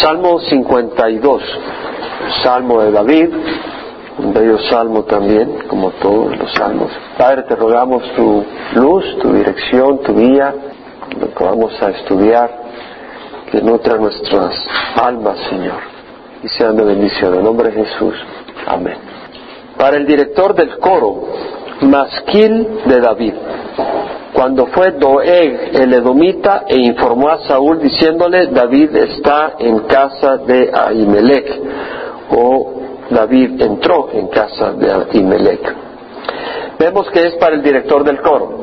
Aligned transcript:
Salmo 0.00 0.40
52, 0.40 1.42
Salmo 2.42 2.82
de 2.82 2.92
David, 2.92 3.28
un 4.18 4.32
bello 4.32 4.58
salmo 4.70 5.02
también, 5.04 5.64
como 5.68 5.90
todos 5.90 6.36
los 6.36 6.52
salmos. 6.52 6.90
Padre, 7.18 7.42
te 7.42 7.56
rogamos 7.56 8.02
tu 8.14 8.44
luz, 8.74 9.04
tu 9.20 9.32
dirección, 9.32 9.98
tu 10.02 10.14
guía, 10.14 10.54
lo 11.20 11.34
que 11.34 11.44
vamos 11.44 11.80
a 11.82 11.90
estudiar, 11.90 12.50
que 13.50 13.60
nutra 13.60 13.96
nuestras 13.96 14.54
almas, 14.96 15.38
Señor, 15.50 15.80
y 16.42 16.48
sean 16.48 16.76
de 16.76 16.84
bendición. 16.84 17.34
En 17.34 17.44
nombre 17.44 17.70
de 17.70 17.84
Jesús. 17.84 18.14
Amén. 18.66 18.96
Para 19.76 19.96
el 19.96 20.06
director 20.06 20.54
del 20.54 20.78
coro, 20.78 21.24
Masquil 21.82 22.80
de 22.86 23.00
David 23.00 23.34
cuando 24.42 24.66
fue 24.66 24.90
Doeg 24.90 25.70
el 25.72 25.94
edomita 25.94 26.64
e 26.66 26.76
informó 26.76 27.28
a 27.28 27.46
Saúl 27.46 27.78
diciéndole 27.78 28.48
David 28.48 28.96
está 28.96 29.52
en 29.56 29.78
casa 29.86 30.38
de 30.38 30.68
Ahimelech 30.74 31.60
o 32.36 32.72
David 33.08 33.62
entró 33.62 34.08
en 34.12 34.26
casa 34.26 34.72
de 34.72 34.90
Ahimelech. 34.90 35.76
Vemos 36.76 37.08
que 37.10 37.24
es 37.24 37.34
para 37.34 37.54
el 37.54 37.62
director 37.62 38.02
del 38.02 38.20
coro. 38.20 38.58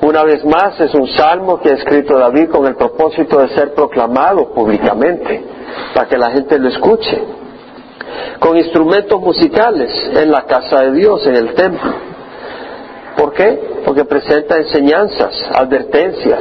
Una 0.00 0.24
vez 0.24 0.44
más 0.44 0.80
es 0.80 0.92
un 0.94 1.06
salmo 1.06 1.60
que 1.60 1.70
ha 1.70 1.74
escrito 1.74 2.18
David 2.18 2.48
con 2.48 2.66
el 2.66 2.74
propósito 2.74 3.38
de 3.38 3.50
ser 3.50 3.74
proclamado 3.74 4.52
públicamente 4.52 5.44
para 5.94 6.08
que 6.08 6.18
la 6.18 6.32
gente 6.32 6.58
lo 6.58 6.70
escuche. 6.70 7.22
Con 8.40 8.56
instrumentos 8.56 9.20
musicales 9.20 9.92
en 10.12 10.28
la 10.32 10.42
casa 10.42 10.80
de 10.80 10.92
Dios, 10.94 11.24
en 11.24 11.36
el 11.36 11.54
templo. 11.54 12.17
¿Por 13.18 13.32
qué? 13.32 13.80
Porque 13.84 14.04
presenta 14.04 14.56
enseñanzas, 14.58 15.34
advertencias, 15.52 16.38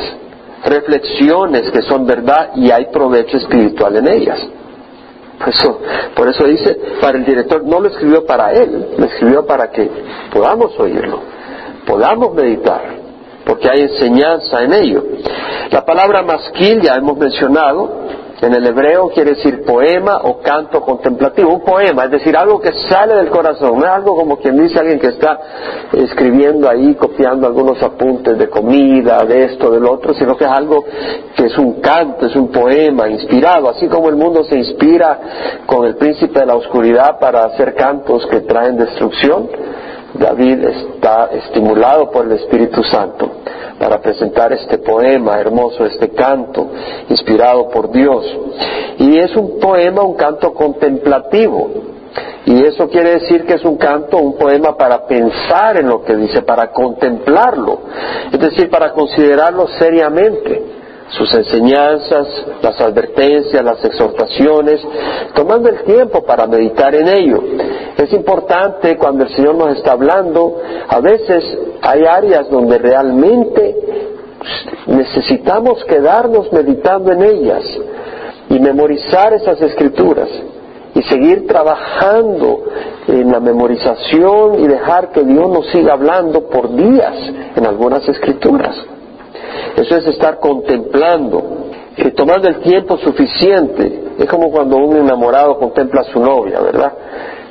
reflexiones 0.64 1.72
que 1.72 1.82
son 1.82 2.06
verdad 2.06 2.52
y 2.56 2.70
hay 2.70 2.86
provecho 2.94 3.38
espiritual 3.38 3.96
en 3.96 4.08
ellas. 4.08 4.48
Por 5.40 5.50
eso, 5.50 5.82
por 6.16 6.30
eso 6.30 6.44
dice, 6.46 6.80
para 7.02 7.18
el 7.18 7.26
director 7.26 7.64
no 7.66 7.80
lo 7.80 7.88
escribió 7.88 8.28
para 8.28 8.54
él, 8.54 8.90
lo 8.96 9.06
escribió 9.06 9.44
para 9.48 9.72
que 9.72 9.90
podamos 10.32 10.80
oírlo, 10.80 11.20
podamos 11.88 12.36
meditar, 12.36 12.82
porque 13.44 13.70
hay 13.72 13.82
enseñanza 13.82 14.62
en 14.62 14.74
ello. 14.74 15.04
La 15.72 15.84
palabra 15.84 16.22
masquil 16.22 16.82
ya 16.82 16.94
hemos 16.94 17.18
mencionado, 17.18 17.90
en 18.42 18.54
el 18.54 18.68
hebreo 18.68 19.10
quiere 19.10 19.32
decir 19.32 19.64
poema 19.64 20.22
o 20.24 20.40
canto 20.42 20.82
contemplativo. 20.82 21.54
Un 21.54 21.62
poema, 21.62 22.06
es 22.06 22.12
decir, 22.12 22.38
algo 22.38 22.60
que 22.60 22.72
sale 22.90 23.16
del 23.16 23.30
corazón, 23.30 23.80
no 23.80 23.86
es 23.86 23.92
algo 23.92 24.16
como 24.16 24.38
quien 24.38 24.58
dice 24.58 24.80
alguien 24.80 25.00
que 25.00 25.08
está 25.08 25.40
escribiendo 25.94 26.70
ahí, 26.70 26.94
copiando 26.96 27.48
algunos 27.48 27.82
apuntes 27.82 28.38
de 28.38 28.50
comida, 28.50 29.24
de 29.26 29.46
esto, 29.46 29.72
del 29.72 29.86
otro, 29.86 30.14
sino 30.14 30.36
que 30.38 30.44
es 30.44 30.52
algo 30.52 30.86
que 31.36 31.46
es 31.46 31.58
un 31.58 31.82
canto, 31.82 32.28
es 32.28 32.36
un 32.36 32.50
poema 32.52 33.10
inspirado, 33.10 33.70
así 33.70 33.88
como 33.88 34.10
el 34.10 34.16
mundo 34.16 34.44
se 34.44 34.58
inspira 34.58 35.20
con 35.66 35.86
el 35.86 35.96
príncipe 35.96 36.40
de 36.40 36.46
la 36.46 36.56
oscuridad 36.56 37.20
para 37.20 37.46
hacer 37.46 37.74
cantos 37.74 38.26
que 38.28 38.42
traen 38.42 38.78
destrucción. 38.78 39.50
David 40.20 40.64
está 40.64 41.30
estimulado 41.32 42.12
por 42.12 42.26
el 42.26 42.34
Espíritu 42.34 42.84
Santo 42.84 43.30
para 43.80 44.02
presentar 44.02 44.52
este 44.54 44.80
poema 44.80 45.40
hermoso, 45.40 45.86
este 45.86 46.10
canto 46.10 46.70
inspirado 47.10 47.70
por 47.70 47.92
Dios. 47.92 48.26
Y 48.98 49.18
es 49.18 49.36
un 49.36 49.60
poema, 49.60 50.02
un 50.02 50.16
canto 50.16 50.54
contemplativo. 50.54 51.70
Y 52.46 52.66
eso 52.66 52.88
quiere 52.90 53.20
decir 53.20 53.46
que 53.46 53.56
es 53.56 53.66
un 53.66 53.78
canto, 53.78 54.18
un 54.18 54.38
poema 54.38 54.76
para 54.76 55.06
pensar 55.06 55.78
en 55.78 55.88
lo 55.88 56.04
que 56.04 56.16
dice, 56.16 56.42
para 56.42 56.72
contemplarlo, 56.72 57.82
es 58.32 58.40
decir, 58.40 58.70
para 58.70 58.94
considerarlo 58.94 59.68
seriamente 59.78 60.77
sus 61.10 61.34
enseñanzas, 61.34 62.28
las 62.62 62.80
advertencias, 62.82 63.64
las 63.64 63.84
exhortaciones, 63.84 64.82
tomando 65.34 65.70
el 65.70 65.84
tiempo 65.84 66.24
para 66.24 66.48
meditar 66.48 66.94
en 66.96 67.08
ello. 67.08 67.42
Es 67.98 68.12
importante 68.14 68.98
cuando 68.98 69.24
el 69.24 69.36
Señor 69.36 69.56
nos 69.56 69.78
está 69.78 69.94
hablando, 69.94 70.60
a 70.88 71.00
veces 71.00 71.44
hay 71.82 72.06
áreas 72.06 72.50
donde 72.50 72.78
realmente 72.78 73.76
necesitamos 74.88 75.84
quedarnos 75.86 76.52
meditando 76.52 77.12
en 77.12 77.24
ellas 77.24 77.64
y 78.50 78.60
memorizar 78.60 79.34
esas 79.34 79.62
escrituras 79.62 80.30
y 80.94 81.02
seguir 81.04 81.48
trabajando 81.48 82.64
en 83.08 83.32
la 83.32 83.40
memorización 83.40 84.60
y 84.60 84.68
dejar 84.68 85.12
que 85.12 85.24
Dios 85.24 85.50
nos 85.50 85.68
siga 85.68 85.94
hablando 85.94 86.50
por 86.50 86.76
días 86.76 87.14
en 87.56 87.66
algunas 87.66 88.08
escrituras. 88.08 88.76
Eso 89.76 89.98
es 89.98 90.08
estar 90.08 90.40
contemplando, 90.40 91.68
y 91.98 92.12
tomando 92.12 92.48
el 92.48 92.60
tiempo 92.60 92.98
suficiente. 92.98 94.04
Es 94.20 94.26
como 94.28 94.52
cuando 94.52 94.78
un 94.78 94.98
enamorado 94.98 95.58
contempla 95.58 96.02
a 96.02 96.04
su 96.06 96.20
novia, 96.20 96.60
¿verdad? 96.62 96.94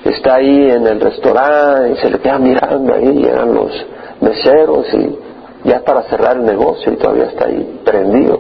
Está 0.05 0.37
ahí 0.37 0.71
en 0.71 0.87
el 0.87 1.01
restaurante 1.01 1.93
y 1.93 1.97
se 1.97 2.11
le 2.11 2.19
queda 2.19 2.39
mirando 2.39 2.95
ahí, 2.95 3.13
llegan 3.13 3.53
los 3.53 3.73
meseros 4.21 4.87
y 4.95 5.19
ya 5.65 5.81
para 5.81 6.03
cerrar 6.05 6.37
el 6.37 6.45
negocio 6.45 6.93
y 6.93 6.97
todavía 6.97 7.25
está 7.25 7.47
ahí 7.47 7.81
prendido. 7.85 8.39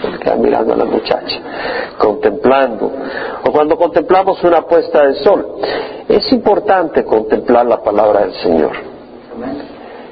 Se 0.00 0.10
le 0.10 0.18
queda 0.18 0.36
mirando 0.36 0.74
a 0.74 0.76
la 0.76 0.84
muchacha, 0.84 1.40
contemplando. 1.98 2.92
O 3.44 3.50
cuando 3.50 3.76
contemplamos 3.76 4.42
una 4.44 4.62
puesta 4.62 5.04
de 5.08 5.14
sol. 5.14 5.56
Es 6.08 6.32
importante 6.32 7.04
contemplar 7.04 7.66
la 7.66 7.82
palabra 7.82 8.20
del 8.20 8.34
Señor 8.34 8.72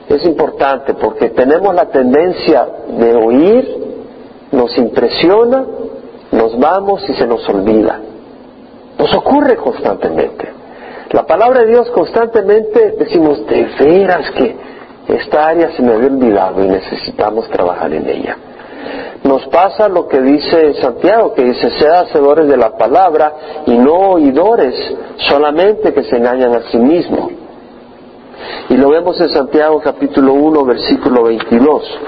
es 0.08 0.24
importante 0.24 0.94
porque 0.94 1.30
tenemos 1.30 1.74
la 1.74 1.86
tendencia 1.86 2.66
de 2.88 3.14
oír, 3.14 3.76
nos 4.52 4.76
impresiona, 4.78 5.64
nos 6.32 6.58
vamos 6.58 7.08
y 7.08 7.14
se 7.14 7.26
nos 7.26 7.48
olvida. 7.48 8.00
Nos 8.98 9.12
ocurre 9.14 9.56
constantemente. 9.56 10.48
La 11.10 11.24
palabra 11.24 11.60
de 11.60 11.66
Dios 11.66 11.90
constantemente 11.90 12.92
decimos, 12.98 13.46
de 13.46 13.68
veras 13.78 14.30
que 14.30 14.56
esta 15.08 15.48
área 15.48 15.70
se 15.72 15.82
me 15.82 15.92
había 15.92 16.08
olvidado 16.08 16.64
y 16.64 16.68
necesitamos 16.68 17.48
trabajar 17.48 17.92
en 17.92 18.08
ella. 18.08 18.36
Nos 19.24 19.46
pasa 19.48 19.88
lo 19.88 20.06
que 20.06 20.20
dice 20.20 20.74
Santiago, 20.74 21.34
que 21.34 21.44
dice, 21.44 21.70
sed 21.70 21.88
hacedores 21.88 22.48
de 22.48 22.56
la 22.56 22.76
palabra 22.76 23.32
y 23.66 23.76
no 23.76 23.94
oidores 24.12 24.74
solamente 25.16 25.92
que 25.92 26.04
se 26.04 26.16
engañan 26.16 26.54
a 26.54 26.62
sí 26.70 26.78
mismos. 26.78 27.45
Y 28.68 28.76
lo 28.76 28.90
vemos 28.90 29.20
en 29.20 29.30
Santiago 29.30 29.80
capítulo 29.80 30.34
1, 30.34 30.64
versículo 30.64 31.24
22, 31.24 31.98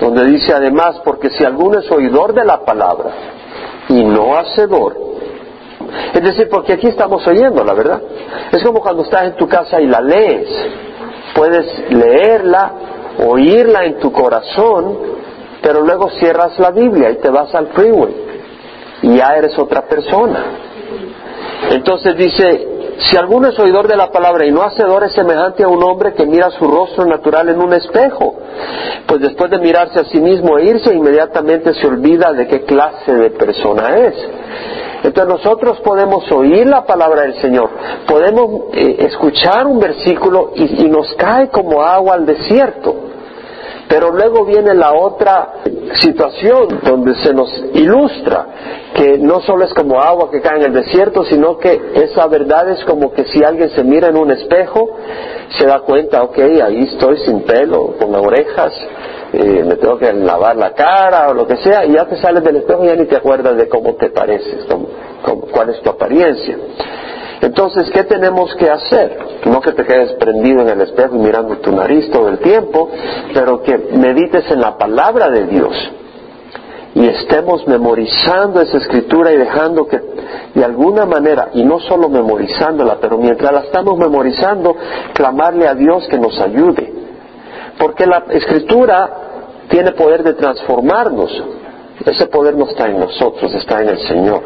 donde 0.00 0.24
dice 0.26 0.52
además, 0.52 1.00
porque 1.04 1.30
si 1.30 1.44
alguno 1.44 1.80
es 1.80 1.90
oidor 1.90 2.32
de 2.32 2.44
la 2.44 2.64
palabra 2.64 3.10
y 3.88 4.04
no 4.04 4.36
hacedor, 4.36 4.96
es 6.14 6.22
decir, 6.22 6.48
porque 6.50 6.74
aquí 6.74 6.88
estamos 6.88 7.26
oyendo, 7.26 7.64
la 7.64 7.74
verdad. 7.74 8.00
Es 8.52 8.62
como 8.62 8.80
cuando 8.80 9.02
estás 9.02 9.24
en 9.24 9.36
tu 9.36 9.48
casa 9.48 9.80
y 9.80 9.86
la 9.86 10.00
lees. 10.00 10.48
Puedes 11.34 11.90
leerla, 11.90 12.72
oírla 13.26 13.84
en 13.84 13.98
tu 13.98 14.12
corazón, 14.12 14.98
pero 15.62 15.82
luego 15.82 16.10
cierras 16.10 16.58
la 16.58 16.70
Biblia 16.70 17.10
y 17.10 17.16
te 17.16 17.30
vas 17.30 17.54
al 17.54 17.68
freeway 17.68 18.30
y 19.02 19.16
ya 19.16 19.34
eres 19.36 19.58
otra 19.58 19.82
persona. 19.82 20.44
Entonces 21.70 22.16
dice, 22.16 22.68
si 23.08 23.16
alguno 23.16 23.48
es 23.48 23.58
oidor 23.58 23.88
de 23.88 23.96
la 23.96 24.10
palabra 24.10 24.44
y 24.44 24.50
no 24.50 24.62
hacedor 24.62 25.04
es 25.04 25.12
semejante 25.12 25.62
a 25.62 25.68
un 25.68 25.82
hombre 25.82 26.12
que 26.12 26.26
mira 26.26 26.50
su 26.50 26.64
rostro 26.64 27.06
natural 27.06 27.48
en 27.48 27.60
un 27.60 27.72
espejo, 27.72 28.34
pues 29.06 29.20
después 29.20 29.50
de 29.50 29.58
mirarse 29.58 30.00
a 30.00 30.04
sí 30.04 30.20
mismo 30.20 30.58
e 30.58 30.64
irse, 30.66 30.94
inmediatamente 30.94 31.72
se 31.74 31.86
olvida 31.86 32.32
de 32.32 32.46
qué 32.46 32.62
clase 32.62 33.12
de 33.14 33.30
persona 33.30 33.96
es. 33.96 34.14
Entonces 35.02 35.34
nosotros 35.34 35.80
podemos 35.80 36.30
oír 36.30 36.66
la 36.66 36.84
palabra 36.84 37.22
del 37.22 37.40
Señor, 37.40 37.70
podemos 38.06 38.74
eh, 38.74 38.96
escuchar 38.98 39.66
un 39.66 39.80
versículo 39.80 40.52
y 40.54 40.86
nos 40.88 41.14
cae 41.14 41.48
como 41.48 41.82
agua 41.82 42.14
al 42.14 42.26
desierto. 42.26 43.10
Pero 43.90 44.12
luego 44.12 44.44
viene 44.44 44.72
la 44.72 44.92
otra 44.92 45.54
situación 45.96 46.78
donde 46.84 47.16
se 47.16 47.34
nos 47.34 47.50
ilustra 47.74 48.46
que 48.94 49.18
no 49.18 49.40
solo 49.40 49.64
es 49.64 49.74
como 49.74 50.00
agua 50.00 50.30
que 50.30 50.40
cae 50.40 50.58
en 50.58 50.66
el 50.66 50.72
desierto, 50.72 51.24
sino 51.24 51.58
que 51.58 51.90
esa 51.94 52.28
verdad 52.28 52.70
es 52.70 52.84
como 52.84 53.12
que 53.12 53.24
si 53.24 53.42
alguien 53.42 53.68
se 53.70 53.82
mira 53.82 54.06
en 54.06 54.16
un 54.16 54.30
espejo, 54.30 54.96
se 55.58 55.66
da 55.66 55.80
cuenta, 55.80 56.22
ok, 56.22 56.38
ahí 56.38 56.82
estoy 56.82 57.18
sin 57.24 57.42
pelo, 57.42 57.94
con 57.98 58.14
orejas, 58.14 58.72
eh, 59.32 59.64
me 59.66 59.74
tengo 59.74 59.98
que 59.98 60.12
lavar 60.12 60.56
la 60.56 60.72
cara 60.72 61.28
o 61.30 61.34
lo 61.34 61.48
que 61.48 61.56
sea, 61.56 61.84
y 61.84 61.92
ya 61.92 62.06
te 62.06 62.16
sales 62.18 62.44
del 62.44 62.56
espejo 62.56 62.84
y 62.84 62.88
ya 62.88 62.94
ni 62.94 63.06
te 63.06 63.16
acuerdas 63.16 63.56
de 63.56 63.68
cómo 63.68 63.96
te 63.96 64.10
pareces, 64.10 64.66
cuál 65.52 65.70
es 65.70 65.80
tu 65.80 65.90
apariencia. 65.90 66.56
Entonces, 67.40 67.90
¿qué 67.90 68.04
tenemos 68.04 68.54
que 68.56 68.68
hacer? 68.68 69.18
No 69.46 69.60
que 69.60 69.72
te 69.72 69.84
quedes 69.84 70.12
prendido 70.14 70.60
en 70.60 70.68
el 70.68 70.80
espejo 70.82 71.16
y 71.16 71.20
mirando 71.20 71.56
tu 71.58 71.72
nariz 71.72 72.10
todo 72.10 72.28
el 72.28 72.38
tiempo, 72.38 72.90
pero 73.32 73.62
que 73.62 73.78
medites 73.92 74.50
en 74.50 74.60
la 74.60 74.76
palabra 74.76 75.30
de 75.30 75.46
Dios 75.46 75.74
y 76.94 77.06
estemos 77.06 77.66
memorizando 77.66 78.60
esa 78.60 78.78
escritura 78.78 79.32
y 79.32 79.36
dejando 79.36 79.86
que 79.86 80.00
de 80.54 80.64
alguna 80.64 81.06
manera, 81.06 81.50
y 81.54 81.64
no 81.64 81.78
solo 81.80 82.08
memorizándola, 82.08 82.98
pero 83.00 83.16
mientras 83.18 83.52
la 83.52 83.60
estamos 83.60 83.96
memorizando, 83.96 84.76
clamarle 85.14 85.68
a 85.68 85.74
Dios 85.74 86.06
que 86.08 86.18
nos 86.18 86.38
ayude. 86.40 86.92
Porque 87.78 88.06
la 88.06 88.24
escritura 88.30 89.10
tiene 89.68 89.92
poder 89.92 90.24
de 90.24 90.34
transformarnos. 90.34 91.30
Ese 92.04 92.26
poder 92.26 92.56
no 92.56 92.64
está 92.64 92.88
en 92.88 92.98
nosotros, 92.98 93.52
está 93.54 93.82
en 93.82 93.90
el 93.90 93.98
Señor. 93.98 94.42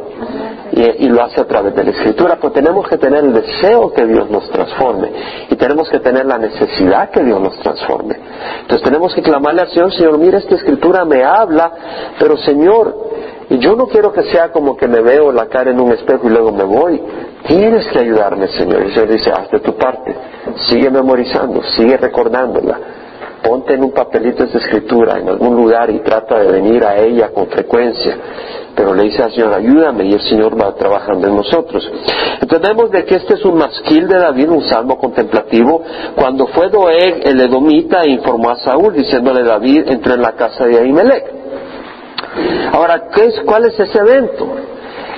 y, 0.72 1.08
lo 1.08 1.22
hace 1.22 1.40
a 1.40 1.44
través 1.44 1.72
de 1.74 1.84
la 1.84 1.90
escritura, 1.90 2.36
pues 2.40 2.52
tenemos 2.52 2.88
que 2.88 2.98
tener 2.98 3.22
el 3.22 3.32
deseo 3.32 3.92
que 3.92 4.04
Dios 4.06 4.28
nos 4.28 4.50
transforme 4.50 5.08
y 5.48 5.54
tenemos 5.54 5.88
que 5.88 6.00
tener 6.00 6.26
la 6.26 6.36
necesidad 6.36 7.10
que 7.10 7.22
Dios 7.22 7.40
nos 7.40 7.56
transforme. 7.60 8.16
Entonces 8.62 8.82
tenemos 8.82 9.14
que 9.14 9.22
clamarle 9.22 9.62
al 9.62 9.68
Señor, 9.68 9.92
Señor, 9.92 10.18
mira 10.18 10.38
esta 10.38 10.56
escritura 10.56 11.04
me 11.04 11.22
habla, 11.22 11.70
pero 12.18 12.36
Señor, 12.38 12.92
yo 13.50 13.76
no 13.76 13.86
quiero 13.86 14.12
que 14.12 14.24
sea 14.24 14.50
como 14.50 14.76
que 14.76 14.88
me 14.88 15.00
veo 15.00 15.30
la 15.30 15.46
cara 15.46 15.70
en 15.70 15.78
un 15.78 15.92
espejo 15.92 16.26
y 16.26 16.30
luego 16.30 16.50
me 16.50 16.64
voy. 16.64 17.00
Tienes 17.46 17.86
que 17.88 18.00
ayudarme, 18.00 18.48
Señor. 18.48 18.82
Y 18.82 18.86
el 18.86 18.94
Señor 18.94 19.08
dice, 19.10 19.30
hazte 19.30 19.60
tu 19.60 19.76
parte, 19.76 20.16
sigue 20.68 20.90
memorizando, 20.90 21.62
sigue 21.76 21.96
recordándola 21.98 23.03
ponte 23.44 23.74
en 23.74 23.84
un 23.84 23.92
papelito 23.92 24.44
esa 24.44 24.58
escritura 24.58 25.18
en 25.18 25.28
algún 25.28 25.54
lugar 25.54 25.90
y 25.90 26.00
trata 26.00 26.38
de 26.38 26.50
venir 26.50 26.82
a 26.84 26.96
ella 26.96 27.30
con 27.32 27.46
frecuencia. 27.48 28.16
Pero 28.74 28.94
le 28.94 29.04
dice 29.04 29.22
al 29.22 29.32
Señor, 29.32 29.54
ayúdame, 29.54 30.04
y 30.06 30.14
el 30.14 30.20
Señor 30.22 30.60
va 30.60 30.74
trabajando 30.74 31.28
en 31.28 31.36
nosotros. 31.36 31.88
Entendemos 32.40 32.90
de 32.90 33.04
que 33.04 33.16
este 33.16 33.34
es 33.34 33.44
un 33.44 33.56
masquil 33.56 34.08
de 34.08 34.18
David, 34.18 34.50
un 34.50 34.62
salmo 34.62 34.98
contemplativo. 34.98 35.82
Cuando 36.16 36.48
fue 36.48 36.70
Doeg, 36.70 37.20
el 37.24 37.40
edomita, 37.40 38.08
informó 38.08 38.50
a 38.50 38.56
Saúl, 38.56 38.94
diciéndole, 38.94 39.44
David 39.44 39.84
entró 39.86 40.14
en 40.14 40.22
la 40.22 40.32
casa 40.32 40.66
de 40.66 40.78
Ahimelech. 40.78 41.24
Ahora, 42.72 43.08
¿qué 43.14 43.26
es, 43.26 43.40
¿cuál 43.46 43.66
es 43.66 43.78
ese 43.78 43.98
evento? 43.98 44.48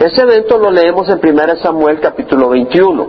Ese 0.01 0.21
evento 0.21 0.59
lo 0.59 0.71
leemos 0.71 1.09
en 1.09 1.19
1 1.23 1.57
Samuel 1.63 2.01
capítulo 2.01 2.51
21. 2.51 3.07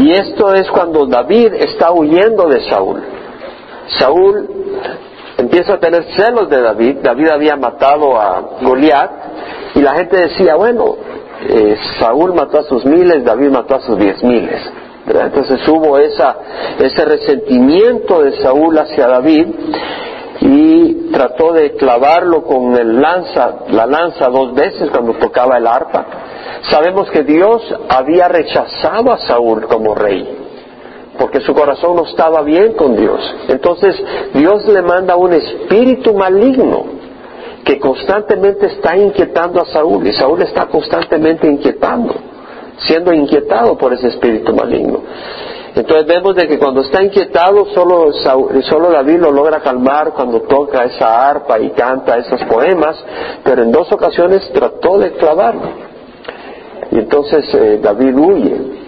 Y 0.00 0.12
esto 0.12 0.54
es 0.54 0.70
cuando 0.70 1.06
David 1.06 1.52
está 1.54 1.92
huyendo 1.92 2.48
de 2.48 2.62
Saúl. 2.62 3.02
Saúl 3.98 4.48
empieza 5.38 5.74
a 5.74 5.78
tener 5.78 6.04
celos 6.16 6.48
de 6.48 6.60
David. 6.60 6.96
David 7.02 7.28
había 7.28 7.56
matado 7.56 8.20
a 8.20 8.58
Goliat 8.62 9.10
y 9.74 9.80
la 9.80 9.94
gente 9.94 10.16
decía, 10.16 10.56
bueno, 10.56 10.96
eh, 11.48 11.76
Saúl 11.98 12.34
mató 12.34 12.58
a 12.58 12.64
sus 12.64 12.84
miles, 12.84 13.24
David 13.24 13.50
mató 13.50 13.76
a 13.76 13.80
sus 13.80 13.98
diez 13.98 14.22
miles. 14.22 14.60
Entonces 15.06 15.66
hubo 15.68 15.98
esa, 15.98 16.36
ese 16.80 17.04
resentimiento 17.04 18.22
de 18.22 18.42
Saúl 18.42 18.76
hacia 18.76 19.06
David 19.06 19.46
y 20.40 21.12
trató 21.12 21.52
de 21.52 21.74
clavarlo 21.74 22.42
con 22.42 22.74
el 22.74 23.00
lanza, 23.00 23.60
la 23.68 23.86
lanza 23.86 24.28
dos 24.28 24.52
veces 24.52 24.90
cuando 24.90 25.12
tocaba 25.14 25.58
el 25.58 25.66
arpa. 25.66 26.06
Sabemos 26.70 27.08
que 27.10 27.22
Dios 27.22 27.62
había 27.88 28.26
rechazado 28.26 29.12
a 29.12 29.18
Saúl 29.18 29.66
como 29.68 29.94
rey 29.94 30.45
porque 31.18 31.40
su 31.40 31.54
corazón 31.54 31.96
no 31.96 32.04
estaba 32.04 32.42
bien 32.42 32.74
con 32.74 32.96
Dios. 32.96 33.20
Entonces 33.48 33.96
Dios 34.34 34.66
le 34.66 34.82
manda 34.82 35.16
un 35.16 35.32
espíritu 35.32 36.14
maligno 36.14 36.84
que 37.64 37.80
constantemente 37.80 38.66
está 38.66 38.96
inquietando 38.96 39.60
a 39.60 39.66
Saúl 39.66 40.06
y 40.06 40.12
Saúl 40.12 40.40
está 40.42 40.66
constantemente 40.66 41.48
inquietando, 41.48 42.14
siendo 42.78 43.12
inquietado 43.12 43.76
por 43.76 43.92
ese 43.92 44.08
espíritu 44.08 44.54
maligno. 44.54 45.00
Entonces 45.74 46.06
vemos 46.06 46.34
de 46.34 46.48
que 46.48 46.58
cuando 46.58 46.80
está 46.80 47.02
inquietado 47.02 47.66
solo, 47.74 48.10
solo 48.12 48.90
David 48.90 49.18
lo 49.18 49.30
logra 49.30 49.60
calmar 49.60 50.12
cuando 50.14 50.40
toca 50.42 50.84
esa 50.84 51.28
arpa 51.28 51.58
y 51.58 51.70
canta 51.70 52.16
esos 52.16 52.42
poemas, 52.44 52.96
pero 53.44 53.62
en 53.62 53.72
dos 53.72 53.92
ocasiones 53.92 54.50
trató 54.52 54.98
de 54.98 55.12
clavarlo. 55.12 55.86
Y 56.92 56.98
entonces 57.00 57.52
eh, 57.52 57.80
David 57.82 58.16
huye 58.16 58.85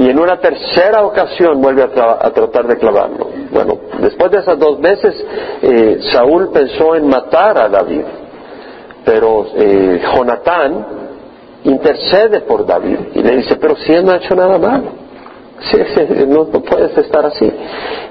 y 0.00 0.08
en 0.08 0.18
una 0.18 0.38
tercera 0.38 1.04
ocasión 1.04 1.60
vuelve 1.60 1.82
a, 1.82 2.30
tratar 2.30 2.66
de 2.66 2.78
clavarlo. 2.78 3.28
Bueno, 3.50 3.78
después 4.00 4.30
de 4.30 4.38
esas 4.38 4.58
dos 4.58 4.80
veces, 4.80 5.14
eh, 5.60 5.98
Saúl 6.10 6.50
pensó 6.50 6.96
en 6.96 7.06
matar 7.06 7.58
a 7.58 7.68
David, 7.68 8.04
pero 9.04 9.44
eh, 9.54 10.00
Jonatán 10.02 10.86
intercede 11.64 12.40
por 12.40 12.64
David 12.64 12.98
y 13.14 13.22
le 13.22 13.36
dice, 13.36 13.56
pero 13.56 13.76
si 13.76 13.92
él 13.92 14.06
no 14.06 14.12
ha 14.12 14.16
hecho 14.16 14.34
nada 14.34 14.56
malo. 14.56 14.99
Sí, 15.60 15.78
no, 16.26 16.46
puedes 16.46 16.96
estar 16.96 17.24
así. 17.26 17.52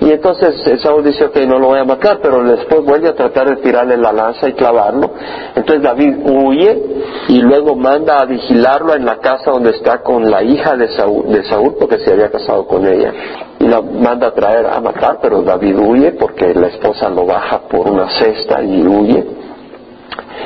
Y 0.01 0.11
entonces 0.11 0.55
Saúl 0.81 1.03
dice, 1.03 1.25
ok, 1.25 1.35
no 1.47 1.57
lo 1.57 1.67
voy 1.67 1.79
a 1.79 1.83
matar, 1.83 2.19
pero 2.21 2.43
después 2.43 2.83
vuelve 2.83 3.09
a 3.09 3.15
tratar 3.15 3.49
de 3.49 3.55
tirarle 3.57 3.97
la 3.97 4.13
lanza 4.13 4.47
y 4.47 4.53
clavarlo. 4.53 5.11
Entonces 5.55 5.83
David 5.83 6.17
huye 6.25 6.83
y 7.27 7.41
luego 7.41 7.75
manda 7.75 8.19
a 8.19 8.25
vigilarlo 8.25 8.93
en 8.95 9.05
la 9.05 9.17
casa 9.17 9.51
donde 9.51 9.71
está 9.71 10.01
con 10.01 10.29
la 10.29 10.43
hija 10.43 10.75
de 10.75 10.89
Saúl, 10.89 11.31
de 11.31 11.43
Saúl 11.45 11.75
porque 11.79 11.99
se 11.99 12.13
había 12.13 12.29
casado 12.29 12.67
con 12.67 12.85
ella. 12.85 13.13
Y 13.59 13.67
la 13.67 13.81
manda 13.81 14.27
a 14.27 14.33
traer 14.33 14.67
a 14.67 14.79
matar, 14.79 15.17
pero 15.21 15.41
David 15.41 15.77
huye 15.79 16.11
porque 16.13 16.53
la 16.53 16.67
esposa 16.67 17.09
lo 17.09 17.25
baja 17.25 17.61
por 17.67 17.89
una 17.89 18.07
cesta 18.19 18.61
y 18.61 18.85
huye. 18.85 19.25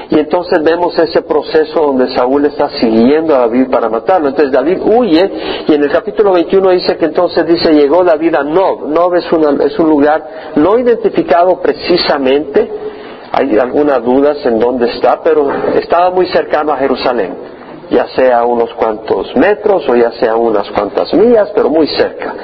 Y 0.10 0.20
entonces 0.20 0.62
vemos 0.64 0.98
ese 0.98 1.22
proceso 1.22 1.82
donde 1.82 2.14
Saúl 2.16 2.46
está 2.46 2.70
siguiendo 2.70 3.36
a 3.36 3.40
David 3.40 3.70
para 3.70 3.90
matarlo. 3.90 4.30
Entonces 4.30 4.52
David 4.52 4.80
huye 4.84 5.32
y 5.68 5.74
en 5.74 5.84
el 5.84 5.92
capítulo 5.92 6.34
21 6.34 6.70
dice 6.72 6.98
que 6.98 7.06
entonces 7.06 7.46
dice 7.46 7.74
llegó 7.74 8.04
David 8.04 8.36
a 8.36 8.44
Nob. 8.44 8.88
Nob 8.88 9.16
es, 9.16 9.26
es 9.26 9.80
un 9.80 9.90
lugar 9.90 10.24
no 10.56 10.78
identificado 10.78 11.60
precisamente. 11.62 12.70
Hay 13.32 13.58
algunas 13.58 14.04
dudas 14.04 14.46
en 14.46 14.60
dónde 14.60 14.92
está, 14.92 15.22
pero 15.24 15.50
estaba 15.76 16.12
muy 16.12 16.28
cercano 16.28 16.72
a 16.72 16.78
Jerusalén, 16.78 17.34
ya 17.90 18.06
sea 18.10 18.44
unos 18.44 18.72
cuantos 18.76 19.36
metros 19.36 19.90
o 19.90 19.96
ya 19.96 20.12
sea 20.12 20.36
unas 20.36 20.70
cuantas 20.70 21.12
millas, 21.16 21.50
pero 21.56 21.70
muy 21.70 21.88
cerca. 21.88 22.36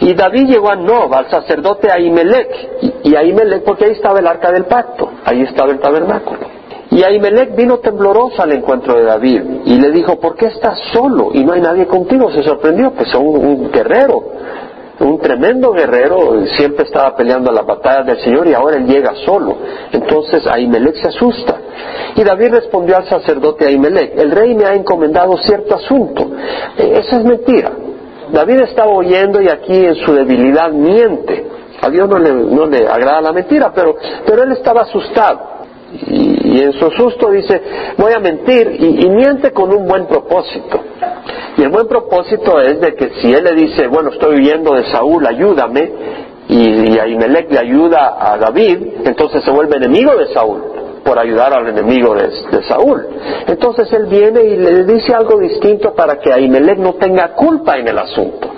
Y 0.00 0.14
David 0.14 0.46
llegó 0.46 0.70
a 0.70 0.76
Nob, 0.76 1.12
al 1.12 1.28
sacerdote 1.28 1.90
Ahimelech, 1.90 3.02
y 3.02 3.16
Ahimelech 3.16 3.64
porque 3.64 3.86
ahí 3.86 3.92
estaba 3.92 4.20
el 4.20 4.26
arca 4.28 4.52
del 4.52 4.66
pacto, 4.66 5.10
ahí 5.24 5.42
estaba 5.42 5.72
el 5.72 5.80
tabernáculo. 5.80 6.53
Y 6.94 7.02
Ahimelech 7.02 7.56
vino 7.56 7.78
tembloroso 7.78 8.40
al 8.40 8.52
encuentro 8.52 8.94
de 8.94 9.02
David 9.02 9.42
y 9.64 9.80
le 9.80 9.90
dijo, 9.90 10.20
¿por 10.20 10.36
qué 10.36 10.46
estás 10.46 10.78
solo 10.92 11.30
y 11.32 11.42
no 11.42 11.52
hay 11.52 11.60
nadie 11.60 11.88
contigo? 11.88 12.30
Se 12.30 12.44
sorprendió, 12.44 12.92
pues 12.92 13.12
un, 13.16 13.68
guerrero, 13.72 14.22
un 15.00 15.18
tremendo 15.18 15.72
guerrero, 15.72 16.46
siempre 16.56 16.84
estaba 16.84 17.16
peleando 17.16 17.50
las 17.50 17.66
batallas 17.66 18.06
del 18.06 18.20
Señor 18.20 18.46
y 18.46 18.54
ahora 18.54 18.76
él 18.76 18.86
llega 18.86 19.12
solo. 19.26 19.56
Entonces 19.90 20.46
Ahimelech 20.46 20.94
se 21.02 21.08
asusta. 21.08 21.56
Y 22.14 22.22
David 22.22 22.50
respondió 22.52 22.96
al 22.96 23.08
sacerdote 23.08 23.66
Ahimelech, 23.66 24.16
el 24.16 24.30
rey 24.30 24.54
me 24.54 24.64
ha 24.64 24.74
encomendado 24.74 25.36
cierto 25.38 25.74
asunto. 25.74 26.30
E, 26.78 27.00
esa 27.00 27.16
es 27.16 27.24
mentira. 27.24 27.72
David 28.30 28.60
estaba 28.60 28.92
oyendo 28.92 29.42
y 29.42 29.48
aquí 29.48 29.84
en 29.84 29.96
su 29.96 30.14
debilidad 30.14 30.70
miente. 30.70 31.44
A 31.82 31.90
Dios 31.90 32.08
no 32.08 32.20
le, 32.20 32.32
no 32.32 32.66
le 32.66 32.86
agrada 32.86 33.20
la 33.20 33.32
mentira, 33.32 33.72
pero 33.74 33.96
él 34.44 34.52
estaba 34.52 34.82
asustado 34.82 35.53
y, 36.06 36.60
en 36.60 36.72
su 36.72 36.90
susto 36.90 37.30
dice, 37.30 37.60
voy 37.96 38.12
a 38.12 38.18
mentir 38.18 38.76
y, 38.78 39.08
miente 39.08 39.52
con 39.52 39.72
un 39.72 39.86
buen 39.86 40.06
propósito. 40.06 40.80
Y 41.56 41.62
el 41.62 41.68
buen 41.68 41.86
propósito 41.86 42.60
es 42.60 42.80
de 42.80 42.94
que 42.94 43.10
si 43.20 43.32
él 43.32 43.44
le 43.44 43.52
dice, 43.54 43.86
bueno, 43.86 44.10
estoy 44.10 44.36
huyendo 44.36 44.74
de 44.74 44.84
Saúl, 44.90 45.26
ayúdame, 45.26 45.92
y, 46.48 46.92
y 46.92 46.98
Ahimelech 46.98 47.50
le 47.50 47.58
ayuda 47.58 48.16
a 48.20 48.36
David, 48.36 48.78
entonces 49.04 49.42
se 49.44 49.50
vuelve 49.50 49.76
enemigo 49.76 50.16
de 50.16 50.32
Saúl 50.32 50.62
por 51.04 51.18
ayudar 51.18 51.52
al 51.52 51.68
enemigo 51.68 52.14
de, 52.14 52.28
de, 52.50 52.62
Saúl. 52.66 53.06
Entonces 53.46 53.92
él 53.92 54.06
viene 54.06 54.42
y 54.42 54.56
le 54.56 54.84
dice 54.84 55.14
algo 55.14 55.38
distinto 55.38 55.94
para 55.94 56.18
que 56.18 56.32
Ahimelech 56.32 56.78
no 56.78 56.94
tenga 56.94 57.34
culpa 57.34 57.76
en 57.76 57.88
el 57.88 57.98
asunto. 57.98 58.53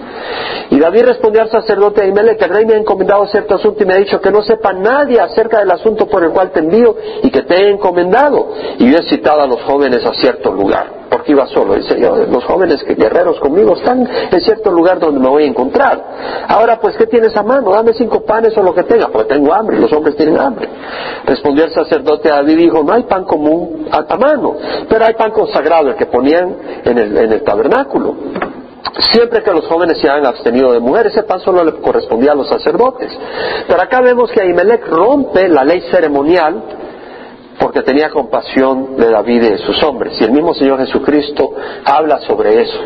Y 0.70 0.78
David 0.78 1.04
respondió 1.04 1.42
al 1.42 1.50
sacerdote 1.50 2.02
Ahimelech, 2.02 2.42
el 2.42 2.50
rey 2.50 2.66
me 2.66 2.74
ha 2.74 2.78
encomendado 2.78 3.26
cierto 3.28 3.54
asunto 3.54 3.82
y 3.82 3.86
me 3.86 3.94
ha 3.94 3.98
dicho 3.98 4.20
que 4.20 4.30
no 4.30 4.42
sepa 4.42 4.72
nadie 4.72 5.20
acerca 5.20 5.60
del 5.60 5.70
asunto 5.70 6.06
por 6.06 6.24
el 6.24 6.30
cual 6.30 6.50
te 6.50 6.60
envío 6.60 6.96
y 7.22 7.30
que 7.30 7.42
te 7.42 7.54
he 7.54 7.70
encomendado. 7.70 8.48
Y 8.78 8.90
yo 8.90 8.98
he 8.98 9.02
citado 9.08 9.42
a 9.42 9.46
los 9.46 9.62
jóvenes 9.62 10.04
a 10.04 10.12
cierto 10.14 10.52
lugar, 10.52 11.06
porque 11.08 11.32
iba 11.32 11.46
solo. 11.46 11.74
Dice 11.74 12.00
yo, 12.00 12.16
los 12.16 12.44
jóvenes 12.44 12.82
que 12.82 12.94
guerreros 12.94 13.38
conmigo 13.40 13.74
están 13.74 14.08
en 14.30 14.40
cierto 14.40 14.70
lugar 14.70 14.98
donde 14.98 15.20
me 15.20 15.28
voy 15.28 15.44
a 15.44 15.46
encontrar. 15.46 16.02
Ahora 16.48 16.78
pues, 16.80 16.96
¿qué 16.96 17.06
tienes 17.06 17.36
a 17.36 17.42
mano? 17.42 17.70
Dame 17.70 17.92
cinco 17.94 18.24
panes 18.24 18.56
o 18.56 18.62
lo 18.62 18.74
que 18.74 18.82
tenga, 18.82 19.08
porque 19.08 19.34
tengo 19.34 19.54
hambre, 19.54 19.78
los 19.78 19.92
hombres 19.92 20.16
tienen 20.16 20.38
hambre. 20.38 20.68
Respondió 21.24 21.64
el 21.64 21.72
sacerdote 21.72 22.30
a 22.30 22.36
David 22.36 22.58
y 22.58 22.62
dijo, 22.62 22.82
no 22.82 22.92
hay 22.92 23.04
pan 23.04 23.24
común 23.24 23.86
a, 23.90 24.16
mano, 24.16 24.56
pero 24.88 25.04
hay 25.04 25.14
pan 25.14 25.30
consagrado, 25.30 25.88
el 25.88 25.96
que 25.96 26.06
ponían 26.06 26.56
en 26.84 26.98
el, 26.98 27.16
en 27.16 27.32
el 27.32 27.42
tabernáculo. 27.42 28.14
Siempre 29.12 29.42
que 29.42 29.50
los 29.50 29.66
jóvenes 29.66 29.98
se 30.00 30.08
han 30.08 30.24
abstenido 30.24 30.72
de 30.72 30.80
mujeres, 30.80 31.12
ese 31.12 31.24
pan 31.24 31.40
solo 31.40 31.64
le 31.64 31.72
correspondía 31.80 32.32
a 32.32 32.34
los 32.34 32.48
sacerdotes. 32.48 33.10
Pero 33.66 33.80
acá 33.80 34.00
vemos 34.00 34.30
que 34.30 34.40
Ahimelech 34.40 34.86
rompe 34.88 35.48
la 35.48 35.64
ley 35.64 35.82
ceremonial 35.90 36.62
porque 37.58 37.82
tenía 37.82 38.10
compasión 38.10 38.96
de 38.96 39.10
David 39.10 39.42
y 39.42 39.50
de 39.50 39.58
sus 39.58 39.82
hombres. 39.82 40.20
Y 40.20 40.24
el 40.24 40.32
mismo 40.32 40.54
Señor 40.54 40.78
Jesucristo 40.78 41.54
habla 41.84 42.20
sobre 42.20 42.62
eso 42.62 42.78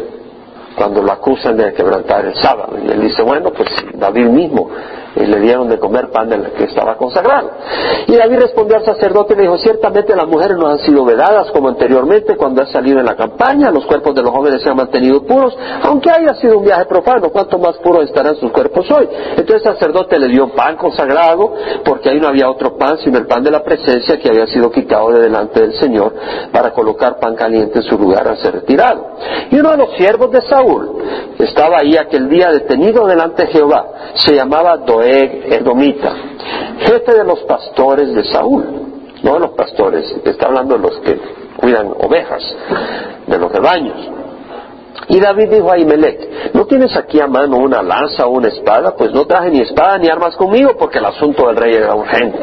cuando 0.77 1.03
lo 1.03 1.13
acusan 1.13 1.57
de 1.57 1.73
quebrantar 1.75 2.25
el 2.25 2.35
sábado. 2.37 2.77
Y 2.83 2.91
él 2.91 3.01
dice, 3.01 3.23
bueno, 3.23 3.51
pues 3.53 3.69
David 3.95 4.27
mismo 4.27 4.71
y 5.17 5.27
le 5.27 5.41
dieron 5.41 5.69
de 5.69 5.79
comer 5.79 6.11
pan 6.11 6.29
del 6.29 6.53
que 6.53 6.65
estaba 6.65 6.97
consagrado. 6.97 7.51
Y 8.07 8.17
David 8.17 8.39
respondió 8.41 8.77
al 8.77 8.85
sacerdote 8.85 9.35
y 9.35 9.37
le 9.37 9.43
dijo, 9.43 9.59
ciertamente 9.59 10.15
las 10.15 10.27
mujeres 10.27 10.57
no 10.57 10.69
han 10.69 10.79
sido 10.79 11.05
vedadas 11.05 11.51
como 11.51 11.69
anteriormente 11.69 12.37
cuando 12.37 12.63
ha 12.63 12.67
salido 12.67 13.01
en 13.01 13.07
la 13.07 13.17
campaña, 13.17 13.71
los 13.71 13.87
cuerpos 13.87 14.15
de 14.15 14.23
los 14.23 14.31
jóvenes 14.31 14.63
se 14.63 14.71
han 14.71 14.77
mantenido 14.77 15.23
puros, 15.25 15.57
aunque 15.83 16.11
haya 16.11 16.35
sido 16.35 16.59
un 16.59 16.65
viaje 16.65 16.85
profano, 16.87 17.31
cuánto 17.31 17.59
más 17.59 17.77
puros 17.79 18.05
estarán 18.05 18.37
sus 18.37 18.51
cuerpos 18.53 18.91
hoy. 18.91 19.09
Entonces 19.37 19.67
el 19.67 19.73
sacerdote 19.75 20.19
le 20.19 20.29
dio 20.29 20.49
pan 20.55 20.77
consagrado, 20.77 21.55
porque 21.85 22.11
ahí 22.11 22.21
no 22.21 22.29
había 22.29 22.49
otro 22.49 22.77
pan 22.77 22.99
sino 22.99 23.19
el 23.19 23.27
pan 23.27 23.43
de 23.43 23.51
la 23.51 23.63
presencia 23.63 24.19
que 24.19 24.29
había 24.29 24.47
sido 24.47 24.71
quitado 24.71 25.11
de 25.11 25.21
delante 25.21 25.61
del 25.61 25.75
Señor 25.75 26.13
para 26.53 26.73
colocar 26.73 27.19
pan 27.19 27.35
caliente 27.35 27.79
en 27.79 27.85
su 27.85 27.99
lugar 27.99 28.27
al 28.29 28.39
ser 28.39 28.55
retirado. 28.55 29.17
Y 29.51 29.59
uno 29.59 29.71
de 29.71 29.77
los 29.77 29.91
siervos 29.97 30.31
de 30.31 30.43
Saúl 30.43 31.03
estaba 31.39 31.79
ahí 31.83 31.97
aquel 31.97 32.29
día 32.29 32.51
detenido 32.51 33.07
delante 33.07 33.47
de 33.47 33.53
Jehová, 33.53 33.87
se 34.15 34.35
llamaba 34.35 34.79
Edomita, 35.03 36.15
jefe 36.81 37.15
de 37.15 37.25
los 37.25 37.41
pastores 37.41 38.15
de 38.15 38.25
Saúl, 38.25 38.65
no 39.23 39.35
de 39.35 39.41
los 39.41 39.51
pastores, 39.51 40.05
está 40.25 40.47
hablando 40.47 40.77
de 40.77 40.83
los 40.83 40.99
que 41.01 41.19
cuidan 41.57 41.89
ovejas, 41.99 42.43
de 43.27 43.39
los 43.39 43.53
rebaños. 43.53 43.97
Y 45.09 45.19
David 45.19 45.51
dijo 45.51 45.71
a 45.71 45.79
Imelec, 45.79 46.55
¿no 46.55 46.67
tienes 46.67 46.97
aquí 46.97 47.21
a 47.21 47.27
mano 47.27 47.57
una 47.57 47.83
lanza 47.83 48.27
o 48.27 48.31
una 48.31 48.49
espada? 48.49 48.95
Pues 48.97 49.13
no 49.13 49.27
traje 49.27 49.51
ni 49.51 49.61
espada 49.61 49.99
ni 49.99 50.09
armas 50.09 50.37
conmigo 50.37 50.77
porque 50.79 50.99
el 50.99 51.05
asunto 51.05 51.47
del 51.49 51.57
rey 51.57 51.75
era 51.75 51.95
urgente. 51.95 52.39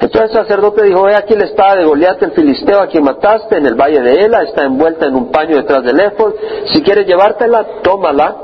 Entonces 0.00 0.30
el 0.30 0.42
sacerdote 0.42 0.82
dijo, 0.84 1.08
he 1.08 1.16
aquí 1.16 1.34
la 1.34 1.46
espada 1.46 1.76
de 1.76 1.84
Goliat 1.84 2.22
el 2.22 2.32
filisteo 2.32 2.80
a 2.80 2.86
quien 2.86 3.04
mataste 3.04 3.56
en 3.56 3.66
el 3.66 3.74
valle 3.74 4.00
de 4.02 4.24
Ela, 4.24 4.42
está 4.42 4.64
envuelta 4.64 5.06
en 5.06 5.14
un 5.14 5.32
paño 5.32 5.56
detrás 5.56 5.82
del 5.82 5.98
éfod, 5.98 6.34
si 6.72 6.82
quieres 6.82 7.06
llevártela, 7.06 7.64
tómala, 7.82 8.36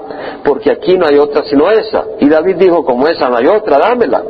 porque 0.45 0.71
aquí 0.71 0.97
no 0.97 1.07
hay 1.07 1.19
otra 1.19 1.43
sino 1.45 1.71
esa. 1.71 2.05
Y 2.19 2.29
David 2.29 2.57
dijo, 2.57 2.85
como 2.85 3.07
esa 3.07 3.29
no 3.29 3.37
hay 3.37 3.47
otra, 3.47 3.79
dámela. 3.79 4.23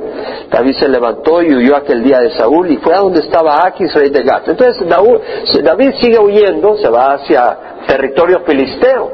David 0.51 0.75
se 0.79 0.89
levantó 0.89 1.43
y 1.43 1.55
huyó 1.55 1.77
aquel 1.77 2.03
día 2.03 2.21
de 2.21 2.31
Saúl 2.31 2.71
y 2.71 2.77
fue 2.79 2.95
a 2.95 2.99
donde 2.99 3.21
estaba 3.21 3.67
Aquis, 3.67 3.93
rey 3.95 4.11
de 4.11 4.23
Gat. 4.23 4.49
Entonces 4.49 4.87
David 4.89 5.93
sigue 6.01 6.19
huyendo, 6.19 6.77
se 6.79 6.89
va 6.89 7.15
hacia 7.15 7.57
territorio 7.87 8.41
filisteo. 8.47 9.11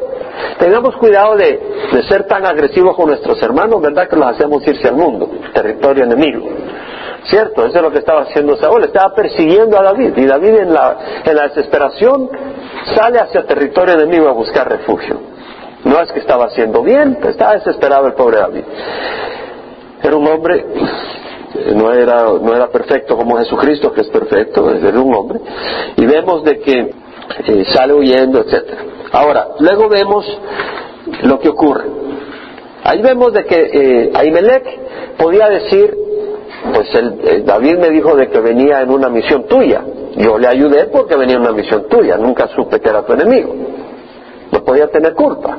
Tengamos 0.58 0.96
cuidado 0.96 1.36
de, 1.36 1.60
de, 1.92 2.02
ser 2.04 2.24
tan 2.26 2.44
agresivos 2.44 2.94
con 2.94 3.08
nuestros 3.08 3.42
hermanos, 3.42 3.80
¿verdad? 3.80 4.08
Que 4.08 4.16
los 4.16 4.26
hacemos 4.26 4.66
irse 4.66 4.88
al 4.88 4.96
mundo, 4.96 5.30
territorio 5.54 6.04
enemigo. 6.04 6.46
¿Cierto? 7.24 7.66
Eso 7.66 7.76
es 7.76 7.82
lo 7.82 7.90
que 7.90 7.98
estaba 7.98 8.22
haciendo 8.22 8.56
Saúl. 8.56 8.84
Estaba 8.84 9.14
persiguiendo 9.14 9.78
a 9.78 9.82
David. 9.82 10.12
Y 10.16 10.26
David 10.26 10.56
en 10.56 10.74
la, 10.74 10.96
en 11.24 11.34
la 11.34 11.48
desesperación 11.48 12.30
sale 12.94 13.18
hacia 13.18 13.44
territorio 13.46 13.94
enemigo 13.94 14.28
a 14.28 14.32
buscar 14.32 14.68
refugio. 14.68 15.35
No 15.86 16.00
es 16.00 16.10
que 16.10 16.18
estaba 16.18 16.46
haciendo 16.46 16.82
bien, 16.82 17.16
estaba 17.28 17.54
desesperado 17.54 18.08
el 18.08 18.14
pobre 18.14 18.38
David. 18.38 18.64
Era 20.02 20.16
un 20.16 20.26
hombre, 20.26 20.66
no 21.76 21.92
era, 21.92 22.24
no 22.24 22.56
era 22.56 22.68
perfecto 22.68 23.16
como 23.16 23.38
Jesucristo, 23.38 23.92
que 23.92 24.00
es 24.00 24.08
perfecto, 24.08 24.68
era 24.68 25.00
un 25.00 25.14
hombre. 25.14 25.38
Y 25.96 26.04
vemos 26.04 26.42
de 26.42 26.58
que 26.58 26.90
eh, 27.46 27.64
sale 27.68 27.94
huyendo, 27.94 28.40
etcétera. 28.40 28.82
Ahora, 29.12 29.46
luego 29.60 29.88
vemos 29.88 30.26
lo 31.22 31.38
que 31.38 31.50
ocurre. 31.50 31.84
Ahí 32.82 33.00
vemos 33.00 33.32
de 33.32 33.44
que 33.44 33.70
eh, 33.72 34.12
Ahimelech 34.12 35.16
podía 35.16 35.48
decir, 35.48 35.96
pues 36.74 36.92
el, 36.96 37.44
David 37.44 37.78
me 37.78 37.90
dijo 37.90 38.16
de 38.16 38.28
que 38.28 38.40
venía 38.40 38.80
en 38.80 38.90
una 38.90 39.08
misión 39.08 39.46
tuya. 39.46 39.84
Yo 40.16 40.36
le 40.36 40.48
ayudé 40.48 40.86
porque 40.86 41.14
venía 41.14 41.36
en 41.36 41.42
una 41.42 41.52
misión 41.52 41.86
tuya, 41.88 42.16
nunca 42.16 42.48
supe 42.48 42.80
que 42.80 42.88
era 42.88 43.06
tu 43.06 43.12
enemigo. 43.12 43.75
Podía 44.66 44.88
tener 44.88 45.14
culpa. 45.14 45.56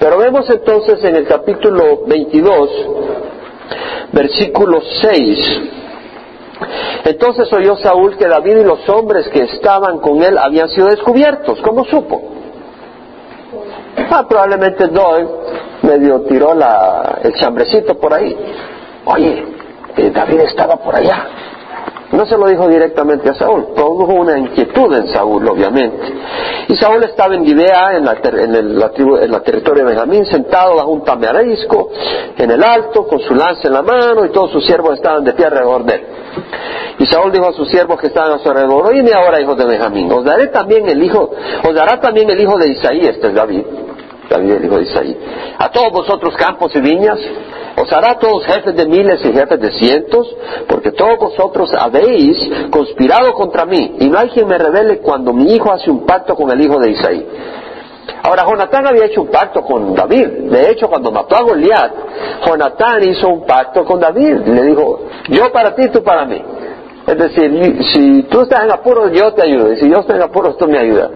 Pero 0.00 0.18
vemos 0.18 0.50
entonces 0.50 1.04
en 1.04 1.14
el 1.14 1.26
capítulo 1.26 2.04
22, 2.06 2.70
versículo 4.12 4.80
6, 5.00 5.60
entonces 7.04 7.52
oyó 7.52 7.76
Saúl 7.76 8.16
que 8.16 8.26
David 8.26 8.58
y 8.58 8.64
los 8.64 8.88
hombres 8.88 9.28
que 9.28 9.42
estaban 9.44 9.98
con 9.98 10.22
él 10.22 10.36
habían 10.38 10.68
sido 10.70 10.88
descubiertos. 10.88 11.60
¿Cómo 11.60 11.84
supo? 11.84 12.20
Ah, 14.10 14.26
probablemente 14.28 14.88
Doy 14.88 15.26
medio 15.82 16.22
tiró 16.22 16.54
la, 16.54 17.18
el 17.22 17.34
chambrecito 17.34 17.98
por 17.98 18.12
ahí. 18.12 18.36
Oye, 19.04 19.44
eh, 19.96 20.10
David 20.10 20.40
estaba 20.40 20.76
por 20.76 20.96
allá. 20.96 21.26
No 22.12 22.24
se 22.24 22.38
lo 22.38 22.46
dijo 22.46 22.68
directamente 22.68 23.30
a 23.30 23.34
Saúl, 23.34 23.66
produjo 23.74 24.14
una 24.14 24.38
inquietud 24.38 24.94
en 24.94 25.08
Saúl, 25.08 25.46
obviamente. 25.48 26.12
Y 26.68 26.76
Saúl 26.76 27.02
estaba 27.02 27.34
en 27.34 27.44
Gibea, 27.44 27.96
en 27.96 28.04
la, 28.04 28.16
en 28.22 28.54
el, 28.54 28.78
la, 28.78 29.40
territorio 29.42 29.84
de 29.84 29.90
Benjamín, 29.90 30.24
sentado 30.26 30.76
bajo 30.76 30.90
un 30.90 31.04
tamarisco, 31.04 31.90
en 32.38 32.50
el 32.50 32.62
alto, 32.62 33.06
con 33.08 33.18
su 33.18 33.34
lanza 33.34 33.66
en 33.66 33.74
la 33.74 33.82
mano, 33.82 34.24
y 34.24 34.28
todos 34.28 34.52
sus 34.52 34.64
siervos 34.64 34.94
estaban 34.94 35.24
de 35.24 35.32
pie 35.32 35.46
alrededor 35.46 35.84
de 35.84 35.94
él. 35.94 36.02
Y 36.98 37.06
Saúl 37.06 37.32
dijo 37.32 37.48
a 37.48 37.52
sus 37.52 37.68
siervos 37.68 38.00
que 38.00 38.06
estaban 38.06 38.32
a 38.32 38.38
su 38.38 38.48
alrededor, 38.48 38.86
oíme 38.86 39.12
ahora, 39.12 39.40
hijos 39.40 39.56
de 39.58 39.66
Benjamín, 39.66 40.10
os 40.12 40.24
daré 40.24 40.46
también 40.48 40.88
el 40.88 41.02
hijo, 41.02 41.30
os 41.68 41.74
dará 41.74 42.00
también 42.00 42.30
el 42.30 42.40
hijo 42.40 42.56
de 42.56 42.68
Isaí, 42.68 43.00
este 43.00 43.28
es 43.28 43.34
David, 43.34 43.64
Hijo 44.28 44.76
de 44.76 44.82
Isaí, 44.82 45.16
a 45.58 45.70
todos 45.70 45.92
vosotros 45.92 46.36
campos 46.36 46.74
y 46.74 46.80
viñas, 46.80 47.18
os 47.76 47.92
hará 47.92 48.18
todos 48.18 48.44
jefes 48.44 48.74
de 48.74 48.86
miles 48.86 49.24
y 49.24 49.32
jefes 49.32 49.60
de 49.60 49.70
cientos, 49.72 50.34
porque 50.66 50.92
todos 50.92 51.18
vosotros 51.18 51.70
habéis 51.78 52.36
conspirado 52.70 53.32
contra 53.34 53.64
mí, 53.64 53.96
y 54.00 54.08
no 54.08 54.18
hay 54.18 54.30
quien 54.30 54.48
me 54.48 54.58
revele 54.58 54.98
cuando 54.98 55.32
mi 55.32 55.54
hijo 55.54 55.72
hace 55.72 55.90
un 55.90 56.04
pacto 56.06 56.34
con 56.34 56.50
el 56.50 56.60
hijo 56.60 56.78
de 56.78 56.90
Isaí. 56.90 57.26
Ahora, 58.22 58.44
Jonatán 58.44 58.86
había 58.86 59.04
hecho 59.04 59.22
un 59.22 59.28
pacto 59.28 59.62
con 59.62 59.94
David. 59.94 60.26
De 60.50 60.70
hecho, 60.70 60.88
cuando 60.88 61.12
mató 61.12 61.36
a 61.36 61.42
Goliat, 61.42 61.92
Jonatán 62.44 63.04
hizo 63.04 63.28
un 63.28 63.46
pacto 63.46 63.84
con 63.84 64.00
David. 64.00 64.38
Le 64.46 64.62
dijo, 64.64 65.00
yo 65.28 65.52
para 65.52 65.74
ti, 65.74 65.88
tú 65.88 66.02
para 66.02 66.24
mí. 66.24 66.42
Es 67.06 67.18
decir, 67.18 67.78
si 67.92 68.24
tú 68.24 68.40
estás 68.42 68.64
en 68.64 68.72
apuros, 68.72 69.12
yo 69.12 69.32
te 69.32 69.42
ayudo. 69.42 69.72
Y 69.72 69.76
si 69.76 69.88
yo 69.88 70.00
estoy 70.00 70.16
en 70.16 70.22
apuros, 70.22 70.58
tú 70.58 70.66
me 70.66 70.78
ayudas. 70.78 71.10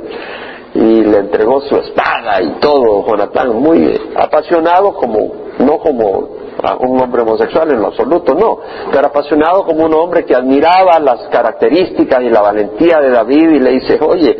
Y 0.75 1.03
le 1.05 1.19
entregó 1.19 1.61
su 1.62 1.77
espada 1.77 2.41
y 2.41 2.61
todo, 2.61 3.05
Jonatán, 3.07 3.57
muy 3.57 4.00
apasionado 4.17 4.95
como, 4.95 5.19
no 5.59 5.79
como 5.79 6.41
un 6.81 7.00
hombre 7.00 7.23
homosexual 7.23 7.71
en 7.73 7.81
lo 7.81 7.89
absoluto, 7.89 8.35
no, 8.35 8.59
pero 8.93 9.09
apasionado 9.09 9.65
como 9.65 9.87
un 9.87 9.95
hombre 9.95 10.25
que 10.25 10.35
admiraba 10.35 10.99
las 11.00 11.29
características 11.29 12.23
y 12.23 12.31
la 12.31 12.41
valentía 12.41 13.00
de 13.00 13.11
David 13.11 13.50
y 13.50 13.59
le 13.59 13.71
dice, 13.73 13.99
oye, 14.00 14.37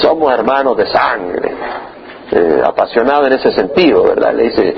somos 0.00 0.32
hermanos 0.32 0.76
de 0.76 0.86
sangre. 0.86 1.52
Eh, 2.32 2.62
apasionado 2.64 3.26
en 3.26 3.32
ese 3.32 3.50
sentido, 3.50 4.04
¿verdad? 4.04 4.32
Le 4.32 4.44
dice, 4.44 4.74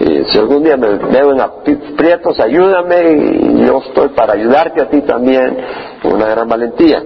eh, 0.00 0.24
si 0.26 0.38
algún 0.38 0.62
día 0.62 0.74
me 0.78 0.88
veo 0.88 1.32
en 1.32 1.40
aprietos, 1.40 2.40
ayúdame 2.40 3.12
y 3.12 3.66
yo 3.66 3.82
estoy 3.86 4.08
para 4.08 4.32
ayudarte 4.32 4.80
a 4.80 4.88
ti 4.88 5.02
también, 5.02 5.54
una 6.04 6.26
gran 6.28 6.48
valentía. 6.48 7.02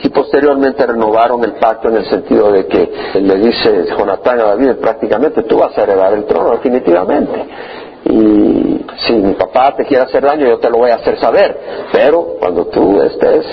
Y 0.00 0.08
posteriormente 0.10 0.86
renovaron 0.86 1.42
el 1.44 1.54
pacto 1.54 1.88
en 1.88 1.96
el 1.96 2.06
sentido 2.06 2.52
de 2.52 2.66
que 2.66 2.90
le 3.20 3.34
dice 3.36 3.86
Jonatán 3.96 4.40
a 4.40 4.44
David, 4.44 4.76
prácticamente 4.80 5.42
tú 5.42 5.58
vas 5.58 5.76
a 5.76 5.82
heredar 5.82 6.12
el 6.12 6.24
trono, 6.24 6.50
definitivamente 6.52 7.46
y 8.04 8.86
si 9.06 9.12
mi 9.14 9.34
papá 9.34 9.74
te 9.76 9.84
quiere 9.84 10.04
hacer 10.04 10.22
daño 10.22 10.46
yo 10.46 10.58
te 10.58 10.70
lo 10.70 10.78
voy 10.78 10.90
a 10.90 10.96
hacer 10.96 11.18
saber, 11.18 11.58
pero 11.92 12.36
cuando 12.38 12.66
tú 12.66 13.02
estés 13.02 13.44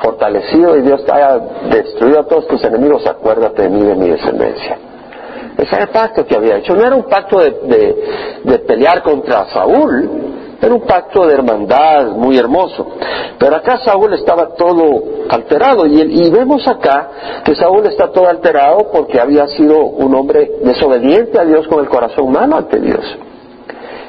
fortalecido 0.00 0.76
y 0.76 0.82
Dios 0.82 1.04
te 1.04 1.12
haya 1.12 1.38
destruido 1.70 2.20
a 2.20 2.26
todos 2.26 2.46
tus 2.46 2.62
enemigos, 2.64 3.06
acuérdate 3.06 3.62
de 3.62 3.68
mí, 3.70 3.82
de 3.82 3.94
mi 3.94 4.08
descendencia. 4.08 4.78
Ese 5.56 5.74
era 5.74 5.84
el 5.84 5.90
pacto 5.90 6.26
que 6.26 6.34
había 6.34 6.56
hecho. 6.56 6.74
No 6.74 6.84
era 6.84 6.96
un 6.96 7.04
pacto 7.04 7.38
de, 7.38 8.40
de, 8.42 8.58
pelear 8.60 9.02
contra 9.02 9.46
Saúl, 9.46 10.10
era 10.62 10.74
un 10.74 10.82
pacto 10.82 11.26
de 11.26 11.34
hermandad 11.34 12.12
muy 12.12 12.38
hermoso. 12.38 12.86
Pero 13.36 13.56
acá 13.56 13.78
Saúl 13.84 14.14
estaba 14.14 14.54
todo 14.54 15.02
alterado 15.28 15.86
y, 15.86 16.30
vemos 16.30 16.68
acá 16.68 17.42
que 17.44 17.56
Saúl 17.56 17.84
está 17.86 18.12
todo 18.12 18.28
alterado 18.28 18.88
porque 18.92 19.20
había 19.20 19.48
sido 19.48 19.80
un 19.80 20.14
hombre 20.14 20.52
desobediente 20.62 21.40
a 21.40 21.44
Dios 21.44 21.66
con 21.66 21.80
el 21.80 21.88
corazón 21.88 22.30
malo 22.30 22.56
ante 22.56 22.78
Dios. 22.78 23.04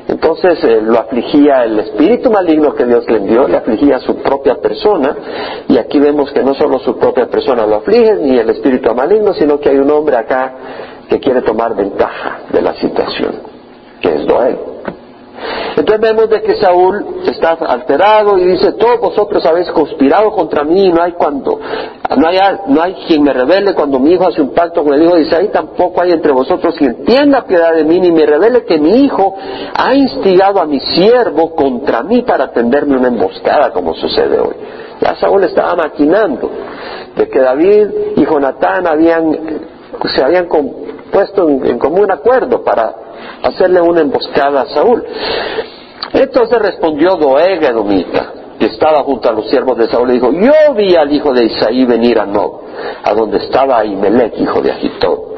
Entonces 0.08 0.64
eh, 0.64 0.82
lo 0.82 1.00
afligía 1.00 1.64
el 1.64 1.80
espíritu 1.80 2.30
maligno 2.30 2.76
que 2.76 2.86
Dios 2.86 3.10
le 3.10 3.18
envió, 3.18 3.48
le 3.48 3.58
afligía 3.58 3.96
a 3.96 4.00
su 4.02 4.18
propia 4.18 4.56
persona, 4.56 5.16
y 5.68 5.78
aquí 5.78 5.98
vemos 5.98 6.32
que 6.34 6.44
no 6.44 6.54
solo 6.54 6.78
su 6.80 6.98
propia 7.00 7.28
persona 7.28 7.66
lo 7.66 7.78
aflige, 7.78 8.18
ni 8.18 8.38
el 8.38 8.50
espíritu 8.50 8.94
maligno, 8.94 9.34
sino 9.34 9.60
que 9.60 9.70
hay 9.70 9.78
un 9.78 9.90
hombre 9.90 10.18
acá 10.18 10.54
que 11.10 11.20
quiere 11.20 11.42
tomar 11.42 11.74
ventaja 11.76 12.42
de 12.52 12.62
la 12.62 12.74
situación, 12.76 13.42
que 14.02 14.14
es 14.14 14.28
Doel. 14.28 14.58
Entonces 15.76 16.02
vemos 16.02 16.30
de 16.30 16.42
que 16.42 16.56
Saúl 16.56 17.22
está 17.26 17.52
alterado 17.54 18.38
y 18.38 18.46
dice, 18.46 18.74
todos 18.74 19.00
vosotros 19.00 19.46
habéis 19.46 19.70
conspirado 19.72 20.32
contra 20.32 20.64
mí 20.64 20.86
y 20.86 20.92
no 20.92 21.02
hay 21.02 21.14
cuando, 21.14 21.60
no 22.18 22.28
hay, 22.28 22.38
no 22.68 22.82
hay 22.82 22.94
quien 23.08 23.24
me 23.24 23.34
revele 23.34 23.74
cuando 23.74 24.00
mi 24.00 24.12
hijo 24.12 24.28
hace 24.28 24.42
un 24.42 24.54
pacto 24.54 24.84
con 24.84 24.94
el 24.94 25.04
hijo 25.04 25.16
de 25.16 25.24
Isaí, 25.24 25.48
tampoco 25.50 26.02
hay 26.02 26.12
entre 26.12 26.32
vosotros 26.32 26.76
quien 26.78 27.04
tenga 27.06 27.46
piedad 27.46 27.74
de 27.74 27.84
mí 27.84 28.00
ni 28.00 28.12
me 28.12 28.26
revele 28.26 28.66
que 28.66 28.78
mi 28.78 29.04
hijo 29.04 29.36
ha 29.74 29.96
instigado 29.96 30.62
a 30.62 30.66
mi 30.66 30.80
siervo 30.80 31.56
contra 31.56 32.04
mí 32.04 32.22
para 32.22 32.52
tenderme 32.52 32.98
una 32.98 33.08
emboscada 33.08 33.72
como 33.72 33.96
sucede 33.96 34.40
hoy. 34.40 34.56
Ya 35.02 35.16
Saúl 35.16 35.44
estaba 35.44 35.76
maquinando 35.76 36.50
de 37.16 37.28
que 37.30 37.40
David 37.40 37.88
y 38.16 38.26
Jonatán 38.26 38.88
habían, 38.88 39.38
se 40.14 40.24
habían 40.24 40.48
puesto 41.12 41.48
en 41.50 41.80
común 41.80 42.12
acuerdo 42.12 42.64
para 42.64 42.96
hacerle 43.44 43.82
una 43.82 44.02
emboscada 44.02 44.62
a 44.62 44.66
Saúl. 44.68 45.04
Entonces 46.14 46.60
respondió 46.60 47.16
Doeg 47.18 47.64
Edomita, 47.64 48.34
que 48.60 48.68
estaba 48.68 49.04
junto 49.04 49.30
a 49.30 49.34
los 49.34 49.50
siervos 49.50 49.78
de 49.78 49.90
Saúl, 49.90 50.12
y 50.12 50.14
dijo, 50.14 50.32
yo 50.32 50.74
vi 50.76 50.96
al 50.96 51.12
hijo 51.12 51.34
de 51.34 51.46
Isaí 51.46 51.86
venir 51.86 52.20
a 52.20 52.26
Nob, 52.26 52.62
a 53.04 53.14
donde 53.14 53.38
estaba 53.38 53.80
Ahimelech, 53.80 54.40
hijo 54.40 54.62
de 54.62 54.72
Agitob, 54.72 55.34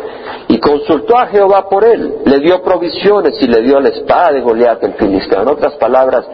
y 0.47 0.59
consultó 0.59 1.17
a 1.17 1.27
Jehová 1.27 1.67
por 1.69 1.85
él, 1.85 2.17
le 2.25 2.39
dio 2.39 2.61
provisiones 2.61 3.41
y 3.41 3.47
le 3.47 3.61
dio 3.61 3.79
la 3.79 3.89
espada 3.89 4.33
de 4.33 4.41
Goliat 4.41 4.83
el 4.83 4.93
filisteo. 4.93 5.41
En 5.41 5.47
otras 5.47 5.73
palabras, 5.75 6.25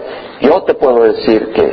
yo 0.41 0.63
te 0.63 0.73
puedo 0.73 1.03
decir 1.03 1.51
que 1.53 1.71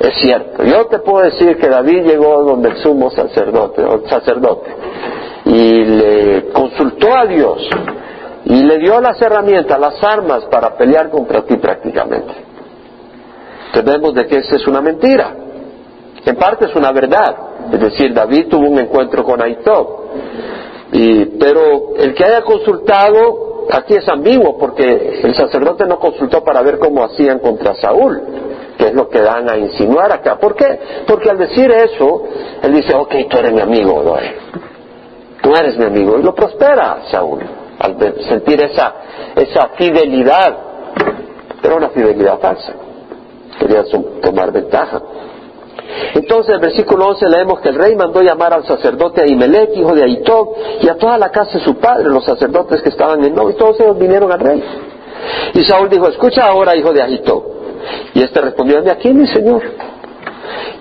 es 0.00 0.14
cierto. 0.20 0.64
Yo 0.64 0.86
te 0.86 0.98
puedo 0.98 1.24
decir 1.24 1.56
que 1.58 1.68
David 1.68 2.04
llegó 2.04 2.42
donde 2.42 2.70
el 2.70 2.76
sumo 2.78 3.10
sacerdote, 3.10 3.84
o 3.84 4.08
sacerdote, 4.08 4.70
y 5.44 5.84
le 5.84 6.48
consultó 6.52 7.14
a 7.16 7.26
Dios 7.26 7.68
y 8.52 8.62
le 8.64 8.78
dio 8.78 9.00
las 9.00 9.20
herramientas, 9.22 9.80
las 9.80 10.04
armas 10.04 10.44
para 10.50 10.76
pelear 10.76 11.08
contra 11.08 11.40
ti 11.46 11.56
prácticamente. 11.56 12.34
Tenemos 13.72 14.14
de 14.14 14.26
que 14.26 14.40
esa 14.40 14.56
es 14.56 14.66
una 14.66 14.82
mentira. 14.82 15.34
En 16.22 16.36
parte 16.36 16.66
es 16.66 16.76
una 16.76 16.92
verdad. 16.92 17.34
Es 17.72 17.80
decir, 17.80 18.12
David 18.12 18.48
tuvo 18.50 18.68
un 18.68 18.78
encuentro 18.78 19.24
con 19.24 19.40
Aitob. 19.40 20.02
Y, 20.92 21.24
pero 21.38 21.96
el 21.96 22.12
que 22.12 22.24
haya 22.26 22.42
consultado, 22.42 23.64
aquí 23.70 23.94
es 23.94 24.06
ambiguo, 24.06 24.58
porque 24.58 25.20
el 25.22 25.34
sacerdote 25.34 25.86
no 25.86 25.98
consultó 25.98 26.44
para 26.44 26.60
ver 26.60 26.78
cómo 26.78 27.04
hacían 27.04 27.38
contra 27.38 27.74
Saúl, 27.76 28.20
que 28.76 28.88
es 28.88 28.92
lo 28.92 29.08
que 29.08 29.22
dan 29.22 29.48
a 29.48 29.56
insinuar 29.56 30.12
acá. 30.12 30.36
¿Por 30.38 30.54
qué? 30.56 30.78
Porque 31.06 31.30
al 31.30 31.38
decir 31.38 31.70
eso, 31.70 32.24
él 32.62 32.74
dice, 32.74 32.94
ok, 32.94 33.14
tú 33.30 33.38
eres 33.38 33.54
mi 33.54 33.62
amigo, 33.62 34.02
Doe. 34.02 34.34
Tú 35.40 35.54
eres 35.56 35.78
mi 35.78 35.86
amigo. 35.86 36.18
Y 36.18 36.22
lo 36.22 36.34
prospera 36.34 37.04
Saúl, 37.10 37.40
al 37.82 37.96
sentir 38.28 38.60
esa, 38.62 38.94
esa 39.34 39.68
fidelidad, 39.76 40.56
pero 41.60 41.76
una 41.76 41.90
fidelidad 41.90 42.38
falsa. 42.38 42.72
Quería 43.58 43.84
tomar 44.22 44.52
ventaja. 44.52 45.02
Entonces, 46.14 46.48
en 46.50 46.54
el 46.54 46.60
versículo 46.60 47.08
11 47.08 47.28
leemos 47.28 47.60
que 47.60 47.68
el 47.68 47.74
rey 47.74 47.96
mandó 47.96 48.22
llamar 48.22 48.54
al 48.54 48.64
sacerdote 48.64 49.22
Ahimelech, 49.22 49.76
hijo 49.76 49.94
de 49.94 50.04
Ahitob, 50.04 50.54
y 50.80 50.88
a 50.88 50.96
toda 50.96 51.18
la 51.18 51.30
casa 51.30 51.58
de 51.58 51.64
su 51.64 51.76
padre, 51.76 52.04
los 52.08 52.24
sacerdotes 52.24 52.80
que 52.82 52.88
estaban 52.88 53.22
en 53.24 53.34
Nob, 53.34 53.50
y 53.50 53.54
todos 53.54 53.78
ellos 53.80 53.98
vinieron 53.98 54.30
al 54.32 54.40
rey. 54.40 54.62
Y 55.54 55.64
Saúl 55.64 55.88
dijo, 55.88 56.08
escucha 56.08 56.46
ahora, 56.46 56.76
hijo 56.76 56.92
de 56.92 57.02
Ahitob. 57.02 57.44
Y 58.14 58.22
este 58.22 58.40
respondió, 58.40 58.80
¿de 58.82 58.90
aquí, 58.90 59.12
mi 59.12 59.26
señor? 59.26 59.62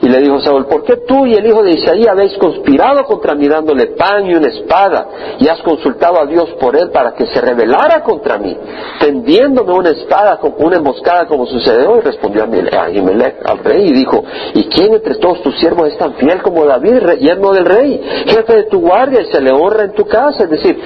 Y 0.01 0.09
le 0.09 0.19
dijo 0.19 0.41
Saúl, 0.41 0.65
¿por 0.65 0.83
qué 0.83 0.97
tú 0.97 1.27
y 1.27 1.35
el 1.35 1.45
hijo 1.45 1.61
de 1.61 1.71
Isaí 1.71 2.07
habéis 2.07 2.35
conspirado 2.39 3.03
contra 3.05 3.35
mí 3.35 3.47
dándole 3.47 3.87
pan 3.87 4.25
y 4.25 4.33
una 4.33 4.47
espada 4.47 5.07
y 5.39 5.47
has 5.47 5.61
consultado 5.61 6.19
a 6.19 6.25
Dios 6.25 6.49
por 6.59 6.75
él 6.75 6.89
para 6.89 7.13
que 7.13 7.27
se 7.27 7.39
rebelara 7.39 8.01
contra 8.01 8.39
mí, 8.39 8.57
tendiéndome 8.99 9.73
una 9.73 9.89
espada 9.91 10.39
una 10.57 10.77
emboscada 10.77 11.27
como 11.27 11.45
sucedió? 11.45 11.97
Y 11.97 12.01
respondió 12.01 12.43
a 12.43 12.83
Ahimelech 12.85 13.37
al 13.45 13.59
rey 13.59 13.89
y 13.89 13.93
dijo, 13.93 14.23
¿y 14.55 14.63
quién 14.69 14.95
entre 14.95 15.15
todos 15.15 15.43
tus 15.43 15.59
siervos 15.59 15.89
es 15.89 15.97
tan 15.99 16.15
fiel 16.15 16.41
como 16.41 16.65
David, 16.65 17.19
yerno 17.19 17.51
del 17.53 17.65
rey, 17.65 18.01
jefe 18.25 18.55
de 18.55 18.63
tu 18.63 18.79
guardia 18.79 19.21
y 19.21 19.25
se 19.31 19.39
le 19.39 19.51
honra 19.51 19.83
en 19.83 19.93
tu 19.93 20.05
casa? 20.05 20.45
Es 20.45 20.49
decir, 20.49 20.79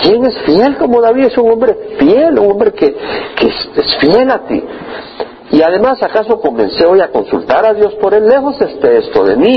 ¿quién 0.00 0.24
es 0.24 0.38
fiel 0.46 0.76
como 0.76 1.02
David? 1.02 1.26
Es 1.26 1.36
un 1.36 1.52
hombre 1.52 1.76
fiel, 1.98 2.38
un 2.38 2.50
hombre 2.50 2.72
que 2.72 2.96
es 2.96 3.96
fiel 4.00 4.30
a 4.30 4.38
ti. 4.46 4.64
Y 5.54 5.62
además, 5.62 6.02
¿acaso 6.02 6.40
comencé 6.40 6.84
hoy 6.84 7.00
a 7.00 7.12
consultar 7.12 7.64
a 7.64 7.74
Dios 7.74 7.94
por 8.00 8.12
él? 8.12 8.26
Lejos 8.26 8.60
esté 8.60 8.98
esto 8.98 9.22
de 9.22 9.36
mí. 9.36 9.54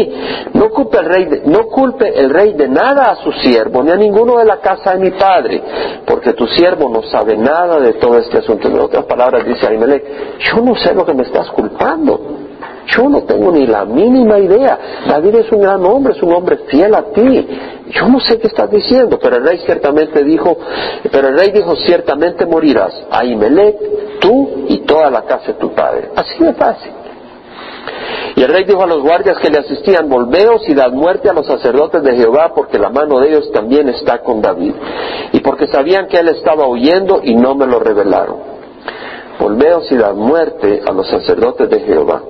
No 0.54 0.70
culpe, 0.70 1.00
el 1.00 1.06
rey 1.06 1.26
de, 1.26 1.42
no 1.46 1.70
culpe 1.70 2.20
el 2.20 2.30
rey 2.30 2.54
de 2.54 2.68
nada 2.68 3.06
a 3.10 3.16
su 3.16 3.32
siervo, 3.32 3.82
ni 3.82 3.90
a 3.90 3.96
ninguno 3.96 4.38
de 4.38 4.46
la 4.46 4.58
casa 4.58 4.94
de 4.94 5.00
mi 5.00 5.10
padre, 5.10 5.60
porque 6.06 6.34
tu 6.34 6.46
siervo 6.46 6.88
no 6.88 7.02
sabe 7.02 7.36
nada 7.36 7.80
de 7.80 7.94
todo 7.94 8.20
este 8.20 8.38
asunto. 8.38 8.68
En 8.68 8.78
otras 8.78 9.06
palabras, 9.06 9.44
dice 9.44 9.66
Ahimelech, 9.66 10.38
yo 10.38 10.62
no 10.62 10.76
sé 10.76 10.94
lo 10.94 11.04
que 11.04 11.16
me 11.16 11.24
estás 11.24 11.50
culpando. 11.50 12.47
Yo 12.88 13.10
no 13.10 13.24
tengo 13.24 13.52
ni 13.52 13.68
la 13.68 13.86
mínima 13.86 14.40
idea. 14.40 14.80
David 15.08 15.36
es 15.36 15.52
un 15.52 15.62
gran 15.62 15.86
hombre, 15.86 16.14
es 16.14 16.24
un 16.24 16.34
hombre 16.34 16.58
fiel 16.68 16.96
a 16.96 17.04
ti. 17.12 17.48
Yo 17.90 18.08
no 18.08 18.20
sé 18.20 18.40
qué 18.40 18.48
estás 18.48 18.70
diciendo, 18.72 19.20
pero 19.22 19.38
el 19.38 19.46
rey 19.46 19.60
ciertamente 19.66 20.24
dijo, 20.24 20.58
pero 21.12 21.28
el 21.28 21.38
rey 21.38 21.52
dijo, 21.52 21.76
ciertamente 21.76 22.46
morirás. 22.46 22.94
Ahimelech, 23.12 24.20
tú 24.20 24.66
y 24.70 24.80
toda 24.80 25.10
la 25.10 25.24
casa 25.24 25.48
de 25.48 25.54
tu 25.54 25.74
padre. 25.74 26.10
Así 26.16 26.44
de 26.44 26.54
fácil. 26.54 26.92
Y 28.36 28.44
el 28.44 28.50
rey 28.50 28.66
dijo 28.66 28.84
a 28.84 28.88
los 28.88 29.02
guardias 29.02 29.38
que 29.40 29.50
le 29.50 29.60
asistían, 29.60 30.10
volveos 30.10 30.68
y 30.70 30.74
dad 30.74 30.92
muerte 30.92 31.30
a 31.30 31.34
los 31.34 31.46
sacerdotes 31.46 32.04
de 32.04 32.16
Jehová, 32.16 32.52
porque 32.54 32.78
la 32.78 32.90
mano 32.90 33.20
de 33.20 33.30
ellos 33.30 33.52
también 33.52 33.90
está 33.90 34.20
con 34.20 34.42
David. 34.42 34.74
Y 35.34 35.40
porque 35.40 35.68
sabían 35.68 36.08
que 36.08 36.20
él 36.20 36.30
estaba 36.30 36.68
huyendo 36.68 37.22
y 37.24 37.36
no 37.36 37.56
me 37.56 37.66
lo 37.66 37.80
revelaron. 37.80 38.38
Volveos 39.40 39.92
y 39.92 39.96
dad 39.98 40.14
muerte 40.14 40.82
a 40.86 40.92
los 40.92 41.08
sacerdotes 41.08 41.70
de 41.70 41.80
Jehová. 41.82 42.22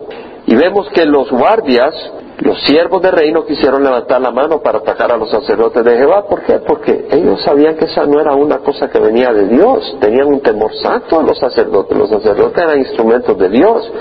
Y 0.48 0.56
vemos 0.56 0.88
que 0.90 1.06
los 1.06 1.30
guardias, 1.30 1.94
los 2.40 2.58
siervos 2.64 3.02
del 3.02 3.12
rey, 3.12 3.34
no 3.34 3.46
quisieron 3.46 3.84
levantar 3.84 4.22
la 4.22 4.32
mano 4.32 4.62
para 4.62 4.78
atacar 4.78 5.12
a 5.12 5.18
los 5.18 5.30
sacerdotes 5.30 5.84
de 5.84 5.98
Jehová. 5.98 6.26
¿Por 6.26 6.42
qué? 6.44 6.60
Porque 6.60 7.06
ellos 7.12 7.42
sabían 7.44 7.76
que 7.76 7.84
esa 7.84 8.06
no 8.06 8.22
era 8.22 8.34
una 8.34 8.60
cosa 8.60 8.90
que 8.90 8.98
venía 8.98 9.34
de 9.34 9.48
Dios. 9.48 9.98
Tenían 10.00 10.28
un 10.28 10.40
temor 10.40 10.74
santo 10.82 11.20
a 11.20 11.24
los 11.24 11.38
sacerdotes. 11.38 11.98
Los 11.98 12.10
sacerdotes 12.10 12.64
eran 12.64 12.80
instrumentos 12.80 13.38
de 13.38 13.50
Dios. 13.50 13.92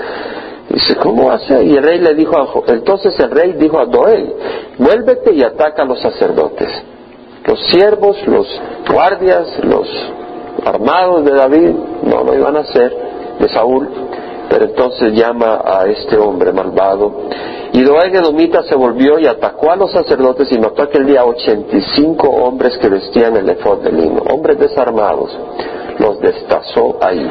Dice, 0.69 0.95
¿cómo 0.95 1.29
hace? 1.31 1.65
Y 1.65 1.75
el 1.75 1.83
rey 1.83 1.99
le 1.99 2.13
dijo 2.13 2.37
a, 2.37 2.71
entonces 2.71 3.19
el 3.19 3.31
rey 3.31 3.53
dijo 3.53 3.77
a 3.79 3.85
Doel, 3.85 4.33
vuélvete 4.77 5.33
y 5.33 5.43
ataca 5.43 5.81
a 5.81 5.85
los 5.85 5.99
sacerdotes. 5.99 6.69
Los 7.45 7.59
siervos, 7.67 8.25
los 8.25 8.47
guardias, 8.89 9.47
los 9.63 9.87
armados 10.65 11.25
de 11.25 11.31
David 11.31 11.75
no 12.03 12.23
lo 12.23 12.35
iban 12.35 12.55
a 12.55 12.61
hacer, 12.61 12.95
de 13.39 13.49
Saúl, 13.49 13.87
pero 14.49 14.65
entonces 14.65 15.13
llama 15.13 15.61
a 15.63 15.85
este 15.87 16.17
hombre 16.17 16.51
malvado. 16.51 17.29
Y 17.73 17.83
Doeg 17.83 18.15
Edomita 18.15 18.63
se 18.63 18.75
volvió 18.75 19.19
y 19.19 19.27
atacó 19.27 19.71
a 19.71 19.75
los 19.75 19.91
sacerdotes 19.91 20.51
y 20.51 20.57
mató 20.57 20.83
aquel 20.83 21.05
día 21.05 21.25
85 21.25 22.27
hombres 22.27 22.77
que 22.77 22.89
vestían 22.89 23.35
el 23.35 23.49
efod 23.49 23.79
de 23.79 23.91
lino, 23.91 24.23
hombres 24.29 24.57
desarmados. 24.57 25.37
Los 25.99 26.19
destazó 26.19 26.97
ahí. 27.01 27.29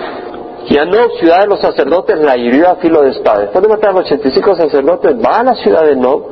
Y 0.69 0.79
a 0.79 0.85
Nob, 0.85 1.13
ciudad 1.21 1.41
de 1.41 1.47
los 1.47 1.61
sacerdotes, 1.61 2.19
la 2.19 2.37
hirió 2.37 2.69
a 2.69 2.77
filo 2.77 3.03
de 3.03 3.11
espada. 3.11 3.41
Después 3.41 3.63
de 3.63 3.69
matar 3.69 3.91
a 3.91 3.93
los 3.95 4.05
85 4.07 4.57
sacerdotes, 4.57 5.17
va 5.17 5.39
a 5.39 5.45
la 5.45 5.55
ciudad 5.55 5.85
de 5.85 5.95
Nob 5.95 6.23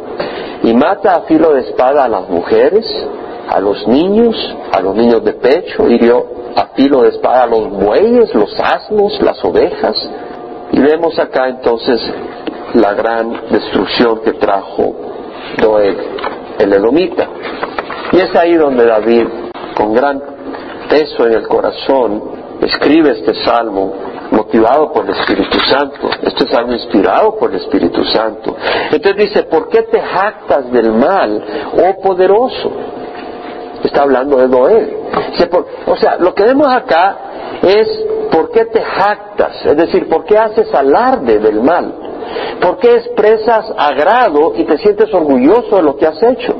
y 0.64 0.74
mata 0.74 1.14
a 1.14 1.20
filo 1.22 1.52
de 1.54 1.60
espada 1.60 2.04
a 2.04 2.08
las 2.08 2.28
mujeres, 2.28 2.84
a 3.48 3.60
los 3.60 3.86
niños, 3.86 4.34
a 4.72 4.80
los 4.80 4.96
niños 4.96 5.22
de 5.24 5.34
pecho, 5.34 5.88
hirió 5.88 6.26
a 6.56 6.66
filo 6.74 7.02
de 7.02 7.10
espada 7.10 7.44
a 7.44 7.46
los 7.46 7.70
bueyes, 7.70 8.34
los 8.34 8.58
asnos, 8.58 9.20
las 9.20 9.44
ovejas, 9.44 9.96
y 10.74 10.80
vemos 10.80 11.16
acá 11.20 11.48
entonces 11.48 12.00
la 12.74 12.94
gran 12.94 13.48
destrucción 13.48 14.20
que 14.22 14.32
trajo 14.32 14.92
Doeg, 15.58 15.96
el 16.58 16.72
Edomita. 16.72 17.28
Y 18.10 18.16
es 18.16 18.34
ahí 18.34 18.54
donde 18.54 18.84
David, 18.84 19.28
con 19.76 19.94
gran 19.94 20.20
peso 20.90 21.26
en 21.28 21.34
el 21.34 21.46
corazón, 21.46 22.22
escribe 22.60 23.12
este 23.12 23.34
salmo 23.44 23.94
motivado 24.32 24.92
por 24.92 25.04
el 25.04 25.12
Espíritu 25.12 25.60
Santo. 25.60 26.10
Este 26.22 26.48
salmo 26.48 26.72
inspirado 26.72 27.36
por 27.36 27.50
el 27.50 27.60
Espíritu 27.60 28.04
Santo. 28.06 28.56
Entonces 28.90 29.28
dice, 29.28 29.44
¿por 29.44 29.68
qué 29.68 29.82
te 29.82 30.00
jactas 30.00 30.72
del 30.72 30.90
mal, 30.92 31.44
oh 31.72 32.02
poderoso? 32.02 32.72
Está 33.84 34.02
hablando 34.02 34.38
de 34.38 34.48
Doeg. 34.48 34.96
O 35.86 35.96
sea, 35.96 36.16
lo 36.16 36.34
que 36.34 36.42
vemos 36.42 36.74
acá 36.74 37.16
es 37.64 37.88
¿por 38.30 38.50
qué 38.50 38.64
te 38.66 38.80
jactas? 38.80 39.64
Es 39.64 39.76
decir, 39.76 40.08
¿por 40.08 40.24
qué 40.24 40.36
haces 40.38 40.72
alarde 40.74 41.38
del 41.38 41.60
mal? 41.60 41.94
¿Por 42.60 42.78
qué 42.78 42.96
expresas 42.96 43.72
agrado 43.76 44.52
y 44.56 44.64
te 44.64 44.78
sientes 44.78 45.12
orgulloso 45.12 45.76
de 45.76 45.82
lo 45.82 45.96
que 45.96 46.06
has 46.06 46.22
hecho? 46.22 46.54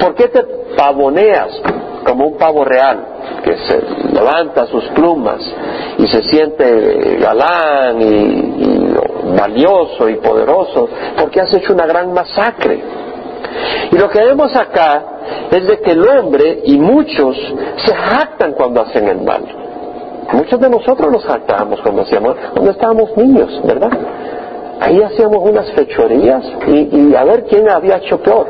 ¿Por 0.00 0.14
qué 0.14 0.28
te 0.28 0.42
pavoneas 0.76 1.60
como 2.06 2.26
un 2.26 2.36
pavo 2.36 2.64
real 2.64 3.06
que 3.44 3.56
se 3.56 3.82
levanta 4.12 4.66
sus 4.66 4.84
plumas 4.88 5.40
y 5.98 6.06
se 6.08 6.22
siente 6.22 7.18
galán 7.20 8.00
y, 8.00 8.94
valioso 9.36 10.08
y 10.08 10.16
poderoso? 10.16 10.88
Porque 11.18 11.40
has 11.40 11.52
hecho 11.54 11.72
una 11.72 11.86
gran 11.86 12.12
masacre. 12.12 12.82
Y 13.90 13.96
lo 13.96 14.08
que 14.08 14.24
vemos 14.24 14.54
acá 14.56 15.04
es 15.50 15.66
de 15.66 15.80
que 15.80 15.92
el 15.92 16.08
hombre 16.08 16.62
y 16.64 16.78
muchos 16.78 17.36
se 17.76 17.94
jactan 17.94 18.52
cuando 18.52 18.80
hacen 18.80 19.06
el 19.08 19.20
mal. 19.20 19.71
Muchos 20.30 20.60
de 20.60 20.70
nosotros 20.70 21.10
nos 21.10 21.24
jactábamos 21.24 21.80
cuando 21.80 22.02
hacíamos, 22.02 22.36
cuando 22.52 22.70
estábamos 22.70 23.16
niños, 23.16 23.60
¿verdad? 23.64 23.90
Ahí 24.80 25.00
hacíamos 25.00 25.38
unas 25.48 25.70
fechorías 25.72 26.44
y, 26.66 27.14
a 27.14 27.24
ver 27.24 27.44
quién 27.44 27.68
había 27.68 27.96
hecho 27.96 28.18
peor. 28.20 28.46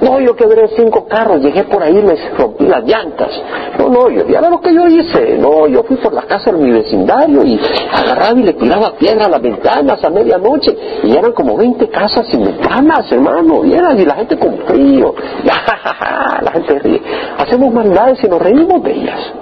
No, 0.00 0.20
yo 0.20 0.36
quebré 0.36 0.68
cinco 0.76 1.06
carros, 1.06 1.40
llegué 1.40 1.64
por 1.64 1.82
ahí 1.82 1.96
y 1.96 2.02
les 2.02 2.38
rompí 2.38 2.66
las 2.66 2.84
llantas. 2.84 3.30
No, 3.78 3.88
no, 3.88 4.10
yo, 4.10 4.26
ya 4.28 4.40
lo 4.42 4.60
que 4.60 4.72
yo 4.72 4.86
hice. 4.86 5.38
No, 5.38 5.66
yo 5.66 5.82
fui 5.82 5.96
por 5.96 6.12
la 6.12 6.22
casa 6.22 6.52
de 6.52 6.58
mi 6.58 6.70
vecindario 6.70 7.42
y 7.44 7.58
agarraba 7.92 8.38
y 8.38 8.44
le 8.44 8.52
tiraba 8.52 8.92
piedra 8.96 9.26
a 9.26 9.28
las 9.28 9.42
ventanas 9.42 10.04
a 10.04 10.10
medianoche. 10.10 10.76
Y 11.02 11.16
eran 11.16 11.32
como 11.32 11.56
20 11.56 11.88
casas 11.88 12.26
sin 12.30 12.44
ventanas, 12.44 13.10
hermano. 13.10 13.64
Y, 13.64 13.72
y 13.72 14.04
la 14.04 14.14
gente 14.14 14.38
con 14.38 14.56
frío. 14.66 15.14
la 16.42 16.52
gente 16.52 16.78
ríe. 16.78 17.02
Hacemos 17.38 17.72
maldades 17.72 18.22
y 18.22 18.28
nos 18.28 18.40
reímos 18.40 18.82
de 18.82 18.92
ellas. 18.92 19.32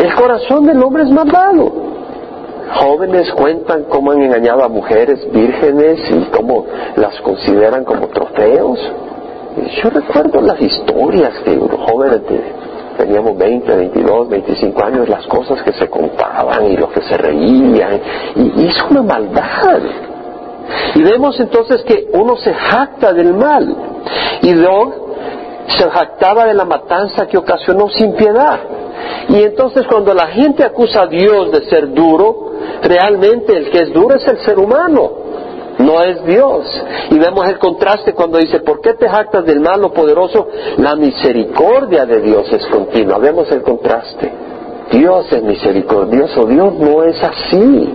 El 0.00 0.14
corazón 0.14 0.64
del 0.64 0.82
hombre 0.82 1.02
es 1.02 1.10
malvado. 1.10 1.70
Jóvenes 2.72 3.30
cuentan 3.32 3.84
cómo 3.84 4.12
han 4.12 4.22
engañado 4.22 4.64
a 4.64 4.68
mujeres 4.68 5.30
vírgenes 5.30 6.00
y 6.10 6.24
cómo 6.30 6.64
las 6.96 7.20
consideran 7.20 7.84
como 7.84 8.08
trofeos. 8.08 8.78
Yo 9.82 9.90
recuerdo 9.90 10.40
las 10.40 10.60
historias 10.60 11.34
los 11.44 11.80
jóvenes 11.90 12.20
teníamos 12.96 13.36
20, 13.36 13.76
22, 13.76 14.28
25 14.28 14.84
años, 14.84 15.08
las 15.08 15.26
cosas 15.26 15.62
que 15.62 15.72
se 15.72 15.88
contaban 15.88 16.66
y 16.66 16.76
lo 16.76 16.90
que 16.90 17.02
se 17.02 17.16
reían, 17.16 18.00
y, 18.36 18.66
es 18.66 18.82
una 18.90 19.02
maldad. 19.02 19.80
Y 20.94 21.02
vemos 21.02 21.38
entonces 21.40 21.82
que 21.82 22.08
uno 22.12 22.36
se 22.36 22.52
jacta 22.54 23.12
del 23.12 23.34
mal, 23.34 23.74
y 24.42 24.52
Dog 24.52 25.09
se 25.76 25.90
jactaba 25.90 26.46
de 26.46 26.54
la 26.54 26.64
matanza 26.64 27.26
que 27.26 27.38
ocasionó 27.38 27.88
sin 27.88 28.14
piedad. 28.14 28.60
Y 29.28 29.42
entonces 29.42 29.86
cuando 29.86 30.12
la 30.14 30.28
gente 30.28 30.64
acusa 30.64 31.02
a 31.02 31.06
Dios 31.06 31.50
de 31.52 31.68
ser 31.68 31.92
duro, 31.92 32.52
realmente 32.82 33.56
el 33.56 33.70
que 33.70 33.78
es 33.78 33.92
duro 33.92 34.16
es 34.16 34.26
el 34.26 34.38
ser 34.38 34.58
humano 34.58 35.20
no 35.80 36.02
es 36.02 36.24
Dios. 36.24 36.66
Y 37.10 37.18
vemos 37.18 37.48
el 37.48 37.58
contraste 37.58 38.12
cuando 38.12 38.38
dice, 38.38 38.60
¿por 38.60 38.80
qué 38.80 38.94
te 38.94 39.08
jactas 39.08 39.44
del 39.44 39.60
malo 39.60 39.92
poderoso? 39.92 40.48
La 40.76 40.94
misericordia 40.94 42.06
de 42.06 42.20
Dios 42.20 42.52
es 42.52 42.66
continua. 42.66 43.18
Vemos 43.18 43.50
el 43.50 43.62
contraste. 43.62 44.30
Dios 44.90 45.26
es 45.32 45.42
misericordioso, 45.42 46.46
Dios 46.46 46.74
no 46.74 47.04
es 47.04 47.22
así. 47.22 47.94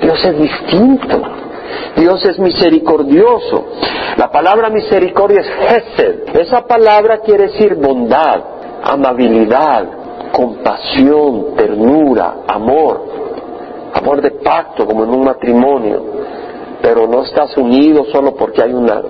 Dios 0.00 0.24
es 0.24 0.38
distinto. 0.38 1.22
Dios 1.96 2.24
es 2.24 2.38
misericordioso. 2.38 3.66
La 4.16 4.30
palabra 4.30 4.70
misericordia 4.70 5.40
es 5.40 5.48
Hesed. 5.48 6.36
Esa 6.36 6.66
palabra 6.66 7.18
quiere 7.18 7.48
decir 7.48 7.74
bondad, 7.74 8.40
amabilidad, 8.82 9.86
compasión, 10.32 11.54
ternura, 11.56 12.36
amor. 12.46 13.14
Amor 13.94 14.20
de 14.20 14.32
pacto, 14.32 14.86
como 14.86 15.04
en 15.04 15.10
un 15.10 15.24
matrimonio 15.24 16.14
pero 16.84 17.06
no 17.06 17.22
estás 17.22 17.56
unido 17.56 18.04
solo 18.12 18.34
porque 18.36 18.60
hay 18.60 18.74
una, 18.74 19.00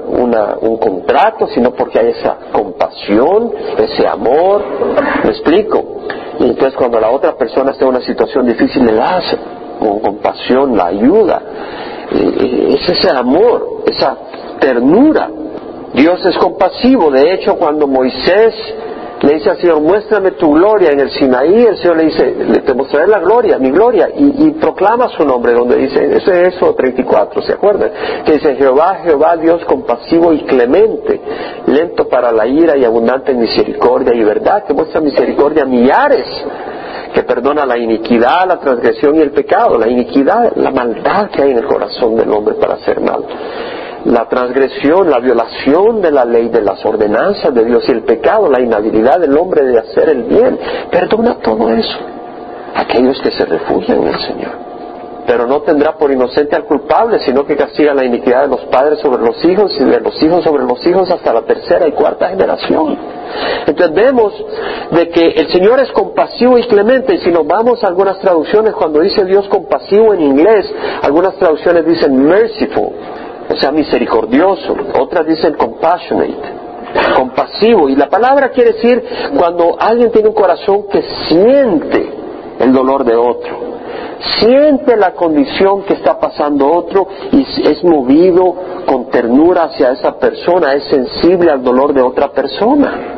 un 0.60 0.76
contrato, 0.76 1.48
sino 1.48 1.72
porque 1.72 1.98
hay 1.98 2.10
esa 2.10 2.36
compasión, 2.52 3.50
ese 3.76 4.06
amor. 4.06 4.62
¿Me 5.24 5.30
explico? 5.30 5.82
Y 6.38 6.44
entonces 6.44 6.76
cuando 6.76 7.00
la 7.00 7.10
otra 7.10 7.36
persona 7.36 7.72
está 7.72 7.84
en 7.84 7.90
una 7.90 8.02
situación 8.02 8.46
difícil, 8.46 8.86
le 8.86 8.92
das 8.94 9.36
con 9.80 9.98
compasión, 9.98 10.76
la 10.76 10.86
ayuda. 10.86 11.42
Es 12.10 12.88
ese 12.88 13.10
amor, 13.10 13.82
esa 13.86 14.16
ternura. 14.60 15.30
Dios 15.94 16.24
es 16.26 16.36
compasivo. 16.38 17.10
De 17.10 17.34
hecho, 17.34 17.56
cuando 17.56 17.86
Moisés 17.86 18.54
le 19.24 19.34
dice 19.34 19.50
al 19.50 19.58
Señor, 19.58 19.80
muéstrame 19.80 20.32
tu 20.32 20.52
gloria 20.52 20.90
en 20.90 21.00
el 21.00 21.10
Sinaí, 21.10 21.64
el 21.64 21.78
Señor 21.78 21.96
le 21.96 22.04
dice, 22.04 22.60
te 22.64 22.74
mostraré 22.74 23.06
la 23.06 23.20
gloria, 23.20 23.58
mi 23.58 23.70
gloria, 23.70 24.08
y, 24.14 24.50
proclama 24.52 25.08
su 25.16 25.24
nombre, 25.24 25.54
donde 25.54 25.76
dice, 25.76 26.16
ese 26.16 26.42
es 26.42 26.56
eso 26.56 26.74
34, 26.74 27.42
¿se 27.42 27.52
acuerdan? 27.52 27.90
Que 28.24 28.32
dice, 28.34 28.54
Jehová, 28.56 29.00
Jehová, 29.04 29.36
Dios 29.36 29.64
compasivo 29.64 30.32
y 30.32 30.44
clemente, 30.44 31.20
lento 31.66 32.08
para 32.08 32.32
la 32.32 32.46
ira 32.46 32.76
y 32.76 32.84
abundante 32.84 33.32
en 33.32 33.40
misericordia 33.40 34.14
y 34.14 34.22
verdad, 34.24 34.64
que 34.64 34.74
muestra 34.74 35.00
misericordia 35.00 35.62
a 35.62 35.66
millares, 35.66 36.26
que 37.14 37.22
perdona 37.22 37.64
la 37.64 37.78
iniquidad, 37.78 38.46
la 38.46 38.58
transgresión 38.58 39.14
y 39.16 39.20
el 39.20 39.30
pecado, 39.30 39.78
la 39.78 39.88
iniquidad, 39.88 40.52
la 40.56 40.70
maldad 40.70 41.30
que 41.30 41.42
hay 41.42 41.52
en 41.52 41.58
el 41.58 41.66
corazón 41.66 42.16
del 42.16 42.30
hombre 42.30 42.56
para 42.56 42.74
hacer 42.74 43.00
mal 43.00 43.24
la 44.04 44.28
transgresión, 44.28 45.10
la 45.10 45.18
violación 45.18 46.02
de 46.02 46.12
la 46.12 46.24
ley, 46.24 46.48
de 46.48 46.60
las 46.60 46.84
ordenanzas 46.84 47.54
de 47.54 47.64
Dios 47.64 47.84
y 47.88 47.92
el 47.92 48.02
pecado, 48.02 48.50
la 48.50 48.60
inhabilidad 48.60 49.18
del 49.18 49.36
hombre 49.36 49.64
de 49.64 49.78
hacer 49.78 50.10
el 50.10 50.24
bien. 50.24 50.58
Perdona 50.90 51.36
todo 51.36 51.70
eso. 51.70 51.98
Aquellos 52.74 53.18
que 53.22 53.30
se 53.30 53.46
refugian 53.46 54.02
en 54.02 54.08
el 54.08 54.20
Señor. 54.20 54.73
Pero 55.26 55.46
no 55.46 55.62
tendrá 55.62 55.96
por 55.96 56.12
inocente 56.12 56.54
al 56.54 56.64
culpable, 56.64 57.18
sino 57.20 57.46
que 57.46 57.56
castiga 57.56 57.94
la 57.94 58.04
iniquidad 58.04 58.42
de 58.42 58.48
los 58.48 58.60
padres 58.66 58.98
sobre 58.98 59.22
los 59.22 59.42
hijos 59.44 59.72
y 59.80 59.84
de 59.84 60.00
los 60.00 60.22
hijos 60.22 60.44
sobre 60.44 60.64
los 60.64 60.86
hijos 60.86 61.10
hasta 61.10 61.32
la 61.32 61.42
tercera 61.42 61.88
y 61.88 61.92
cuarta 61.92 62.28
generación. 62.28 62.98
Entendemos 63.66 64.32
de 64.90 65.08
que 65.08 65.28
el 65.28 65.50
Señor 65.50 65.80
es 65.80 65.90
compasivo 65.92 66.58
y 66.58 66.64
clemente, 66.64 67.14
y 67.14 67.18
si 67.18 67.30
nos 67.30 67.46
vamos 67.46 67.82
a 67.82 67.88
algunas 67.88 68.18
traducciones, 68.18 68.74
cuando 68.74 69.00
dice 69.00 69.24
Dios 69.24 69.48
compasivo 69.48 70.12
en 70.12 70.20
inglés, 70.20 70.70
algunas 71.02 71.34
traducciones 71.36 71.86
dicen 71.86 72.22
merciful, 72.22 72.90
o 73.48 73.56
sea, 73.56 73.72
misericordioso. 73.72 74.76
Otras 75.00 75.26
dicen 75.26 75.54
compassionate, 75.54 76.36
compasivo. 77.16 77.88
Y 77.88 77.96
la 77.96 78.08
palabra 78.08 78.50
quiere 78.50 78.72
decir 78.72 79.02
cuando 79.36 79.76
alguien 79.78 80.10
tiene 80.12 80.28
un 80.28 80.34
corazón 80.34 80.86
que 80.90 81.02
siente 81.28 82.12
el 82.60 82.72
dolor 82.72 83.04
de 83.04 83.16
otro. 83.16 83.73
Siente 84.40 84.96
la 84.96 85.12
condición 85.12 85.82
que 85.82 85.94
está 85.94 86.18
pasando 86.18 86.72
otro 86.72 87.06
y 87.32 87.42
es 87.42 87.84
movido 87.84 88.54
con 88.86 89.10
ternura 89.10 89.64
hacia 89.64 89.92
esa 89.92 90.18
persona, 90.18 90.72
es 90.74 90.84
sensible 90.84 91.50
al 91.50 91.62
dolor 91.62 91.92
de 91.92 92.00
otra 92.00 92.28
persona. 92.32 93.14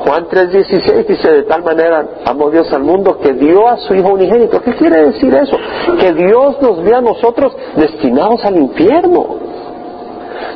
Juan 0.00 0.26
3:16 0.28 1.06
dice, 1.06 1.30
de 1.30 1.42
tal 1.42 1.62
manera 1.62 2.04
amó 2.24 2.50
Dios 2.50 2.72
al 2.72 2.82
mundo 2.82 3.18
que 3.18 3.34
dio 3.34 3.68
a 3.68 3.76
su 3.76 3.94
Hijo 3.94 4.08
unigénito. 4.08 4.60
¿Qué 4.62 4.74
quiere 4.74 5.06
decir 5.06 5.34
eso? 5.34 5.56
Que 5.98 6.12
Dios 6.14 6.60
nos 6.62 6.82
ve 6.82 6.94
a 6.94 7.00
nosotros 7.00 7.54
destinados 7.76 8.44
al 8.44 8.56
infierno. 8.56 9.26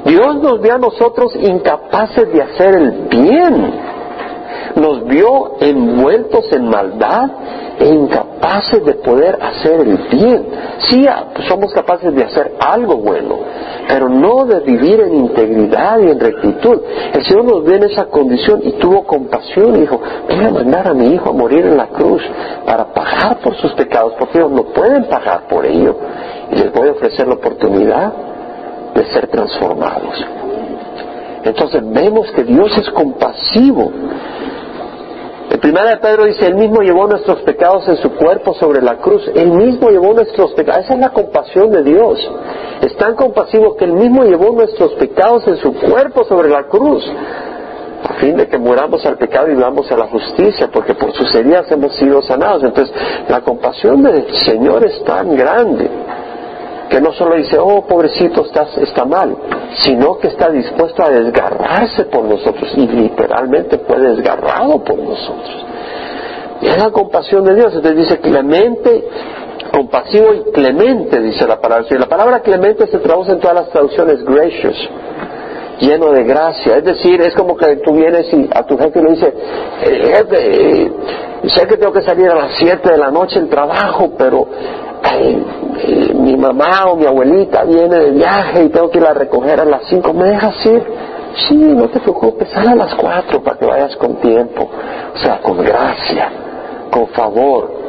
Dios 0.07 0.37
nos 0.37 0.61
ve 0.61 0.71
a 0.71 0.79
nosotros 0.79 1.35
incapaces 1.37 2.33
de 2.33 2.43
hacer 2.43 2.75
el 2.75 2.91
bien 3.09 3.94
nos 4.77 5.05
vio 5.05 5.57
envueltos 5.61 6.53
en 6.53 6.69
maldad 6.69 7.31
e 7.79 7.87
incapaces 7.87 8.85
de 8.85 8.95
poder 8.95 9.39
hacer 9.41 9.81
el 9.81 9.97
bien. 10.11 10.47
Sí, 10.89 11.07
somos 11.49 11.73
capaces 11.73 12.15
de 12.15 12.25
hacer 12.25 12.55
algo 12.61 12.97
bueno, 12.97 13.39
pero 13.89 14.09
no 14.09 14.45
de 14.45 14.61
vivir 14.61 15.01
en 15.01 15.15
integridad 15.15 15.99
y 15.99 16.11
en 16.11 16.21
rectitud. 16.21 16.81
El 17.13 17.25
Señor 17.25 17.45
nos 17.45 17.65
ve 17.65 17.77
en 17.77 17.85
esa 17.85 18.07
condición 18.07 18.61
y 18.65 18.73
tuvo 18.73 19.05
compasión 19.05 19.77
y 19.77 19.81
dijo, 19.81 20.01
voy 20.29 20.45
a 20.45 20.51
mandar 20.51 20.89
a 20.89 20.95
mi 20.95 21.07
hijo 21.07 21.31
a 21.31 21.33
morir 21.33 21.67
en 21.67 21.77
la 21.77 21.89
cruz 21.89 22.23
para 22.67 22.93
pagar 22.93 23.39
por 23.39 23.57
sus 23.57 23.73
pecados, 23.73 24.15
porque 24.19 24.39
ellos 24.39 24.53
no 24.53 24.65
pueden 24.65 25.05
pagar 25.05 25.49
por 25.49 25.65
ello. 25.67 25.97
Y 26.51 26.57
les 26.57 26.73
voy 26.73 26.89
a 26.89 26.93
ofrecer 26.93 27.27
la 27.27 27.35
oportunidad 27.35 28.13
de 28.95 29.05
ser 29.07 29.27
transformados. 29.29 30.25
Entonces 31.45 31.83
vemos 31.93 32.31
que 32.33 32.45
Dios 32.45 32.77
es 32.79 32.89
compasivo 32.91 33.93
el 35.51 35.59
primera 35.59 35.91
de 35.91 35.97
Pedro 35.99 36.25
dice, 36.25 36.47
Él 36.47 36.55
mismo 36.55 36.81
llevó 36.81 37.07
nuestros 37.07 37.43
pecados 37.43 37.87
en 37.89 37.97
su 37.99 38.11
cuerpo 38.15 38.55
sobre 38.55 38.81
la 38.81 38.97
cruz. 38.97 39.31
Él 39.35 39.51
mismo 39.51 39.91
llevó 39.91 40.15
nuestros 40.15 40.53
pecados. 40.55 40.85
Esa 40.85 40.95
es 40.95 41.01
la 41.01 41.11
compasión 41.11 41.71
de 41.71 41.83
Dios. 41.83 42.19
Es 42.81 42.97
tan 42.97 43.15
compasivo 43.15 43.77
que 43.77 43.85
Él 43.85 43.93
mismo 43.93 44.25
llevó 44.25 44.53
nuestros 44.53 44.93
pecados 44.95 45.47
en 45.47 45.57
su 45.59 45.75
cuerpo 45.75 46.25
sobre 46.25 46.49
la 46.49 46.65
cruz. 46.65 47.05
A 48.09 48.15
fin 48.15 48.37
de 48.37 48.49
que 48.49 48.59
muramos 48.59 49.05
al 49.07 49.17
pecado 49.17 49.49
y 49.51 49.55
vivamos 49.55 49.91
a 49.91 49.97
la 49.97 50.07
justicia, 50.07 50.69
porque 50.73 50.95
por 50.95 51.13
sus 51.13 51.35
heridas 51.35 51.71
hemos 51.71 51.95
sido 51.97 52.21
sanados. 52.23 52.65
Entonces, 52.65 52.95
la 53.29 53.41
compasión 53.41 54.03
del 54.03 54.27
Señor 54.41 54.85
es 54.87 55.03
tan 55.05 55.37
grande 55.37 55.89
que 56.89 57.01
no 57.01 57.13
solo 57.13 57.37
dice, 57.37 57.59
oh, 57.59 57.87
pobrecito, 57.87 58.45
estás, 58.45 58.77
está 58.79 59.05
mal, 59.05 59.37
sino 59.79 60.19
que 60.19 60.29
está 60.29 60.51
dispuesto 60.51 61.03
a 61.03 61.11
desgarrarse 61.11 62.05
por 62.05 62.25
nosotros 62.25 62.71
y 62.77 62.87
literalmente 62.87 63.79
fue 63.79 63.99
desgarrado 63.99 64.83
por 64.85 64.99
nosotros. 64.99 65.65
Y 66.61 66.67
es 66.67 66.79
la 66.79 66.91
compasión 66.91 67.45
de 67.45 67.55
Dios. 67.55 67.75
Entonces 67.75 67.97
dice 67.97 68.21
clemente, 68.21 69.05
compasivo 69.73 70.33
y 70.35 70.53
clemente, 70.53 71.21
dice 71.21 71.47
la 71.47 71.61
palabra. 71.61 71.87
Y 71.91 71.95
la 71.95 72.07
palabra 72.07 72.41
clemente 72.41 72.87
se 72.87 72.99
traduce 72.99 73.33
en 73.33 73.41
todas 73.41 73.57
las 73.57 73.69
traducciones 73.71 74.25
gracious, 74.25 74.77
lleno 75.81 76.13
de 76.13 76.25
gracia. 76.25 76.77
Es 76.79 76.85
decir, 76.85 77.21
es 77.21 77.35
como 77.35 77.57
que 77.57 77.77
tú 77.77 77.93
vienes 77.95 78.33
y 78.33 78.49
a 78.55 78.63
tu 78.63 78.79
jefe 78.79 79.03
le 79.03 79.11
dices, 79.11 79.35
eh, 79.83 80.13
jefe, 80.17 80.83
eh, 80.87 80.93
sé 81.49 81.67
que 81.67 81.77
tengo 81.77 81.93
que 81.93 82.03
salir 82.03 82.29
a 82.31 82.35
las 82.35 82.53
7 82.57 82.93
de 82.93 82.99
la 82.99 83.11
noche 83.11 83.39
en 83.39 83.49
trabajo, 83.49 84.13
pero 84.17 84.47
mi 86.25 86.37
mamá 86.37 86.87
o 86.91 86.97
mi 86.97 87.07
abuelita 87.07 87.65
viene 87.65 87.99
de 87.99 88.11
viaje 88.13 88.65
y 88.65 88.69
tengo 88.71 88.91
que 88.91 88.99
ir 88.99 89.07
a 89.07 89.15
recoger 89.15 89.61
a 89.61 89.65
las 89.65 89.83
5, 89.89 90.13
¿me 90.15 90.25
dejas 90.25 90.67
ir? 90.67 90.83
Sí, 91.49 91.57
no 91.57 91.89
te 91.89 92.01
preocupes, 92.01 92.49
sal 92.51 92.69
a 92.69 92.75
las 92.75 92.95
4 92.95 93.43
para 93.43 93.59
que 93.59 93.67
vayas 93.67 93.97
con 93.97 94.17
tiempo, 94.17 94.71
o 95.15 95.19
sea, 95.19 95.41
con 95.41 95.59
gracia, 95.59 96.31
con 96.91 97.09
favor. 97.09 97.85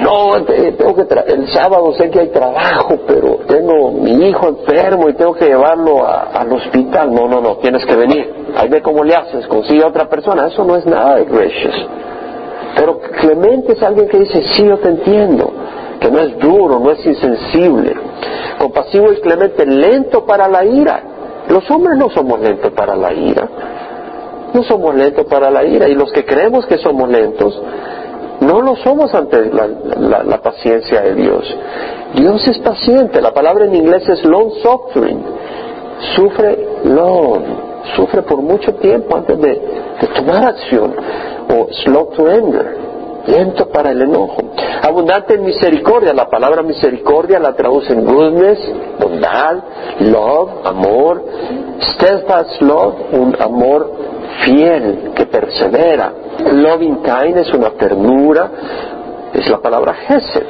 No, 0.00 0.44
tengo 0.44 0.94
que 0.94 1.06
el 1.32 1.48
sábado 1.48 1.92
sé 1.94 2.10
que 2.10 2.20
hay 2.20 2.28
trabajo, 2.28 2.98
pero 3.06 3.38
tengo 3.48 3.90
mi 3.92 4.12
hijo 4.28 4.48
enfermo 4.48 5.08
y 5.08 5.14
tengo 5.14 5.34
que 5.34 5.46
llevarlo 5.46 6.06
al 6.06 6.52
hospital. 6.52 7.12
No, 7.12 7.26
no, 7.26 7.40
no, 7.40 7.56
tienes 7.56 7.84
que 7.84 7.96
venir. 7.96 8.32
Ahí 8.56 8.68
ve 8.68 8.80
cómo 8.82 9.02
le 9.02 9.14
haces, 9.14 9.46
consigue 9.46 9.82
a 9.82 9.88
otra 9.88 10.08
persona. 10.08 10.46
Eso 10.46 10.64
no 10.64 10.76
es 10.76 10.86
nada 10.86 11.16
de 11.16 11.24
gracious. 11.24 11.88
Pero 12.76 12.98
Clemente 12.98 13.72
es 13.72 13.82
alguien 13.82 14.08
que 14.08 14.18
dice, 14.18 14.42
sí, 14.54 14.66
yo 14.66 14.78
te 14.78 14.88
entiendo 14.88 15.52
que 16.00 16.10
no 16.10 16.20
es 16.20 16.38
duro, 16.38 16.78
no 16.78 16.90
es 16.90 17.04
insensible, 17.04 17.94
compasivo 18.58 19.12
y 19.12 19.20
clemente, 19.20 19.66
lento 19.66 20.24
para 20.24 20.48
la 20.48 20.64
ira. 20.64 21.02
Los 21.48 21.70
hombres 21.70 21.96
no 21.96 22.10
somos 22.10 22.40
lentos 22.40 22.72
para 22.72 22.96
la 22.96 23.12
ira, 23.12 23.48
no 24.52 24.62
somos 24.64 24.94
lentos 24.94 25.26
para 25.26 25.50
la 25.50 25.64
ira. 25.64 25.88
Y 25.88 25.94
los 25.94 26.12
que 26.12 26.24
creemos 26.24 26.66
que 26.66 26.78
somos 26.78 27.08
lentos, 27.08 27.60
no 28.40 28.60
lo 28.60 28.76
somos 28.76 29.14
ante 29.14 29.50
la, 29.50 30.38
paciencia 30.42 31.00
de 31.02 31.14
Dios. 31.14 31.56
Dios 32.14 32.46
es 32.48 32.58
paciente, 32.58 33.20
la 33.20 33.32
palabra 33.32 33.64
en 33.64 33.74
inglés 33.74 34.08
es 34.08 34.24
long 34.24 34.50
suffering, 34.62 35.22
sufre 36.14 36.68
long, 36.84 37.42
sufre 37.96 38.22
por 38.22 38.42
mucho 38.42 38.74
tiempo 38.74 39.16
antes 39.16 39.38
de, 39.40 39.48
de 39.48 40.06
tomar 40.14 40.48
acción, 40.48 40.94
o 41.48 41.68
slow 41.84 42.10
to 42.16 42.26
anger, 42.28 42.76
lento 43.26 43.68
para 43.68 43.92
el 43.92 44.02
enojo. 44.02 44.45
Abundante 44.96 45.34
en 45.34 45.44
misericordia, 45.44 46.14
la 46.14 46.26
palabra 46.26 46.62
misericordia 46.62 47.38
la 47.38 47.52
traducen 47.54 48.02
goodness, 48.02 48.58
bondad, 48.98 49.56
love, 50.00 50.52
amor, 50.64 51.22
steadfast 51.80 52.62
love, 52.62 52.94
un 53.12 53.36
amor 53.38 53.92
fiel 54.42 55.12
que 55.14 55.26
persevera. 55.26 56.10
Loving 56.50 57.02
kind 57.02 57.36
es 57.36 57.52
una 57.52 57.72
ternura, 57.72 58.50
es 59.34 59.46
la 59.50 59.58
palabra 59.58 59.94
Hesed. 60.08 60.46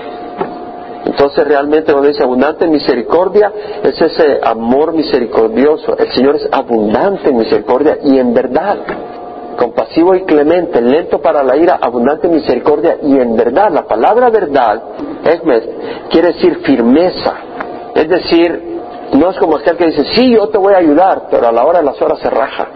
Entonces 1.06 1.44
realmente 1.44 1.90
cuando 1.90 2.08
dice 2.08 2.22
abundante 2.22 2.66
en 2.66 2.70
misericordia 2.70 3.52
es 3.82 4.00
ese 4.00 4.38
amor 4.44 4.92
misericordioso. 4.92 5.98
El 5.98 6.12
Señor 6.12 6.36
es 6.36 6.48
abundante 6.52 7.30
en 7.30 7.36
misericordia 7.38 7.98
y 8.00 8.16
en 8.16 8.32
verdad 8.32 8.78
compasivo 9.56 10.14
y 10.14 10.24
clemente, 10.24 10.80
lento 10.80 11.20
para 11.20 11.42
la 11.42 11.56
ira, 11.56 11.78
abundante 11.80 12.28
misericordia 12.28 12.98
y 13.02 13.18
en 13.18 13.36
verdad. 13.36 13.70
La 13.72 13.86
palabra 13.86 14.30
verdad, 14.30 14.82
quiere 16.10 16.32
decir 16.32 16.60
firmeza. 16.64 17.34
Es 17.94 18.08
decir, 18.08 18.76
no 19.12 19.30
es 19.30 19.38
como 19.38 19.56
aquel 19.56 19.76
que 19.76 19.86
dice, 19.86 20.04
sí, 20.14 20.34
yo 20.34 20.48
te 20.48 20.58
voy 20.58 20.74
a 20.74 20.78
ayudar, 20.78 21.28
pero 21.30 21.48
a 21.48 21.52
la 21.52 21.64
hora 21.64 21.78
de 21.78 21.84
las 21.84 22.00
horas 22.00 22.18
se 22.18 22.30
raja. 22.30 22.68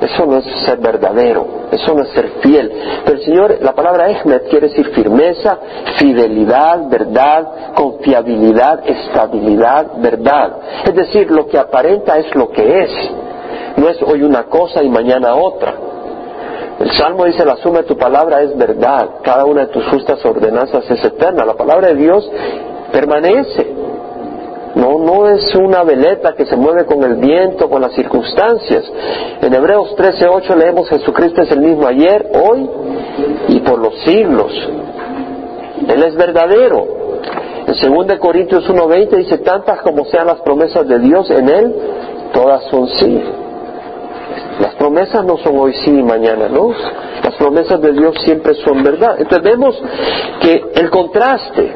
Eso 0.00 0.26
no 0.26 0.36
es 0.38 0.44
ser 0.64 0.78
verdadero, 0.78 1.44
eso 1.72 1.92
no 1.92 2.04
es 2.04 2.10
ser 2.10 2.28
fiel. 2.40 2.72
Pero 3.04 3.18
el 3.18 3.24
Señor, 3.24 3.58
la 3.60 3.74
palabra 3.74 4.08
Ehmed 4.08 4.42
quiere 4.48 4.68
decir 4.68 4.86
firmeza, 4.90 5.58
fidelidad, 5.96 6.88
verdad, 6.88 7.74
confiabilidad, 7.74 8.88
estabilidad, 8.88 9.88
verdad. 9.96 10.52
Es 10.84 10.94
decir, 10.94 11.28
lo 11.30 11.48
que 11.48 11.58
aparenta 11.58 12.16
es 12.16 12.32
lo 12.36 12.48
que 12.50 12.84
es. 12.84 12.90
No 13.76 13.88
es 13.88 14.00
hoy 14.02 14.22
una 14.22 14.44
cosa 14.44 14.82
y 14.84 14.88
mañana 14.88 15.34
otra. 15.34 15.74
El 16.78 16.92
Salmo 16.92 17.24
dice, 17.24 17.44
la 17.44 17.56
suma 17.56 17.78
de 17.78 17.84
tu 17.84 17.96
palabra 17.96 18.40
es 18.42 18.56
verdad, 18.56 19.08
cada 19.22 19.44
una 19.44 19.62
de 19.62 19.66
tus 19.68 19.84
justas 19.88 20.24
ordenanzas 20.24 20.88
es 20.88 21.04
eterna. 21.04 21.44
La 21.44 21.54
palabra 21.54 21.88
de 21.88 21.96
Dios 21.96 22.30
permanece. 22.92 23.74
No, 24.76 24.98
no 24.98 25.28
es 25.28 25.54
una 25.56 25.82
veleta 25.82 26.34
que 26.34 26.46
se 26.46 26.54
mueve 26.54 26.84
con 26.84 27.02
el 27.02 27.16
viento, 27.16 27.68
con 27.68 27.82
las 27.82 27.92
circunstancias. 27.94 28.84
En 29.42 29.52
Hebreos 29.52 29.96
13:8 29.96 30.54
leemos 30.54 30.88
Jesucristo 30.88 31.42
es 31.42 31.50
el 31.50 31.60
mismo 31.60 31.86
ayer, 31.86 32.30
hoy 32.34 32.70
y 33.48 33.60
por 33.60 33.80
los 33.80 33.94
siglos. 34.04 34.52
Él 35.88 36.02
es 36.02 36.14
verdadero. 36.14 36.86
En 37.66 38.06
2 38.06 38.18
Corintios 38.18 38.68
1:20 38.68 39.16
dice, 39.16 39.38
tantas 39.38 39.80
como 39.80 40.04
sean 40.04 40.26
las 40.28 40.40
promesas 40.42 40.86
de 40.86 40.98
Dios 41.00 41.28
en 41.30 41.48
Él, 41.48 41.74
todas 42.32 42.62
son 42.70 42.86
sí. 43.00 43.22
Las 44.60 44.74
promesas 44.74 45.24
no 45.24 45.38
son 45.38 45.58
hoy 45.58 45.72
sí 45.84 45.90
y 45.90 46.02
mañana 46.02 46.48
no. 46.48 46.70
Las 47.22 47.34
promesas 47.36 47.80
de 47.80 47.92
Dios 47.92 48.16
siempre 48.24 48.54
son 48.64 48.82
verdad. 48.82 49.16
Entonces 49.18 49.42
vemos 49.42 49.80
que 50.40 50.64
el 50.74 50.90
contraste, 50.90 51.72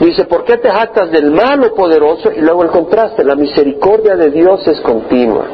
dice, 0.00 0.24
¿por 0.24 0.44
qué 0.44 0.56
te 0.56 0.70
jactas 0.70 1.10
del 1.10 1.30
malo 1.30 1.74
poderoso? 1.74 2.30
Y 2.34 2.40
luego 2.40 2.62
el 2.62 2.70
contraste, 2.70 3.24
la 3.24 3.34
misericordia 3.34 4.16
de 4.16 4.30
Dios 4.30 4.66
es 4.66 4.80
continua. 4.80 5.44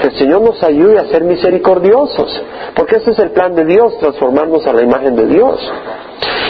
Que 0.00 0.08
el 0.08 0.18
Señor 0.18 0.42
nos 0.42 0.62
ayude 0.62 0.98
a 0.98 1.06
ser 1.06 1.24
misericordiosos, 1.24 2.42
porque 2.74 2.96
ese 2.96 3.12
es 3.12 3.18
el 3.18 3.30
plan 3.30 3.54
de 3.54 3.64
Dios, 3.64 3.96
transformarnos 3.98 4.66
a 4.66 4.72
la 4.72 4.82
imagen 4.82 5.16
de 5.16 5.26
Dios. 5.26 5.58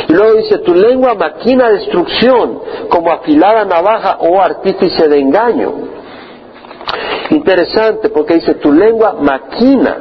Y 0.08 0.12
luego 0.12 0.34
dice, 0.34 0.58
tu 0.58 0.74
lengua 0.74 1.14
maquina 1.14 1.70
destrucción 1.70 2.60
como 2.88 3.12
afilada 3.12 3.64
navaja 3.64 4.18
o 4.20 4.40
artífice 4.40 5.08
de 5.08 5.18
engaño. 5.18 5.95
Interesante 7.36 8.08
porque 8.08 8.34
dice 8.34 8.54
tu 8.54 8.72
lengua 8.72 9.16
maquina. 9.20 9.98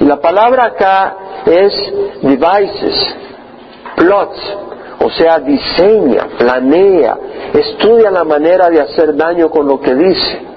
Y 0.00 0.04
la 0.04 0.20
palabra 0.20 0.66
acá 0.66 1.16
es 1.46 1.72
devices, 2.20 3.16
plots, 3.96 4.56
o 4.98 5.10
sea, 5.10 5.38
diseña, 5.38 6.26
planea, 6.36 7.16
estudia 7.52 8.10
la 8.10 8.24
manera 8.24 8.70
de 8.70 8.80
hacer 8.80 9.14
daño 9.14 9.50
con 9.50 9.68
lo 9.68 9.80
que 9.80 9.94
dice. 9.94 10.53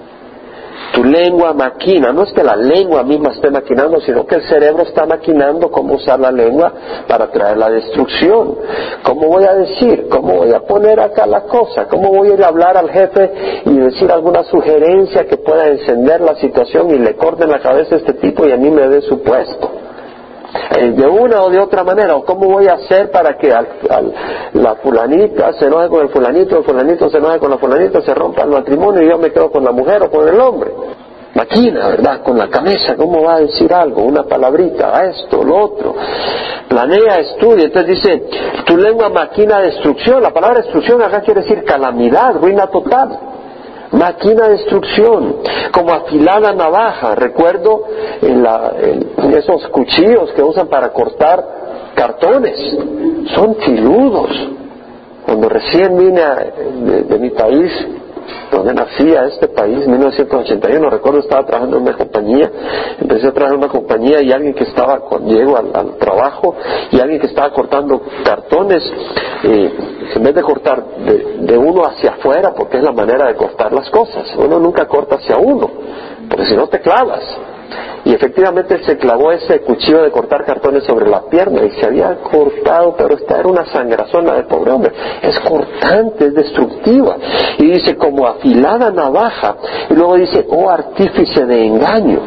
Tu 0.94 1.04
lengua 1.04 1.54
maquina, 1.54 2.12
no 2.12 2.24
es 2.24 2.34
que 2.34 2.44
la 2.44 2.56
lengua 2.56 3.04
misma 3.04 3.30
esté 3.30 3.52
maquinando, 3.52 4.00
sino 4.02 4.26
que 4.26 4.36
el 4.36 4.44
cerebro 4.44 4.84
está 4.84 5.06
maquinando 5.06 5.70
cómo 5.70 5.96
usar 5.96 6.20
la 6.20 6.32
lengua 6.32 6.74
para 7.08 7.28
traer 7.32 7.58
la 7.58 7.70
destrucción. 7.70 8.56
¿Cómo 9.04 9.28
voy 9.28 9.44
a 9.44 9.54
decir? 9.54 10.08
¿Cómo 10.10 10.36
voy 10.38 10.54
a 10.54 10.62
poner 10.62 11.00
acá 11.00 11.26
la 11.26 11.42
cosa? 11.42 11.88
¿Cómo 11.88 12.10
voy 12.12 12.32
a 12.32 12.34
ir 12.34 12.44
a 12.44 12.48
hablar 12.48 12.78
al 12.78 12.90
jefe 12.90 13.32
y 13.66 13.78
decir 13.78 14.12
alguna 14.12 14.44
sugerencia 14.44 15.26
que 15.28 15.38
pueda 15.38 15.68
encender 15.68 16.22
la 16.22 16.36
situación 16.36 16.90
y 16.92 17.00
le 17.00 17.16
corten 17.16 17.50
la 17.50 17.60
cabeza 17.60 17.96
a 17.96 17.98
este 18.00 18.14
tipo 18.14 18.48
y 18.48 18.52
a 18.52 18.58
mí 18.58 18.72
me 18.72 18.88
dé 18.88 19.02
su 19.02 19.22
puesto? 19.22 19.87
Eh, 20.78 20.92
de 20.92 21.08
una 21.08 21.42
o 21.42 21.50
de 21.50 21.60
otra 21.60 21.84
manera, 21.84 22.16
o 22.16 22.24
cómo 22.24 22.50
voy 22.50 22.68
a 22.68 22.74
hacer 22.74 23.10
para 23.10 23.36
que 23.36 23.50
la 23.50 24.76
fulanita 24.76 25.54
se 25.54 25.66
enoje 25.66 25.90
con 25.90 26.02
el 26.02 26.10
fulanito, 26.10 26.60
el 26.60 26.64
fulanito 26.64 27.10
se 27.10 27.18
enoje 27.18 27.40
con 27.40 27.50
la 27.50 27.58
fulanita, 27.58 28.02
se 28.02 28.14
rompa 28.14 28.44
el 28.44 28.50
matrimonio 28.50 29.02
y 29.02 29.10
yo 29.10 29.18
me 29.18 29.32
quedo 29.32 29.50
con 29.50 29.64
la 29.64 29.72
mujer 29.72 30.04
o 30.04 30.12
con 30.12 30.28
el 30.28 30.40
hombre. 30.40 30.72
Maquina, 31.34 31.88
¿verdad? 31.90 32.22
Con 32.22 32.38
la 32.38 32.48
cabeza, 32.48 32.96
¿cómo 32.96 33.24
va 33.24 33.36
a 33.36 33.40
decir 33.40 33.74
algo? 33.74 34.04
Una 34.04 34.24
palabrita, 34.24 34.96
a 34.96 35.06
esto, 35.06 35.44
lo 35.44 35.66
otro. 35.66 35.96
Planea, 36.68 37.16
estudia. 37.20 37.66
Entonces 37.66 37.96
dice, 37.96 38.24
tu 38.66 38.78
lengua 38.78 39.10
maquina 39.10 39.60
destrucción. 39.60 40.22
La 40.22 40.32
palabra 40.32 40.62
destrucción 40.62 41.02
acá 41.02 41.22
quiere 41.22 41.42
decir 41.42 41.64
calamidad, 41.64 42.36
ruina 42.36 42.68
total 42.68 43.37
máquina 43.92 44.48
de 44.48 44.58
destrucción, 44.58 45.38
como 45.72 45.94
afilada 45.94 46.54
navaja. 46.54 47.16
Recuerdo 47.16 47.84
en, 48.22 49.34
esos 49.34 49.68
cuchillos 49.70 50.32
que 50.34 50.44
usan 50.44 50.68
para 50.68 50.90
cortar 50.90 51.44
cartones, 51.96 52.58
son 53.36 53.56
filudos. 53.56 54.32
Cuando 55.26 55.50
recién 55.50 55.98
vine 55.98 56.22
de 57.04 57.20
mi 57.20 57.32
país, 57.32 57.72
donde 58.52 58.74
nacía 58.74 59.26
este 59.26 59.48
país, 59.48 59.84
en 59.84 59.92
1981, 59.92 60.90
recuerdo 60.90 61.20
estaba 61.20 61.46
trabajando 61.46 61.78
en 61.78 61.84
una 61.84 61.94
compañía, 61.94 62.52
empecé 63.00 63.28
a 63.28 63.32
trabajar 63.32 63.58
en 63.58 63.64
una 63.64 63.72
compañía 63.72 64.22
y 64.22 64.32
alguien 64.32 64.54
que 64.54 64.64
estaba, 64.64 65.02
llego 65.26 65.58
al, 65.58 65.98
trabajo, 65.98 66.56
y 66.92 67.00
alguien 67.00 67.20
que 67.20 67.28
estaba 67.28 67.52
cortando 67.52 68.02
cartones, 68.24 68.84
eh, 69.44 69.74
en 70.16 70.24
vez 70.24 70.34
de 70.34 70.42
cortar 70.42 70.84
de, 70.84 71.58
uno 71.58 71.86
hacia 71.86 72.12
afuera, 72.12 72.54
porque 72.56 72.78
es 72.78 72.84
la 72.84 72.92
manera 72.92 73.28
de 73.28 73.36
cortar 73.36 73.72
las 73.72 73.90
cosas, 73.90 74.34
uno 74.38 74.60
nunca 74.60 74.88
corta 74.88 75.16
hacia 75.16 75.38
uno, 75.38 75.70
porque 76.30 76.46
si 76.46 76.56
no 76.56 76.68
te 76.68 76.80
clavas. 76.80 77.24
Y 78.06 78.14
efectivamente 78.14 78.82
se 78.86 78.98
clavó 78.98 79.34
ese 79.34 79.60
cuchillo 79.62 80.02
de 80.02 80.12
cortar 80.12 80.46
cartones 80.46 80.86
sobre 80.86 81.10
la 81.10 81.24
pierna 81.24 81.66
y 81.66 81.72
se 81.72 81.86
había 81.86 82.16
cortado, 82.22 82.96
pero 82.98 83.16
esta 83.16 83.40
era 83.40 83.50
una 83.50 83.66
sangrazona 83.66 84.36
de 84.36 84.44
pobre 84.44 84.72
hombre. 84.72 84.94
Es 85.22 85.38
cortante, 85.42 86.28
es 86.28 86.34
destructiva. 86.34 87.18
Y 87.58 87.66
dice 87.66 87.98
como 87.98 88.26
afilada 88.26 88.92
navaja. 88.92 89.58
Y 89.90 89.94
luego 89.96 90.16
dice, 90.16 90.46
oh 90.50 90.70
artífice 90.70 91.46
de 91.46 91.66
engaño. 91.66 92.20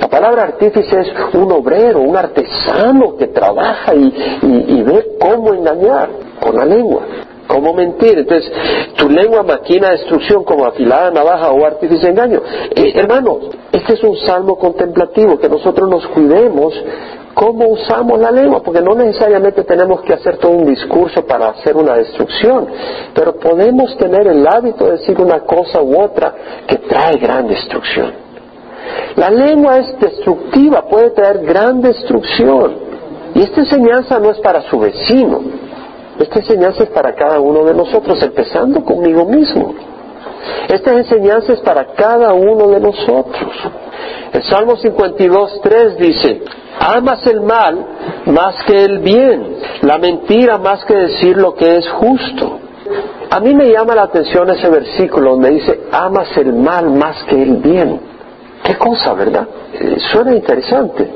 La 0.00 0.08
palabra 0.08 0.42
artífice 0.42 1.00
es 1.00 1.12
un 1.34 1.52
obrero, 1.52 2.00
un 2.00 2.16
artesano 2.16 3.16
que 3.16 3.28
trabaja 3.28 3.94
y, 3.94 4.12
y 4.42 4.82
ve 4.82 5.16
cómo 5.20 5.54
engañar 5.54 6.23
con 6.44 6.56
la 6.56 6.66
lengua. 6.66 7.02
¿Cómo 7.46 7.74
mentir? 7.74 8.18
Entonces, 8.18 8.50
tu 8.96 9.08
lengua 9.08 9.42
maquina 9.42 9.90
destrucción 9.90 10.44
como 10.44 10.64
afilada 10.66 11.10
navaja 11.10 11.50
o 11.50 11.64
artífice 11.64 12.06
de 12.06 12.10
engaño. 12.10 12.42
Eh, 12.74 12.92
hermano, 12.94 13.38
este 13.72 13.94
es 13.94 14.02
un 14.02 14.16
salmo 14.18 14.58
contemplativo, 14.58 15.38
que 15.38 15.48
nosotros 15.48 15.88
nos 15.88 16.06
cuidemos 16.08 16.74
cómo 17.34 17.68
usamos 17.68 18.18
la 18.18 18.30
lengua, 18.30 18.62
porque 18.62 18.80
no 18.80 18.94
necesariamente 18.94 19.64
tenemos 19.64 20.02
que 20.02 20.14
hacer 20.14 20.38
todo 20.38 20.52
un 20.52 20.64
discurso 20.64 21.26
para 21.26 21.48
hacer 21.48 21.76
una 21.76 21.96
destrucción, 21.96 22.66
pero 23.14 23.36
podemos 23.36 23.96
tener 23.98 24.26
el 24.26 24.46
hábito 24.46 24.86
de 24.86 24.92
decir 24.92 25.20
una 25.20 25.40
cosa 25.40 25.82
u 25.82 26.00
otra 26.00 26.34
que 26.66 26.78
trae 26.78 27.16
gran 27.16 27.46
destrucción. 27.48 28.12
La 29.16 29.30
lengua 29.30 29.78
es 29.78 29.98
destructiva, 29.98 30.86
puede 30.88 31.10
traer 31.10 31.38
gran 31.40 31.80
destrucción. 31.80 32.84
Y 33.34 33.42
esta 33.42 33.60
enseñanza 33.60 34.18
no 34.18 34.30
es 34.30 34.38
para 34.38 34.62
su 34.62 34.78
vecino, 34.78 35.40
esta 36.18 36.38
enseñanza 36.38 36.84
es 36.84 36.90
para 36.90 37.14
cada 37.14 37.40
uno 37.40 37.64
de 37.64 37.74
nosotros, 37.74 38.22
empezando 38.22 38.84
conmigo 38.84 39.24
mismo. 39.24 39.74
Esta 40.68 40.92
enseñanza 40.92 41.52
es 41.52 41.60
para 41.60 41.86
cada 41.94 42.32
uno 42.32 42.68
de 42.68 42.80
nosotros. 42.80 43.52
El 44.32 44.42
Salmo 44.44 44.76
52.3 44.76 45.96
dice, 45.96 46.42
amas 46.78 47.26
el 47.26 47.40
mal 47.40 47.86
más 48.26 48.62
que 48.64 48.84
el 48.84 48.98
bien, 48.98 49.56
la 49.82 49.98
mentira 49.98 50.58
más 50.58 50.84
que 50.84 50.94
decir 50.94 51.36
lo 51.36 51.54
que 51.54 51.76
es 51.76 51.88
justo. 51.90 52.58
A 53.30 53.40
mí 53.40 53.54
me 53.54 53.70
llama 53.70 53.94
la 53.94 54.02
atención 54.02 54.48
ese 54.50 54.68
versículo 54.68 55.32
donde 55.32 55.50
dice, 55.50 55.80
amas 55.90 56.36
el 56.36 56.52
mal 56.52 56.90
más 56.90 57.24
que 57.24 57.42
el 57.42 57.56
bien. 57.56 58.00
Qué 58.62 58.76
cosa, 58.76 59.14
¿verdad? 59.14 59.46
Eh, 59.72 59.96
suena 60.12 60.34
interesante, 60.34 61.10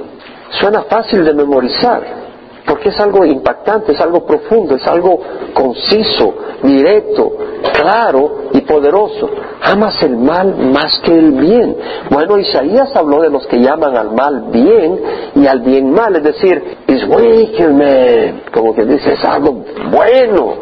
suena 0.51 0.83
fácil 0.83 1.25
de 1.25 1.35
memorizar. 1.35 2.28
Porque 2.69 2.91
es 2.91 3.01
algo 3.01 3.25
impactante, 3.25 3.93
es 3.93 4.01
algo 4.01 4.27
profundo, 4.27 4.77
es 4.77 4.87
algo 4.87 5.19
conciso, 5.55 6.35
directo, 6.63 7.33
claro 7.73 8.51
y 8.53 8.61
poderoso. 8.61 9.31
Amas 9.63 10.03
el 10.03 10.17
mal 10.17 10.55
más 10.57 11.01
que 11.01 11.19
el 11.19 11.33
bien. 11.33 11.77
Bueno, 12.11 12.39
Isaías 12.39 12.95
habló 12.95 13.23
de 13.23 13.31
los 13.31 13.47
que 13.47 13.59
llaman 13.59 13.97
al 13.97 14.13
mal 14.13 14.49
bien 14.53 15.01
y 15.35 15.47
al 15.47 15.61
bien 15.61 15.93
mal, 15.93 16.15
es 16.17 16.23
decir, 16.23 16.63
es 16.87 17.05
wicked 17.09 17.71
man, 17.71 18.43
como 18.53 18.75
que 18.75 18.85
dice, 18.85 19.15
es 19.15 19.25
algo 19.25 19.65
bueno. 19.91 20.55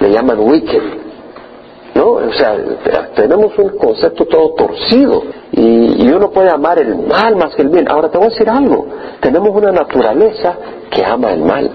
Le 0.00 0.10
llaman 0.10 0.40
wicked. 0.40 0.99
O 2.30 2.32
sea, 2.32 2.56
tenemos 3.16 3.58
un 3.58 3.70
concepto 3.70 4.24
todo 4.24 4.54
torcido 4.54 5.24
y, 5.50 6.08
uno 6.10 6.30
puede 6.30 6.50
amar 6.50 6.78
el 6.78 6.96
mal 6.96 7.34
más 7.34 7.56
que 7.56 7.62
el 7.62 7.68
bien. 7.68 7.90
Ahora 7.90 8.08
te 8.08 8.18
voy 8.18 8.28
a 8.28 8.30
decir 8.30 8.48
algo, 8.48 8.86
tenemos 9.20 9.50
una 9.50 9.72
naturaleza 9.72 10.54
que 10.90 11.04
ama 11.04 11.32
el 11.32 11.42
mal. 11.42 11.70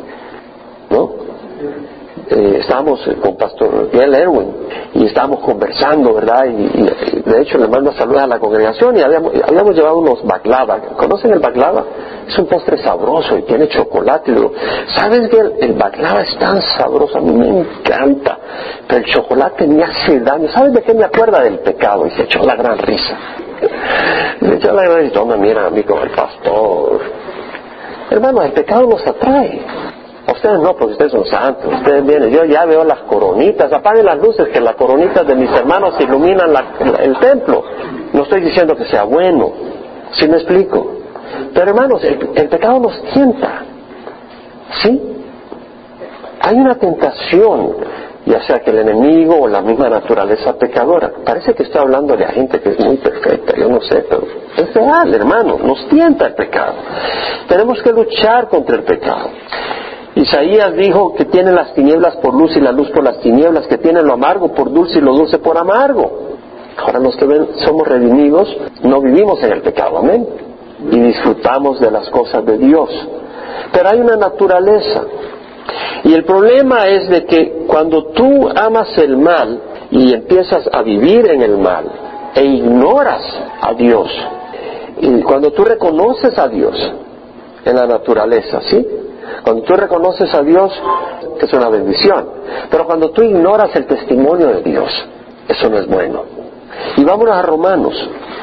Eh, 2.27 2.57
estábamos 2.61 3.07
con 3.21 3.38
Pastor 3.38 3.91
Biel 3.91 4.15
Erwin 4.15 4.51
y 4.95 5.05
estábamos 5.05 5.41
conversando, 5.41 6.13
¿verdad? 6.13 6.45
Y, 6.45 7.21
de 7.21 7.41
hecho 7.41 7.57
le 7.57 7.67
mando 7.67 7.91
saludos 7.93 8.23
a 8.23 8.27
la 8.27 8.39
congregación 8.39 8.97
y 8.97 9.01
habíamos, 9.01 9.33
habíamos 9.47 9.75
llevado 9.75 9.97
unos 9.97 10.23
baklava. 10.25 10.79
¿Conocen 10.97 11.33
el 11.33 11.39
baklava? 11.39 11.83
Es 12.27 12.38
un 12.39 12.47
postre 12.47 12.81
sabroso 12.81 13.38
y 13.38 13.43
tiene 13.43 13.67
chocolate. 13.67 14.31
Y 14.31 14.35
¿sabes 14.95 15.29
que 15.29 15.38
el, 15.38 15.53
el, 15.59 15.73
baklava 15.73 16.21
es 16.21 16.38
tan 16.39 16.61
sabroso? 16.61 17.19
A 17.19 17.21
mí 17.21 17.31
me 17.31 17.59
encanta. 17.59 18.39
Pero 18.88 19.05
el 19.05 19.11
chocolate 19.11 19.67
me 19.67 19.83
hace 19.83 20.19
daño. 20.19 20.49
¿Sabes 20.49 20.73
de 20.73 20.81
qué 20.81 20.93
me 20.93 21.03
acuerda 21.03 21.41
del 21.41 21.59
pecado? 21.59 22.07
Y 22.07 22.11
se 22.11 22.23
echó 22.23 22.43
la 22.43 22.55
gran 22.55 22.79
risa. 22.79 23.17
Se 24.39 24.55
echó 24.55 24.73
la 24.73 24.83
gran 24.83 24.97
risa. 24.97 25.19
No 25.19 25.25
me 25.25 25.38
miran 25.38 25.65
a 25.65 25.69
mí 25.69 25.83
como 25.83 26.01
el 26.01 26.11
pastor. 26.11 27.01
Hermano, 28.09 28.41
el 28.41 28.51
pecado 28.51 28.88
nos 28.88 29.05
atrae. 29.05 29.61
Ustedes 30.45 30.62
no, 30.62 30.75
porque 30.75 30.91
ustedes 30.91 31.12
son 31.12 31.25
santos. 31.25 31.73
Ustedes 31.73 32.05
vienen. 32.05 32.29
Yo 32.29 32.45
ya 32.45 32.65
veo 32.65 32.84
las 32.84 32.99
coronitas. 32.99 33.73
Apaguen 33.73 34.05
las 34.05 34.19
luces, 34.19 34.47
que 34.49 34.62
las 34.62 34.75
coronitas 34.75 35.25
de 35.25 35.34
mis 35.34 35.49
hermanos 35.49 35.95
iluminan 35.99 36.53
el 36.99 37.17
templo. 37.17 37.63
No 38.13 38.21
estoy 38.21 38.41
diciendo 38.41 38.75
que 38.75 38.86
sea 38.86 39.05
bueno. 39.05 39.51
¿Sí 40.12 40.27
me 40.27 40.36
explico? 40.36 40.97
Pero 41.51 41.71
hermanos, 41.71 42.03
el, 42.03 42.29
el 42.36 42.47
pecado 42.47 42.79
nos 42.79 43.01
tienta. 43.12 43.63
¿Sí? 44.84 45.01
Hay 46.41 46.55
una 46.58 46.75
tentación, 46.75 47.77
ya 48.27 48.39
sea 48.43 48.60
que 48.60 48.69
el 48.69 48.77
enemigo 48.77 49.41
o 49.41 49.47
la 49.47 49.62
misma 49.62 49.89
naturaleza 49.89 50.60
pecadora. 50.60 51.12
Parece 51.25 51.55
que 51.55 51.63
estoy 51.63 51.81
hablando 51.81 52.15
de 52.15 52.27
gente 52.27 52.62
que 52.62 52.69
es 52.69 52.79
muy 52.86 52.97
perfecta, 52.97 53.55
yo 53.58 53.67
no 53.67 53.81
sé, 53.81 54.05
pero 54.08 54.21
es 54.58 54.73
real, 54.75 55.12
hermano. 55.12 55.58
Nos 55.58 55.88
tienta 55.88 56.27
el 56.27 56.36
pecado. 56.36 56.75
Tenemos 57.47 57.81
que 57.81 57.91
luchar 57.91 58.47
contra 58.47 58.75
el 58.75 58.84
pecado. 58.84 59.29
Isaías 60.15 60.73
dijo 60.75 61.13
que 61.15 61.25
tiene 61.25 61.51
las 61.51 61.73
tinieblas 61.73 62.15
por 62.17 62.34
luz 62.34 62.56
y 62.56 62.62
la 62.62 62.71
luz 62.71 62.89
por 62.91 63.04
las 63.04 63.19
tinieblas, 63.19 63.67
que 63.67 63.78
tiene 63.78 64.01
lo 64.01 64.13
amargo 64.13 64.54
por 64.54 64.71
dulce 64.71 64.99
y 64.99 65.01
lo 65.01 65.13
dulce 65.13 65.39
por 65.39 65.58
amargo. 65.58 66.25
Ahora 66.78 66.99
los 66.99 67.15
que 67.17 67.25
ven, 67.25 67.47
somos 67.65 67.88
redimidos 67.88 68.56
no 68.84 69.01
vivimos 69.01 69.41
en 69.43 69.51
el 69.51 69.62
pecado, 69.62 69.97
amén. 69.97 70.28
Y 70.91 70.99
disfrutamos 70.99 71.80
de 71.80 71.91
las 71.91 72.10
cosas 72.10 72.45
de 72.45 72.58
Dios. 72.58 72.89
Pero 73.73 73.89
hay 73.89 73.99
una 73.99 74.15
naturaleza. 74.15 75.04
Y 76.04 76.13
el 76.13 76.23
problema 76.23 76.88
es 76.88 77.10
de 77.10 77.25
que 77.25 77.65
cuando 77.67 78.06
tú 78.08 78.49
amas 78.56 78.97
el 78.97 79.17
mal 79.17 79.60
y 79.91 80.13
empiezas 80.13 80.69
a 80.71 80.82
vivir 80.82 81.30
en 81.32 81.41
el 81.41 81.58
mal 81.58 81.86
e 82.36 82.43
ignoras 82.43 83.23
a 83.62 83.73
Dios, 83.73 84.10
y 85.01 85.21
cuando 85.23 85.51
tú 85.51 85.63
reconoces 85.63 86.38
a 86.38 86.47
Dios 86.47 86.75
en 87.65 87.75
la 87.75 87.88
naturaleza, 87.88 88.62
¿sí? 88.62 88.86
Cuando 89.43 89.63
tú 89.63 89.76
reconoces 89.76 90.34
a 90.34 90.41
Dios, 90.41 90.71
es 91.39 91.54
una 91.54 91.69
bendición. 91.69 92.30
Pero 92.69 92.86
cuando 92.86 93.12
tú 93.12 93.21
ignoras 93.24 93.76
el 93.76 93.86
testimonio 93.86 94.48
de 94.48 94.62
Dios, 94.62 94.89
eso 95.48 95.69
no 95.69 95.78
es 95.78 95.88
bueno. 95.88 96.24
Y 96.98 97.04
vámonos 97.04 97.36
a 97.36 97.41
Romanos, 97.41 97.93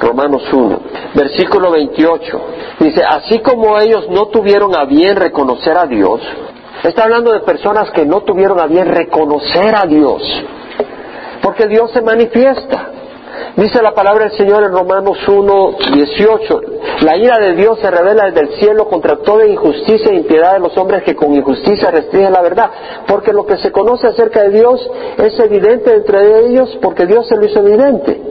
Romanos 0.00 0.42
1, 0.52 0.80
versículo 1.14 1.70
28. 1.70 2.40
Dice, 2.80 3.02
así 3.04 3.40
como 3.40 3.78
ellos 3.78 4.08
no 4.10 4.26
tuvieron 4.28 4.74
a 4.76 4.84
bien 4.84 5.16
reconocer 5.16 5.76
a 5.76 5.86
Dios, 5.86 6.20
está 6.82 7.04
hablando 7.04 7.32
de 7.32 7.40
personas 7.40 7.90
que 7.90 8.04
no 8.04 8.22
tuvieron 8.22 8.60
a 8.60 8.66
bien 8.66 8.86
reconocer 8.86 9.74
a 9.74 9.86
Dios, 9.86 10.22
porque 11.42 11.66
Dios 11.66 11.90
se 11.92 12.02
manifiesta. 12.02 12.90
Dice 13.56 13.82
la 13.82 13.92
palabra 13.92 14.28
del 14.28 14.38
Señor 14.38 14.64
en 14.64 14.72
Romanos 14.72 15.18
1, 15.28 15.72
18, 15.92 16.60
la 17.02 17.18
ira 17.18 17.38
de 17.38 17.54
Dios 17.54 17.78
se 17.80 17.90
revela 17.90 18.30
desde 18.30 18.40
el 18.40 18.58
cielo 18.58 18.88
contra 18.88 19.18
toda 19.18 19.46
injusticia 19.46 20.10
e 20.10 20.16
impiedad 20.16 20.54
de 20.54 20.60
los 20.60 20.74
hombres 20.78 21.02
que 21.02 21.14
con 21.14 21.34
injusticia 21.34 21.90
restringen 21.90 22.32
la 22.32 22.40
verdad, 22.40 22.70
porque 23.06 23.34
lo 23.34 23.44
que 23.44 23.58
se 23.58 23.70
conoce 23.70 24.06
acerca 24.06 24.42
de 24.44 24.58
Dios 24.58 24.80
es 25.18 25.38
evidente 25.38 25.94
entre 25.94 26.46
ellos 26.46 26.78
porque 26.80 27.04
Dios 27.04 27.28
se 27.28 27.36
lo 27.36 27.44
hizo 27.44 27.60
evidente, 27.60 28.22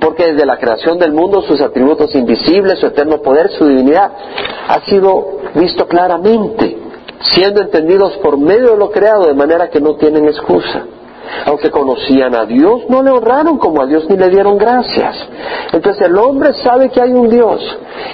porque 0.00 0.32
desde 0.32 0.44
la 0.44 0.58
creación 0.58 0.98
del 0.98 1.12
mundo 1.12 1.42
sus 1.42 1.60
atributos 1.60 2.12
invisibles, 2.16 2.80
su 2.80 2.86
eterno 2.88 3.22
poder, 3.22 3.50
su 3.50 3.68
divinidad, 3.68 4.10
ha 4.66 4.80
sido 4.86 5.38
visto 5.54 5.86
claramente, 5.86 6.78
siendo 7.20 7.62
entendidos 7.62 8.16
por 8.16 8.38
medio 8.38 8.72
de 8.72 8.76
lo 8.76 8.90
creado 8.90 9.28
de 9.28 9.34
manera 9.34 9.70
que 9.70 9.80
no 9.80 9.94
tienen 9.94 10.24
excusa 10.26 10.84
aunque 11.46 11.70
conocían 11.70 12.34
a 12.34 12.44
Dios, 12.44 12.82
no 12.88 13.02
le 13.02 13.10
honraron 13.10 13.58
como 13.58 13.82
a 13.82 13.86
Dios 13.86 14.04
ni 14.08 14.16
le 14.16 14.28
dieron 14.28 14.58
gracias. 14.58 15.16
Entonces 15.72 16.06
el 16.06 16.16
hombre 16.16 16.54
sabe 16.62 16.90
que 16.90 17.00
hay 17.00 17.12
un 17.12 17.28
Dios 17.28 17.60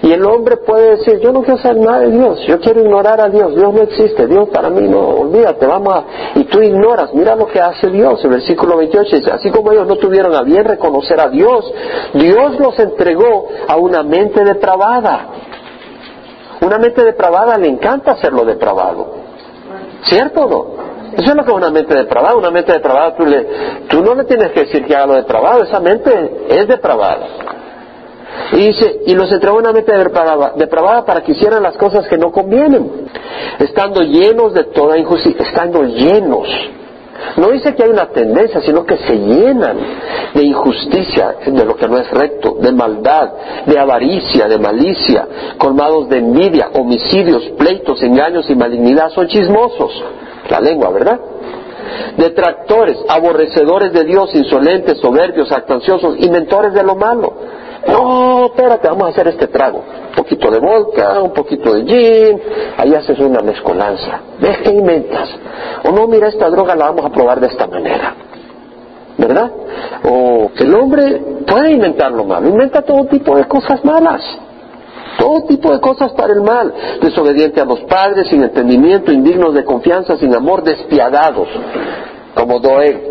y 0.02 0.12
el 0.12 0.24
hombre 0.24 0.56
puede 0.58 0.96
decir, 0.96 1.20
yo 1.20 1.32
no 1.32 1.42
quiero 1.42 1.58
hacer 1.58 1.76
nada 1.76 2.00
de 2.00 2.10
Dios, 2.10 2.40
yo 2.46 2.58
quiero 2.60 2.80
ignorar 2.80 3.20
a 3.20 3.28
Dios, 3.28 3.54
Dios 3.54 3.72
no 3.72 3.82
existe, 3.82 4.26
Dios 4.26 4.48
para 4.50 4.70
mí 4.70 4.88
no, 4.88 5.00
olvídate, 5.00 5.66
vamos 5.66 5.94
a... 5.94 6.04
Y 6.38 6.44
tú 6.44 6.62
ignoras, 6.62 7.12
mira 7.14 7.36
lo 7.36 7.46
que 7.46 7.60
hace 7.60 7.88
Dios, 7.88 8.22
el 8.24 8.30
versículo 8.30 8.76
28 8.76 9.16
dice, 9.16 9.30
así 9.30 9.50
como 9.50 9.72
ellos 9.72 9.86
no 9.86 9.96
tuvieron 9.96 10.34
a 10.34 10.42
bien 10.42 10.64
reconocer 10.64 11.20
a 11.20 11.28
Dios, 11.28 11.72
Dios 12.14 12.58
los 12.58 12.78
entregó 12.78 13.48
a 13.68 13.76
una 13.76 14.02
mente 14.02 14.44
depravada. 14.44 15.28
Una 16.62 16.78
mente 16.78 17.02
depravada 17.02 17.56
le 17.56 17.68
encanta 17.68 18.12
hacerlo 18.12 18.44
depravado. 18.44 19.14
¿Cierto 20.02 20.44
o 20.44 20.48
no? 20.48 20.99
Eso 21.12 21.30
es 21.30 21.36
lo 21.36 21.44
que 21.44 21.50
es 21.50 21.56
una 21.56 21.70
mente 21.70 21.94
depravada. 21.94 22.36
Una 22.36 22.50
mente 22.50 22.72
depravada, 22.72 23.16
tú, 23.16 23.24
le, 23.24 23.46
no 24.02 24.14
le 24.14 24.24
tienes 24.24 24.50
que 24.52 24.60
decir 24.60 24.84
que 24.84 24.94
haga 24.94 25.06
lo 25.06 25.14
depravado, 25.14 25.62
esa 25.62 25.80
mente 25.80 26.46
es 26.48 26.68
depravada. 26.68 27.26
Y 28.52 28.56
dice, 28.68 29.00
y 29.06 29.14
los 29.14 29.30
entregó 29.32 29.58
una 29.58 29.72
mente 29.72 29.92
depravada, 29.92 30.52
depravada 30.56 31.04
para 31.04 31.22
que 31.22 31.32
hicieran 31.32 31.62
las 31.62 31.76
cosas 31.76 32.06
que 32.08 32.16
no 32.16 32.30
convienen, 32.30 33.08
estando 33.58 34.02
llenos 34.02 34.54
de 34.54 34.64
toda 34.64 34.98
injusticia, 34.98 35.44
estando 35.46 35.82
llenos. 35.82 36.48
No 37.36 37.50
dice 37.50 37.74
que 37.74 37.82
hay 37.82 37.90
una 37.90 38.06
tendencia, 38.06 38.60
sino 38.62 38.84
que 38.86 38.96
se 38.96 39.14
llenan 39.14 39.76
de 40.32 40.42
injusticia, 40.42 41.36
de 41.44 41.64
lo 41.64 41.76
que 41.76 41.86
no 41.86 41.98
es 41.98 42.10
recto, 42.10 42.56
de 42.60 42.72
maldad, 42.72 43.30
de 43.66 43.78
avaricia, 43.78 44.48
de 44.48 44.58
malicia, 44.58 45.28
colmados 45.58 46.08
de 46.08 46.18
envidia, 46.18 46.70
homicidios, 46.72 47.42
pleitos, 47.58 48.02
engaños 48.02 48.48
y 48.48 48.54
malignidad, 48.54 49.10
son 49.10 49.28
chismosos 49.28 50.02
la 50.50 50.60
lengua, 50.60 50.90
¿verdad? 50.90 51.20
Detractores, 52.16 52.98
aborrecedores 53.08 53.92
de 53.92 54.04
Dios, 54.04 54.34
insolentes, 54.34 54.98
soberbios, 54.98 55.50
actanciosos, 55.52 56.16
inventores 56.18 56.74
de 56.74 56.82
lo 56.82 56.94
malo. 56.94 57.32
No, 57.86 58.46
espérate, 58.46 58.88
vamos 58.88 59.04
a 59.04 59.08
hacer 59.08 59.28
este 59.28 59.46
trago. 59.46 59.82
Un 60.08 60.14
poquito 60.14 60.50
de 60.50 60.58
vodka, 60.58 61.22
un 61.22 61.32
poquito 61.32 61.72
de 61.74 61.84
gin, 61.84 62.42
ahí 62.76 62.94
haces 62.94 63.18
una 63.18 63.40
mezcolanza. 63.40 64.20
¿Ves 64.40 64.58
qué 64.58 64.70
inventas? 64.70 65.28
O 65.84 65.92
no, 65.92 66.06
mira, 66.06 66.28
esta 66.28 66.50
droga 66.50 66.74
la 66.76 66.86
vamos 66.86 67.06
a 67.06 67.10
probar 67.10 67.40
de 67.40 67.46
esta 67.46 67.66
manera. 67.66 68.14
¿Verdad? 69.16 69.50
O 70.04 70.50
el 70.56 70.74
hombre 70.74 71.20
puede 71.46 71.72
inventar 71.72 72.12
lo 72.12 72.24
malo, 72.24 72.48
inventa 72.48 72.82
todo 72.82 73.04
tipo 73.06 73.36
de 73.36 73.44
cosas 73.44 73.84
malas 73.84 74.22
todo 75.18 75.44
tipo 75.44 75.72
de 75.72 75.80
cosas 75.80 76.12
para 76.12 76.32
el 76.32 76.42
mal, 76.42 76.72
desobediente 77.00 77.60
a 77.60 77.64
los 77.64 77.80
padres, 77.80 78.28
sin 78.28 78.42
entendimiento, 78.42 79.12
indignos 79.12 79.54
de 79.54 79.64
confianza, 79.64 80.16
sin 80.16 80.34
amor, 80.34 80.62
despiadados, 80.62 81.48
como 82.34 82.60
Doeg, 82.60 83.10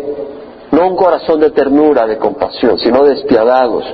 no 0.72 0.88
un 0.88 0.96
corazón 0.96 1.40
de 1.40 1.50
ternura, 1.50 2.06
de 2.06 2.18
compasión, 2.18 2.78
sino 2.78 3.04
despiadados, 3.04 3.84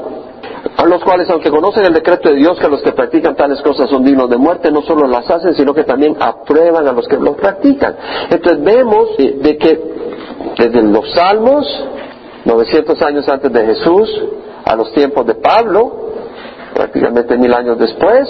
a 0.76 0.84
los 0.84 1.02
cuales, 1.02 1.28
aunque 1.30 1.50
conocen 1.50 1.86
el 1.86 1.94
decreto 1.94 2.28
de 2.28 2.36
Dios 2.36 2.58
que 2.58 2.68
los 2.68 2.82
que 2.82 2.92
practican 2.92 3.34
tales 3.34 3.60
cosas 3.62 3.88
son 3.88 4.04
dignos 4.04 4.28
de 4.28 4.36
muerte, 4.36 4.70
no 4.70 4.82
solo 4.82 5.06
las 5.06 5.28
hacen, 5.30 5.54
sino 5.54 5.72
que 5.72 5.84
también 5.84 6.16
aprueban 6.20 6.86
a 6.86 6.92
los 6.92 7.08
que 7.08 7.16
los 7.16 7.36
practican. 7.36 7.96
Entonces 8.30 8.62
vemos 8.62 9.16
de 9.16 9.56
que 9.56 9.96
desde 10.58 10.82
los 10.82 11.12
salmos, 11.12 11.66
900 12.44 13.02
años 13.02 13.28
antes 13.28 13.52
de 13.52 13.66
Jesús, 13.66 14.22
a 14.64 14.76
los 14.76 14.92
tiempos 14.92 15.26
de 15.26 15.34
Pablo, 15.34 16.06
prácticamente 16.76 17.36
mil 17.38 17.52
años 17.54 17.78
después, 17.78 18.28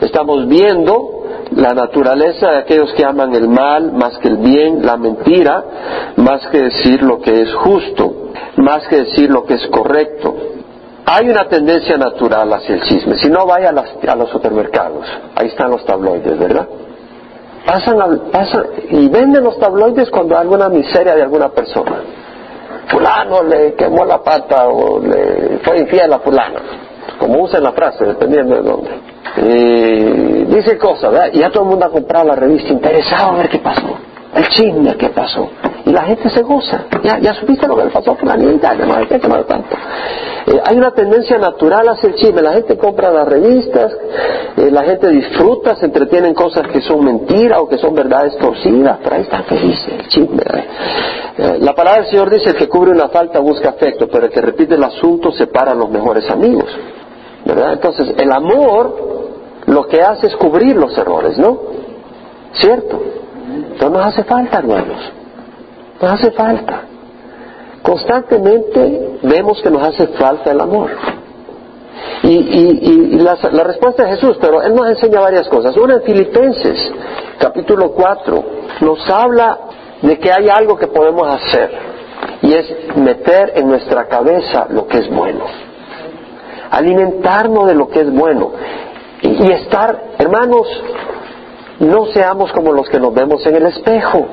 estamos 0.00 0.46
viendo 0.46 1.22
la 1.52 1.72
naturaleza 1.72 2.50
de 2.50 2.58
aquellos 2.58 2.92
que 2.92 3.04
aman 3.04 3.34
el 3.34 3.48
mal 3.48 3.92
más 3.92 4.18
que 4.18 4.28
el 4.28 4.36
bien, 4.36 4.84
la 4.84 4.96
mentira, 4.96 5.64
más 6.16 6.46
que 6.48 6.62
decir 6.62 7.02
lo 7.02 7.20
que 7.20 7.42
es 7.42 7.54
justo, 7.54 8.30
más 8.56 8.86
que 8.88 8.96
decir 9.04 9.30
lo 9.30 9.44
que 9.44 9.54
es 9.54 9.66
correcto. 9.68 10.34
Hay 11.06 11.28
una 11.28 11.48
tendencia 11.48 11.96
natural 11.96 12.52
hacia 12.52 12.76
el 12.76 12.82
chisme. 12.82 13.18
Si 13.18 13.28
no, 13.28 13.46
vaya 13.46 13.70
a, 13.70 14.12
a 14.12 14.16
los 14.16 14.30
supermercados. 14.30 15.06
Ahí 15.36 15.48
están 15.48 15.70
los 15.70 15.84
tabloides, 15.84 16.38
¿verdad? 16.38 16.66
pasan, 17.64 18.00
al, 18.00 18.20
pasan 18.30 18.66
y 18.90 19.08
venden 19.08 19.44
los 19.44 19.58
tabloides 19.58 20.10
cuando 20.10 20.34
hay 20.36 20.42
alguna 20.42 20.68
miseria 20.68 21.14
de 21.14 21.22
alguna 21.22 21.48
persona. 21.48 22.02
Fulano 22.88 23.42
le 23.42 23.74
quemó 23.74 24.04
la 24.04 24.22
pata 24.22 24.68
o 24.68 25.00
le 25.00 25.58
fue 25.64 25.78
infiel 25.78 26.12
a 26.12 26.18
fulano, 26.18 26.60
como 27.18 27.42
usan 27.42 27.62
la 27.62 27.72
frase, 27.72 28.04
dependiendo 28.04 28.54
de 28.56 28.62
dónde. 28.62 28.90
Dice 30.46 30.78
cosas, 30.78 31.10
¿verdad? 31.10 31.30
Y 31.32 31.38
ya 31.40 31.50
todo 31.50 31.64
el 31.64 31.70
mundo 31.70 31.86
ha 31.86 31.90
comprado 31.90 32.26
la 32.26 32.36
revista 32.36 32.72
interesado 32.72 33.32
a 33.32 33.36
ver 33.38 33.48
qué 33.48 33.58
pasó, 33.58 33.96
el 34.34 34.48
chisme, 34.48 34.94
qué 34.96 35.08
pasó 35.08 35.48
y 35.86 35.90
la 35.90 36.02
gente 36.02 36.30
se 36.30 36.42
goza. 36.42 36.86
Ya, 37.02 37.18
ya 37.18 37.34
supiste 37.34 37.66
lo 37.66 37.76
que 37.76 37.84
le 37.84 37.90
pasó 37.90 38.16
con 38.16 38.28
la 38.28 38.36
niña, 38.36 38.58
que 38.76 38.82
hay 38.82 39.06
que 39.06 39.18
tanto. 39.18 39.76
Eh, 40.46 40.60
hay 40.64 40.76
una 40.76 40.90
tendencia 40.92 41.38
natural 41.38 41.88
hacia 41.88 42.08
el 42.08 42.14
chisme. 42.14 42.40
La 42.40 42.52
gente 42.54 42.76
compra 42.78 43.10
las 43.10 43.28
revistas, 43.28 43.92
eh, 44.56 44.70
la 44.70 44.82
gente 44.84 45.08
disfruta, 45.10 45.76
se 45.76 45.86
entretiene 45.86 46.28
en 46.28 46.34
cosas 46.34 46.66
que 46.68 46.80
son 46.80 47.04
mentiras 47.04 47.58
o 47.58 47.68
que 47.68 47.78
son 47.78 47.94
verdades 47.94 48.36
torcidas, 48.38 48.98
pero 49.02 49.16
ahí 49.16 49.22
está 49.22 49.42
feliz 49.42 49.78
el 49.88 50.08
chisme. 50.08 50.42
Eh, 51.36 51.58
la 51.60 51.74
palabra 51.74 52.02
del 52.02 52.10
Señor 52.10 52.30
dice, 52.30 52.50
el 52.50 52.56
que 52.56 52.68
cubre 52.68 52.90
una 52.90 53.08
falta 53.08 53.38
busca 53.40 53.70
afecto, 53.70 54.08
pero 54.08 54.26
el 54.26 54.32
que 54.32 54.40
repite 54.40 54.74
el 54.74 54.84
asunto 54.84 55.32
separa 55.32 55.72
a 55.72 55.74
los 55.74 55.90
mejores 55.90 56.28
amigos. 56.30 56.66
¿Verdad? 57.44 57.74
Entonces, 57.74 58.14
el 58.16 58.32
amor 58.32 58.96
lo 59.66 59.86
que 59.86 60.00
hace 60.00 60.28
es 60.28 60.36
cubrir 60.36 60.76
los 60.76 60.96
errores, 60.96 61.38
¿no? 61.38 61.58
¿Cierto? 62.54 63.02
No 63.80 63.90
nos 63.90 64.06
hace 64.06 64.24
falta, 64.24 64.58
hermanos. 64.58 65.12
Nos 66.00 66.12
hace 66.12 66.30
falta. 66.32 66.82
Constantemente 67.82 69.18
vemos 69.22 69.60
que 69.62 69.70
nos 69.70 69.82
hace 69.82 70.06
falta 70.08 70.50
el 70.50 70.60
amor. 70.60 70.90
Y, 72.22 72.28
y, 72.30 73.18
la, 73.18 73.34
respuesta 73.34 74.04
de 74.04 74.10
Jesús, 74.10 74.38
pero 74.40 74.62
Él 74.62 74.74
nos 74.74 74.88
enseña 74.88 75.20
varias 75.20 75.48
cosas. 75.48 75.76
Una 75.76 75.94
en 75.94 76.02
Filipenses, 76.02 76.92
capítulo 77.38 77.92
4, 77.92 78.44
nos 78.80 79.10
habla 79.10 79.58
de 80.00 80.18
que 80.18 80.30
hay 80.32 80.48
algo 80.48 80.76
que 80.76 80.86
podemos 80.86 81.28
hacer 81.28 81.70
y 82.40 82.52
es 82.54 82.96
meter 82.96 83.52
en 83.56 83.68
nuestra 83.68 84.06
cabeza 84.06 84.66
lo 84.70 84.86
que 84.86 84.98
es 84.98 85.10
bueno. 85.10 85.44
Alimentarnos 86.74 87.68
de 87.68 87.74
lo 87.74 87.88
que 87.88 88.00
es 88.00 88.12
bueno. 88.12 88.52
y 89.22 89.52
estar, 89.52 90.14
hermanos, 90.18 90.66
no 91.78 92.06
seamos 92.06 92.52
como 92.52 92.72
los 92.72 92.88
que 92.88 93.00
nos 93.00 93.14
vemos 93.14 93.44
en 93.46 93.56
el 93.56 93.66
espejo. 93.66 94.26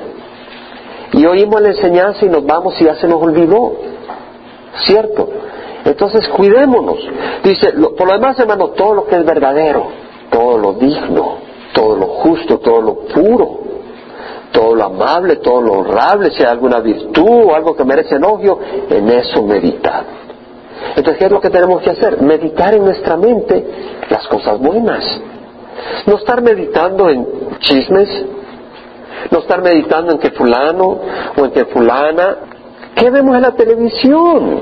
Y 1.12 1.24
oímos 1.26 1.60
la 1.60 1.68
enseñanza 1.68 2.24
y 2.24 2.28
nos 2.28 2.44
vamos 2.44 2.80
y 2.80 2.84
ya 2.84 2.94
se 2.96 3.06
nos 3.06 3.22
olvidó. 3.22 3.74
¿Cierto? 4.86 5.28
Entonces 5.84 6.28
cuidémonos. 6.28 6.98
Dice, 7.44 7.72
por 7.72 8.06
lo 8.06 8.12
demás, 8.14 8.38
hermano, 8.38 8.68
todo 8.68 8.94
lo 8.94 9.06
que 9.06 9.16
es 9.16 9.24
verdadero, 9.24 9.86
todo 10.30 10.58
lo 10.58 10.72
digno, 10.74 11.38
todo 11.72 11.96
lo 11.96 12.06
justo, 12.06 12.58
todo 12.58 12.80
lo 12.80 12.94
puro, 13.00 13.58
todo 14.52 14.74
lo 14.74 14.84
amable, 14.84 15.36
todo 15.36 15.60
lo 15.60 15.72
honrable, 15.74 16.30
si 16.30 16.42
hay 16.42 16.50
alguna 16.50 16.80
virtud 16.80 17.46
o 17.46 17.54
algo 17.54 17.74
que 17.74 17.84
merece 17.84 18.16
elogio, 18.16 18.58
en 18.88 19.08
eso 19.08 19.42
meditar. 19.42 20.04
Entonces, 20.96 21.16
¿qué 21.18 21.24
es 21.26 21.32
lo 21.32 21.40
que 21.40 21.50
tenemos 21.50 21.82
que 21.82 21.90
hacer? 21.90 22.20
Meditar 22.20 22.74
en 22.74 22.84
nuestra 22.84 23.16
mente 23.16 23.64
las 24.08 24.26
cosas 24.28 24.58
buenas. 24.58 25.04
No 26.06 26.16
estar 26.16 26.42
meditando 26.42 27.08
en 27.08 27.26
chismes, 27.60 28.08
no 29.30 29.38
estar 29.38 29.62
meditando 29.62 30.12
en 30.12 30.18
que 30.18 30.30
fulano 30.30 30.98
o 31.36 31.44
en 31.44 31.50
que 31.50 31.64
fulana. 31.66 32.36
¿Qué 32.94 33.10
vemos 33.10 33.36
en 33.36 33.42
la 33.42 33.52
televisión? 33.52 34.60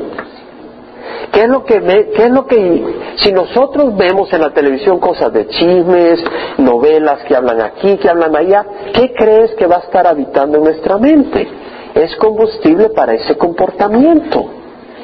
¿Qué 1.32 1.42
es 1.42 1.48
lo 1.48 1.64
que 1.64 1.80
qué 1.80 2.24
es 2.24 2.30
lo 2.30 2.46
que 2.46 2.84
si 3.16 3.32
nosotros 3.32 3.96
vemos 3.96 4.32
en 4.32 4.40
la 4.40 4.50
televisión 4.50 4.98
cosas 4.98 5.32
de 5.32 5.46
chismes, 5.48 6.20
novelas 6.58 7.20
que 7.24 7.36
hablan 7.36 7.60
aquí, 7.60 7.96
que 7.98 8.08
hablan 8.08 8.34
allá, 8.34 8.64
qué 8.92 9.12
crees 9.14 9.52
que 9.54 9.66
va 9.66 9.76
a 9.76 9.80
estar 9.80 10.06
habitando 10.06 10.58
en 10.58 10.64
nuestra 10.64 10.98
mente? 10.98 11.48
Es 11.94 12.14
combustible 12.16 12.90
para 12.90 13.14
ese 13.14 13.36
comportamiento. 13.36 14.59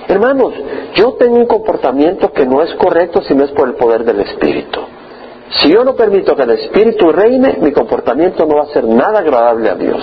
Hermanos, 0.08 0.54
yo 0.94 1.14
tengo 1.14 1.36
un 1.36 1.46
comportamiento 1.46 2.32
que 2.32 2.46
no 2.46 2.62
es 2.62 2.74
correcto 2.74 3.22
si 3.22 3.34
no 3.34 3.44
es 3.44 3.50
por 3.52 3.68
el 3.68 3.74
poder 3.74 4.04
del 4.04 4.20
Espíritu. 4.20 4.80
Si 5.50 5.72
yo 5.72 5.84
no 5.84 5.94
permito 5.94 6.34
que 6.34 6.42
el 6.42 6.50
Espíritu 6.50 7.10
reine, 7.10 7.58
mi 7.60 7.72
comportamiento 7.72 8.46
no 8.46 8.56
va 8.56 8.64
a 8.64 8.72
ser 8.72 8.84
nada 8.84 9.20
agradable 9.20 9.70
a 9.70 9.74
Dios. 9.74 10.02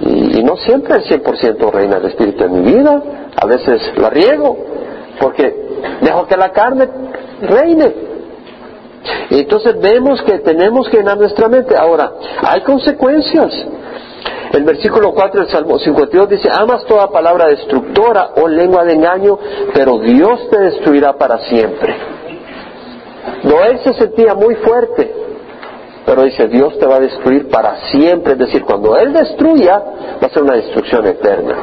Y, 0.00 0.42
no 0.42 0.56
siempre 0.56 0.96
el 0.96 1.04
100% 1.04 1.70
reina 1.72 1.96
el 1.96 2.06
Espíritu 2.06 2.44
en 2.44 2.62
mi 2.62 2.72
vida, 2.72 3.02
a 3.36 3.46
veces 3.46 3.92
la 3.96 4.10
riego, 4.10 4.56
porque 5.20 5.54
dejo 6.00 6.26
que 6.26 6.36
la 6.36 6.50
carne 6.50 6.88
reine. 7.42 7.94
Entonces 9.30 9.80
vemos 9.80 10.22
que 10.22 10.38
tenemos 10.38 10.88
que 10.88 10.98
llenar 10.98 11.18
nuestra 11.18 11.48
mente. 11.48 11.76
Ahora, 11.76 12.12
hay 12.42 12.60
consecuencias. 12.62 13.66
El 14.52 14.64
versículo 14.64 15.12
4 15.12 15.42
del 15.42 15.50
Salmo 15.50 15.78
52 15.78 16.28
dice, 16.28 16.48
amas 16.50 16.84
toda 16.86 17.10
palabra 17.10 17.48
destructora 17.48 18.30
o 18.36 18.48
lengua 18.48 18.84
de 18.84 18.94
engaño, 18.94 19.38
pero 19.74 19.98
Dios 19.98 20.48
te 20.50 20.58
destruirá 20.58 21.12
para 21.14 21.38
siempre. 21.48 21.94
Noé 23.44 23.78
se 23.84 23.92
sentía 23.94 24.34
muy 24.34 24.54
fuerte, 24.56 25.14
pero 26.06 26.22
dice, 26.22 26.48
Dios 26.48 26.78
te 26.78 26.86
va 26.86 26.96
a 26.96 27.00
destruir 27.00 27.48
para 27.48 27.76
siempre, 27.90 28.32
es 28.32 28.38
decir, 28.38 28.64
cuando 28.64 28.96
Él 28.96 29.12
destruya, 29.12 29.78
va 30.22 30.26
a 30.26 30.30
ser 30.30 30.42
una 30.42 30.54
destrucción 30.54 31.06
eterna. 31.06 31.54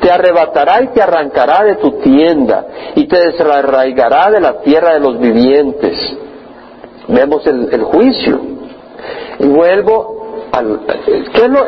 Te 0.00 0.10
arrebatará 0.10 0.82
y 0.82 0.88
te 0.88 1.02
arrancará 1.02 1.64
de 1.64 1.76
tu 1.76 1.92
tienda 2.00 2.66
y 2.94 3.06
te 3.06 3.18
desarraigará 3.18 4.30
de 4.30 4.40
la 4.40 4.60
tierra 4.60 4.94
de 4.94 5.00
los 5.00 5.18
vivientes. 5.18 6.16
Vemos 7.08 7.46
el, 7.46 7.82
juicio. 7.82 8.40
Y 9.38 9.46
vuelvo 9.46 10.15
al... 10.56 10.80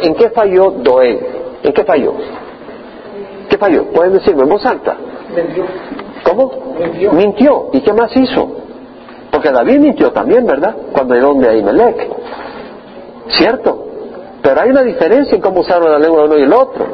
¿En 0.03 0.15
qué 0.15 0.31
falló 0.31 0.75
Noé? 0.85 1.21
¿En 1.63 1.73
qué 1.73 1.85
falló? 1.85 2.15
¿Qué 3.49 3.59
falló? 3.59 3.85
Pueden 3.87 4.15
decirme 4.15 4.43
en 4.43 4.49
voz 4.49 4.65
alta. 4.65 4.97
¿Cómo? 6.25 6.75
Mintió. 7.13 7.71
¿Y 7.73 7.81
qué 7.81 7.93
más 7.93 8.15
hizo? 8.17 8.57
Porque 9.31 9.51
David 9.51 9.79
mintió 9.79 10.11
también, 10.13 10.47
¿verdad? 10.47 10.75
Cuando 10.93 11.15
llegó 11.15 11.29
donde 11.29 11.49
Ahimelech. 11.49 12.09
¿Cierto? 13.29 13.87
Pero 14.43 14.61
hay 14.61 14.71
una 14.71 14.83
diferencia 14.83 15.35
en 15.35 15.43
cómo 15.43 15.61
usaron 15.61 15.91
la 15.91 15.99
lengua 15.99 16.23
de 16.23 16.27
uno 16.29 16.39
y 16.39 16.43
el 16.43 16.53
otro. 16.53 16.87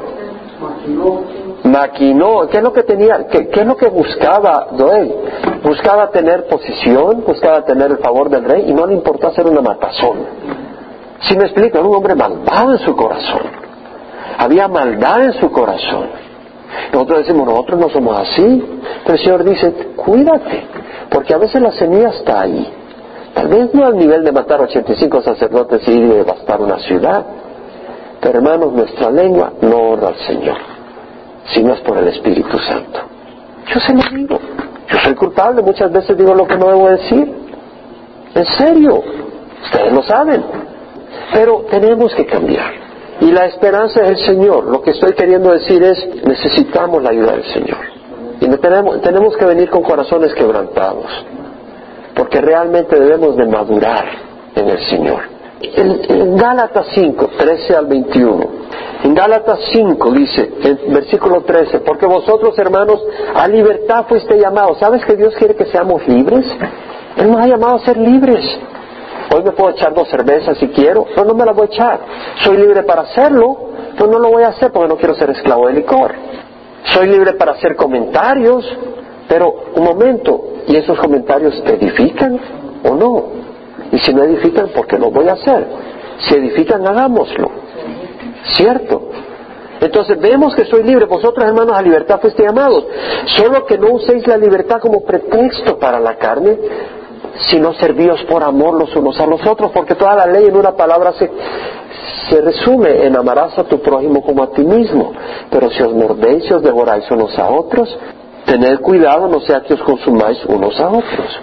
Maquinó. 1.65 2.49
¿Qué 2.49 2.59
es 2.59 2.63
lo 2.63 2.73
que 2.73 2.83
tenía? 2.83 3.27
¿Qué, 3.29 3.49
es 3.53 3.67
lo 3.67 3.77
que 3.77 3.89
buscaba 3.89 4.69
Doel? 4.73 5.15
Buscaba 5.63 6.11
tener 6.11 6.47
posición, 6.47 7.25
buscaba 7.27 7.65
tener 7.65 7.91
el 7.91 7.99
favor 7.99 8.29
del 8.29 8.45
rey 8.45 8.65
y 8.69 8.75
no 8.75 8.87
le 8.87 8.95
importó 8.95 9.29
hacer 9.29 9.47
una 9.47 9.61
matazón. 9.61 10.19
Si 11.29 11.37
me 11.37 11.45
explico, 11.45 11.79
era 11.79 11.87
un 11.87 11.97
hombre 11.97 12.15
malvado 12.15 12.73
en 12.73 12.79
su 12.79 12.95
corazón. 12.95 13.43
Había 14.39 14.69
maldad 14.69 15.25
en 15.25 15.33
su 15.35 15.51
corazón. 15.51 16.09
Nosotros 16.93 17.19
decimos, 17.21 17.47
nosotros 17.47 17.81
no 17.81 17.89
somos 17.89 18.19
así. 18.19 18.81
Pero 19.05 19.17
el 19.17 19.25
Señor 19.25 19.45
dice, 19.45 19.73
cuídate, 19.97 20.67
porque 21.11 21.35
a 21.35 21.39
veces 21.39 21.63
la 21.63 21.73
semilla 21.73 22.09
está 22.09 22.43
ahí. 22.43 22.69
Tal 23.35 23.49
vez 23.49 23.75
no 23.75 23.87
al 23.87 23.97
nivel 23.97 24.25
de 24.25 24.33
matar 24.33 24.61
85 24.61 25.23
sacerdotes 25.23 25.87
y 25.89 26.01
devastar 26.01 26.61
una 26.61 26.79
ciudad. 26.79 27.25
Pero 28.21 28.39
hermanos, 28.39 28.73
nuestra 28.73 29.11
lengua 29.11 29.53
no 29.61 29.77
honra 29.77 30.09
al 30.09 30.19
Señor, 30.27 30.57
si 31.53 31.63
no 31.63 31.75
es 31.75 31.81
por 31.81 31.99
el 31.99 32.09
Espíritu 32.09 32.59
Santo. 32.59 33.01
Yo 33.73 33.81
se 33.81 33.95
lo 33.95 34.03
digo. 34.17 34.39
Yo 34.89 34.99
soy 34.99 35.15
culpable, 35.15 35.63
muchas 35.63 35.91
veces 35.91 36.17
digo 36.17 36.35
lo 36.35 36.47
que 36.47 36.57
no 36.57 36.69
debo 36.69 36.89
decir. 36.91 37.35
En 38.35 38.47
serio, 38.47 39.03
ustedes 39.65 39.93
lo 39.93 40.03
saben. 40.03 40.45
Pero 41.33 41.65
tenemos 41.71 42.15
que 42.15 42.27
cambiar. 42.27 42.73
Y 43.21 43.31
la 43.31 43.47
esperanza 43.47 44.03
es 44.03 44.09
el 44.09 44.27
Señor. 44.27 44.65
Lo 44.65 44.83
que 44.83 44.91
estoy 44.91 45.13
queriendo 45.13 45.53
decir 45.53 45.83
es, 45.83 46.25
necesitamos 46.25 47.03
la 47.03 47.11
ayuda 47.11 47.33
del 47.33 47.45
Señor. 47.45 47.95
Y 48.41 48.49
tenemos, 48.59 49.01
tenemos 49.01 49.37
que 49.37 49.45
venir 49.45 49.71
con 49.71 49.83
corazones 49.83 50.35
quebrantados, 50.35 51.07
porque 52.15 52.41
realmente 52.41 52.99
debemos 52.99 53.37
de 53.37 53.47
madurar 53.47 54.05
en 54.55 54.69
el 54.69 54.79
Señor. 54.91 55.23
En, 55.61 56.37
Gálatas 56.37 56.87
5, 56.95 57.31
13 57.39 57.77
al 57.77 57.87
21, 57.87 58.45
en 59.05 59.15
Gálatas 59.15 59.61
5 59.73 60.11
dice, 60.13 60.53
en 60.63 60.93
versículo 60.93 61.43
13, 61.43 61.81
porque 61.81 62.07
vosotros 62.07 62.59
hermanos 62.59 63.03
a 63.35 63.49
libertad 63.49 64.05
fuiste 64.09 64.39
llamados. 64.39 64.79
¿Sabes 64.79 65.05
que 65.05 65.17
Dios 65.17 65.35
quiere 65.37 65.55
que 65.55 65.67
seamos 65.67 66.07
libres? 66.07 66.45
Él 67.17 67.31
nos 67.31 67.41
ha 67.41 67.47
llamado 67.47 67.77
a 67.77 67.79
ser 67.81 67.97
libres. 67.97 68.45
Hoy 69.33 69.43
me 69.43 69.53
puedo 69.53 69.71
echar 69.71 69.95
dos 69.95 70.09
cervezas 70.09 70.59
si 70.59 70.69
quiero, 70.69 71.07
pero 71.15 71.27
no 71.27 71.35
me 71.35 71.45
las 71.45 71.55
voy 71.55 71.67
a 71.67 71.75
echar. 71.75 72.01
Soy 72.43 72.57
libre 72.57 72.83
para 72.83 73.03
hacerlo, 73.03 73.71
pero 73.97 74.11
no 74.11 74.19
lo 74.19 74.31
voy 74.31 74.43
a 74.43 74.49
hacer 74.49 74.73
porque 74.73 74.89
no 74.89 74.97
quiero 74.97 75.15
ser 75.15 75.31
esclavo 75.31 75.69
de 75.69 75.75
licor. 75.75 76.15
Soy 76.93 77.09
libre 77.09 77.33
para 77.35 77.53
hacer 77.53 77.77
comentarios, 77.77 78.65
pero 79.29 79.55
un 79.75 79.85
momento, 79.85 80.45
¿y 80.67 80.77
esos 80.77 80.99
comentarios 80.99 81.55
edifican 81.67 82.39
o 82.85 82.95
no? 82.95 83.25
Y 83.91 83.99
si 83.99 84.13
no 84.13 84.23
edifican, 84.25 84.69
¿por 84.69 84.87
qué 84.87 84.99
lo 84.99 85.11
voy 85.11 85.29
a 85.29 85.33
hacer? 85.33 85.67
Si 86.19 86.35
edifican, 86.35 86.87
hagámoslo. 86.87 87.51
¿Cierto? 88.57 89.11
Entonces 89.81 90.19
vemos 90.21 90.55
que 90.55 90.65
soy 90.65 90.83
libre, 90.83 91.07
vosotros 91.07 91.45
hermanos 91.45 91.77
a 91.77 91.83
libertad 91.83 92.21
fuiste 92.21 92.43
llamados, 92.43 92.87
solo 93.37 93.67
que 93.67 93.77
no 93.77 93.93
uséis 93.93 94.27
la 94.27 94.37
libertad 94.37 94.81
como 94.81 95.05
pretexto 95.05 95.79
para 95.79 96.01
la 96.01 96.17
carne, 96.17 96.59
sino 97.49 97.73
servíos 97.75 98.23
por 98.25 98.43
amor 98.43 98.79
los 98.79 98.95
unos 98.97 99.19
a 99.21 99.27
los 99.27 99.45
otros, 99.47 99.71
porque 99.73 99.95
toda 99.95 100.15
la 100.15 100.27
ley 100.27 100.47
en 100.47 100.57
una 100.57 100.73
palabra 100.73 101.13
se, 101.13 101.31
se 102.31 102.41
resume 102.41 103.07
en 103.07 103.17
amarás 103.17 103.59
a 103.59 103.65
tu 103.65 103.81
prójimo 103.81 104.23
como 104.23 104.43
a 104.43 104.51
ti 104.51 104.63
mismo. 104.63 105.13
Pero 105.51 105.71
si 105.71 105.83
os 105.83 105.93
mordéis 105.95 106.49
y 106.51 106.55
os 106.55 106.63
devoráis 106.63 107.11
unos 107.11 107.39
a 107.39 107.49
otros, 107.49 107.99
tened 108.47 108.81
cuidado 108.81 109.29
no 109.29 109.41
sea 109.41 109.61
que 109.63 109.75
os 109.75 109.83
consumáis 109.83 110.45
unos 110.47 110.79
a 110.81 110.89
otros. 110.89 111.41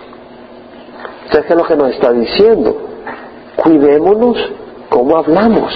¿Sabes 1.31 1.45
qué 1.45 1.53
es 1.53 1.59
lo 1.59 1.65
que 1.65 1.75
nos 1.75 1.89
está 1.91 2.11
diciendo? 2.11 2.75
Cuidémonos 3.55 4.37
cómo 4.89 5.17
hablamos. 5.17 5.73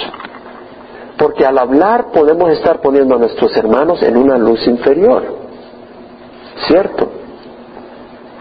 Porque 1.17 1.45
al 1.45 1.57
hablar 1.57 2.11
podemos 2.11 2.51
estar 2.51 2.81
poniendo 2.81 3.15
a 3.15 3.19
nuestros 3.19 3.55
hermanos 3.55 4.01
en 4.03 4.17
una 4.17 4.37
luz 4.37 4.67
inferior. 4.67 5.23
¿Cierto? 6.67 7.07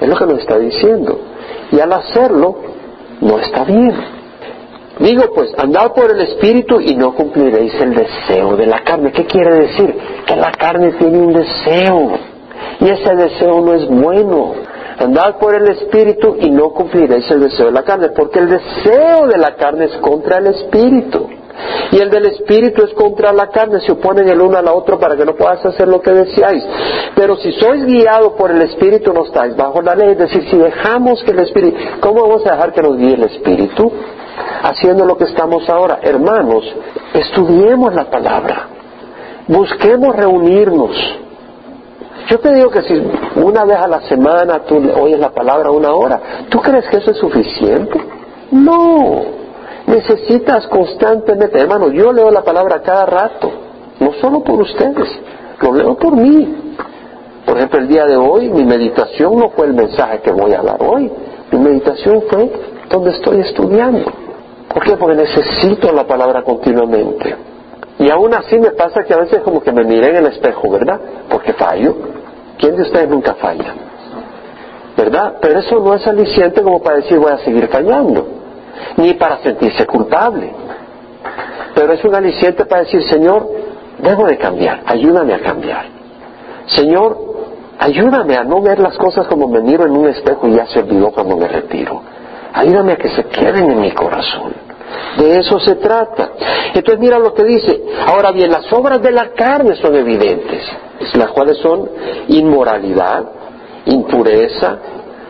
Es 0.01 0.09
lo 0.09 0.16
que 0.16 0.27
nos 0.27 0.39
está 0.41 0.59
diciendo. 0.59 1.34
Y 1.75 1.81
al 1.81 1.93
hacerlo, 1.93 2.57
no 3.20 3.39
está 3.39 3.64
bien. 3.64 3.93
Digo 5.01 5.25
pues, 5.35 5.53
andad 5.59 5.93
por 5.93 6.11
el 6.11 6.20
Espíritu 6.20 6.81
y 6.81 6.95
no 6.95 7.14
cumpliréis 7.14 7.75
el 7.81 7.95
deseo 7.95 8.57
de 8.57 8.66
la 8.66 8.85
carne. 8.85 9.11
¿Qué 9.11 9.25
quiere 9.27 9.66
decir? 9.66 9.95
Que 10.25 10.37
la 10.37 10.53
carne 10.53 10.93
tiene 10.93 11.18
un 11.18 11.33
deseo. 11.33 12.12
Y 12.79 12.89
ese 12.89 13.14
deseo 13.16 13.61
no 13.61 13.75
es 13.75 13.89
bueno. 13.89 14.55
Andad 14.99 15.39
por 15.39 15.57
el 15.57 15.68
Espíritu 15.68 16.37
y 16.39 16.51
no 16.51 16.70
cumpliréis 16.70 17.29
el 17.33 17.41
deseo 17.41 17.66
de 17.66 17.72
la 17.72 17.83
carne, 17.83 18.11
porque 18.11 18.39
el 18.39 18.49
deseo 18.49 19.27
de 19.27 19.39
la 19.39 19.57
carne 19.57 19.87
es 19.87 19.97
contra 19.97 20.39
el 20.39 20.47
Espíritu. 20.47 21.29
Y 21.93 21.99
el 21.99 22.11
del 22.11 22.27
Espíritu 22.27 22.83
es 22.83 22.93
contra 22.95 23.33
la 23.33 23.49
carne, 23.49 23.81
se 23.81 23.93
oponen 23.93 24.29
el 24.29 24.41
uno 24.41 24.59
al 24.59 24.69
otro 24.69 24.99
para 24.99 25.17
que 25.17 25.25
no 25.25 25.35
puedas 25.35 25.65
hacer 25.65 25.87
lo 25.87 26.01
que 26.01 26.11
deseáis. 26.11 26.65
Pero 27.15 27.37
si 27.37 27.53
sois 27.53 27.85
guiados 27.85 28.33
por 28.33 28.51
el 28.51 28.63
Espíritu, 28.63 29.13
no 29.13 29.25
estáis 29.25 29.57
bajo 29.57 29.81
la 29.81 29.95
ley. 29.95 30.11
Es 30.11 30.19
decir, 30.19 30.45
si 30.51 30.57
dejamos 30.57 31.23
que 31.23 31.31
el 31.31 31.41
Espíritu, 31.41 31.77
¿cómo 32.01 32.23
vamos 32.23 32.47
a 32.47 32.53
dejar 32.53 32.73
que 32.73 32.83
nos 32.83 32.97
guíe 32.97 33.15
el 33.15 33.25
Espíritu? 33.25 33.93
Haciendo 34.63 35.05
lo 35.05 35.17
que 35.17 35.25
estamos 35.25 35.69
ahora. 35.69 36.01
Hermanos, 36.03 36.65
estudiemos 37.13 37.95
la 37.95 38.11
palabra. 38.11 38.69
Busquemos 39.47 40.17
reunirnos. 40.17 40.97
Yo 42.29 42.41
te 42.41 42.55
digo 42.55 42.71
que 42.71 42.83
si 42.83 43.03
una 43.37 43.65
vez 43.65 43.77
a 43.77 43.87
la 43.87 44.01
semana 44.03 44.61
tú 44.61 44.77
oyes 44.99 45.21
la 45.21 45.31
palabra 45.31 45.71
una 45.71 45.93
hora, 45.93 46.21
¿tú 46.49 46.59
crees 46.61 46.89
que 46.89 46.97
eso 46.97 47.11
es 47.11 47.19
suficiente? 47.19 48.01
No. 48.51 49.43
Necesitas 49.87 50.66
constantemente, 50.68 51.61
hermano, 51.61 51.91
yo 51.91 52.12
leo 52.12 52.30
la 52.30 52.43
palabra 52.43 52.80
cada 52.80 53.05
rato, 53.05 53.51
no 54.01 54.12
solo 54.14 54.43
por 54.43 54.62
ustedes, 54.62 55.09
lo 55.61 55.74
leo 55.74 55.95
por 55.97 56.16
mí. 56.16 56.74
Por 57.45 57.59
ejemplo, 57.59 57.80
el 57.80 57.89
día 57.89 58.07
de 58.07 58.16
hoy 58.16 58.49
mi 58.49 58.64
meditación 58.64 59.39
no 59.39 59.51
fue 59.51 59.66
el 59.66 59.74
mensaje 59.74 60.20
que 60.20 60.32
voy 60.32 60.55
a 60.55 60.62
dar 60.62 60.82
hoy, 60.82 61.12
mi 61.53 61.59
meditación 61.59 62.22
fue 62.30 62.51
donde 62.89 63.11
estoy 63.11 63.41
estudiando. 63.41 64.11
¿Por 64.72 64.82
qué? 64.82 64.97
Porque 64.97 65.16
necesito 65.16 65.93
la 65.93 66.05
palabra 66.05 66.43
continuamente. 66.43 67.37
Y 67.99 68.11
aún 68.11 68.32
así 68.35 68.59
me 68.59 68.70
pasa 68.70 69.05
que 69.05 69.12
a 69.12 69.18
veces 69.18 69.41
como 69.43 69.62
que 69.62 69.70
me 69.70 69.85
miré 69.85 70.11
en 70.11 70.16
el 70.16 70.26
espejo, 70.26 70.70
¿verdad? 70.70 70.99
Porque 71.28 71.53
fallo. 71.53 71.95
¿Quién 72.59 72.74
de 72.74 72.82
ustedes 72.82 73.09
nunca 73.09 73.35
falla? 73.35 73.74
¿Verdad? 74.97 75.35
Pero 75.41 75.61
eso 75.61 75.78
no 75.78 75.95
es 75.95 76.07
aliciente 76.07 76.62
como 76.62 76.82
para 76.82 76.97
decir 76.97 77.18
voy 77.18 77.32
a 77.32 77.39
seguir 77.39 77.68
fallando 77.68 78.43
ni 78.97 79.14
para 79.14 79.39
sentirse 79.39 79.87
culpable. 79.87 80.53
Pero 81.75 81.93
es 81.93 82.05
un 82.05 82.14
aliciente 82.14 82.64
para 82.66 82.83
decir, 82.83 83.03
Señor, 83.09 83.49
debo 83.99 84.27
de 84.27 84.39
cambiar, 84.39 84.83
ayúdame 84.87 85.35
a 85.35 85.41
cambiar. 85.41 85.87
Señor, 86.66 87.18
ayúdame 87.79 88.37
a 88.37 88.45
no 88.45 88.61
ver 88.61 88.79
las 88.79 88.97
cosas 88.97 89.27
como 89.27 89.49
me 89.49 89.61
miro 89.61 89.85
en 89.85 89.97
un 89.97 90.09
espejo 90.09 90.49
y 90.49 90.55
ya 90.55 90.66
se 90.66 90.81
olvidó 90.81 91.11
cuando 91.11 91.37
me 91.37 91.49
retiro. 91.49 92.03
Ayúdame 92.53 92.93
a 92.93 92.97
que 92.97 93.09
se 93.11 93.25
queden 93.25 93.70
en 93.70 93.81
mi 93.81 93.91
corazón. 93.91 94.55
De 95.18 95.39
eso 95.39 95.59
se 95.59 95.77
trata. 95.77 96.33
Entonces 96.75 96.99
mira 96.99 97.18
lo 97.18 97.35
que 97.35 97.45
dice. 97.45 97.83
Ahora 98.07 98.31
bien, 98.33 98.51
las 98.51 98.72
obras 98.72 99.03
de 99.03 99.11
la 99.11 99.31
carne 99.31 99.77
son 99.77 99.95
evidentes, 99.95 100.62
las 101.14 101.31
cuales 101.31 101.59
son 101.59 101.89
inmoralidad, 102.29 103.25
impureza, 103.87 104.79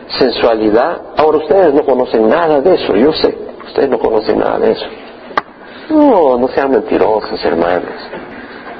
sensualidad. 0.09 1.01
Ahora 1.17 1.37
ustedes 1.39 1.73
no 1.73 1.83
conocen 1.83 2.27
nada 2.27 2.61
de 2.61 2.75
eso, 2.75 2.95
yo 2.95 3.11
sé, 3.13 3.35
ustedes 3.65 3.89
no 3.89 3.99
conocen 3.99 4.39
nada 4.39 4.59
de 4.59 4.71
eso. 4.71 4.85
No, 5.89 6.37
no 6.37 6.47
sean 6.49 6.71
mentirosos, 6.71 7.43
hermanos. 7.43 7.91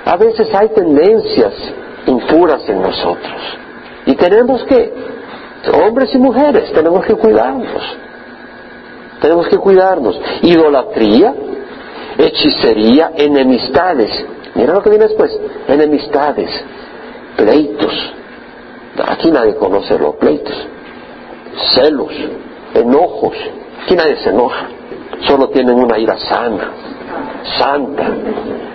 A 0.06 0.18
veces 0.18 0.54
hay 0.54 0.70
tendencias 0.70 1.54
impuras 2.08 2.68
en 2.68 2.82
nosotros. 2.82 3.58
Y 4.06 4.16
tenemos 4.16 4.64
que, 4.66 4.94
hombres 5.88 6.14
y 6.14 6.18
mujeres, 6.18 6.72
tenemos 6.74 7.06
que 7.06 7.16
cuidarnos. 7.16 7.98
Tenemos 9.22 9.48
que 9.48 9.58
cuidarnos. 9.58 10.20
Idolatría, 10.42 11.34
hechicería, 12.18 13.12
enemistades. 13.16 14.26
Mira 14.56 14.74
lo 14.74 14.84
que 14.84 14.90
viene 14.90 15.08
después. 15.08 15.36
Enemistades, 15.68 16.50
pleitos. 17.36 18.14
Aquí 19.08 19.32
nadie 19.32 19.56
conoce 19.56 19.98
los 19.98 20.16
pleitos 20.16 20.56
celos, 21.76 22.12
enojos. 22.74 23.36
Aquí 23.84 23.96
nadie 23.96 24.18
se 24.18 24.30
enoja. 24.30 24.68
Solo 25.28 25.50
tienen 25.50 25.76
una 25.76 25.98
ira 25.98 26.18
sana, 26.18 26.72
santa. 27.58 28.04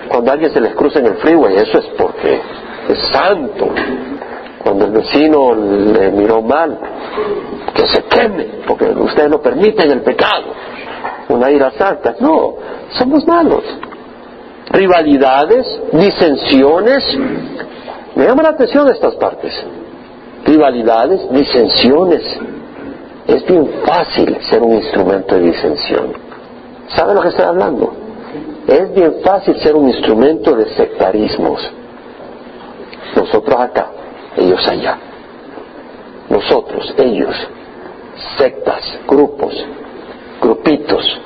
Cuando 0.09 0.33
alguien 0.33 0.53
se 0.53 0.61
les 0.61 0.75
cruza 0.75 0.99
en 0.99 1.07
el 1.07 1.15
freeway, 1.17 1.57
eso 1.57 1.79
es 1.79 1.87
porque 1.99 2.41
es 2.89 2.99
santo. 3.13 3.69
Cuando 4.63 4.87
el 4.87 4.93
vecino 4.93 5.55
le 5.55 6.11
miró 6.13 6.43
mal, 6.43 6.79
que 7.75 7.87
se 7.87 8.03
queme, 8.05 8.63
porque 8.67 8.87
ustedes 8.87 9.31
no 9.31 9.41
permiten 9.41 9.91
el 9.91 10.03
pecado. 10.03 10.47
Una 11.29 11.51
ira 11.51 11.71
santa. 11.73 12.17
No, 12.21 12.55
somos 12.91 13.27
malos. 13.27 13.63
Rivalidades, 14.71 15.67
disensiones. 15.93 17.19
Me 18.15 18.27
llama 18.27 18.43
la 18.43 18.51
atención 18.51 18.89
estas 18.89 19.15
partes. 19.17 19.53
Rivalidades, 20.45 21.31
disensiones 21.31 22.23
es 23.27 23.47
bien 23.47 23.69
fácil 23.85 24.37
ser 24.49 24.63
un 24.63 24.75
instrumento 24.75 25.35
de 25.35 25.43
disensión. 25.43 26.13
¿Sabe 26.89 27.15
lo 27.15 27.21
que 27.21 27.29
estoy 27.29 27.45
hablando? 27.45 27.93
Es 28.67 28.93
bien 28.95 29.17
fácil 29.25 29.57
ser 29.61 29.75
un 29.75 29.89
instrumento 29.89 30.55
de 30.57 30.67
sectarismos. 30.75 31.61
Nosotros 33.15 33.61
acá, 33.61 33.91
ellos 34.37 34.67
allá. 34.67 34.99
Nosotros, 36.29 36.95
ellos, 36.97 37.35
sectas, 38.39 38.99
grupos, 39.07 39.55
grupitos, 40.41 41.21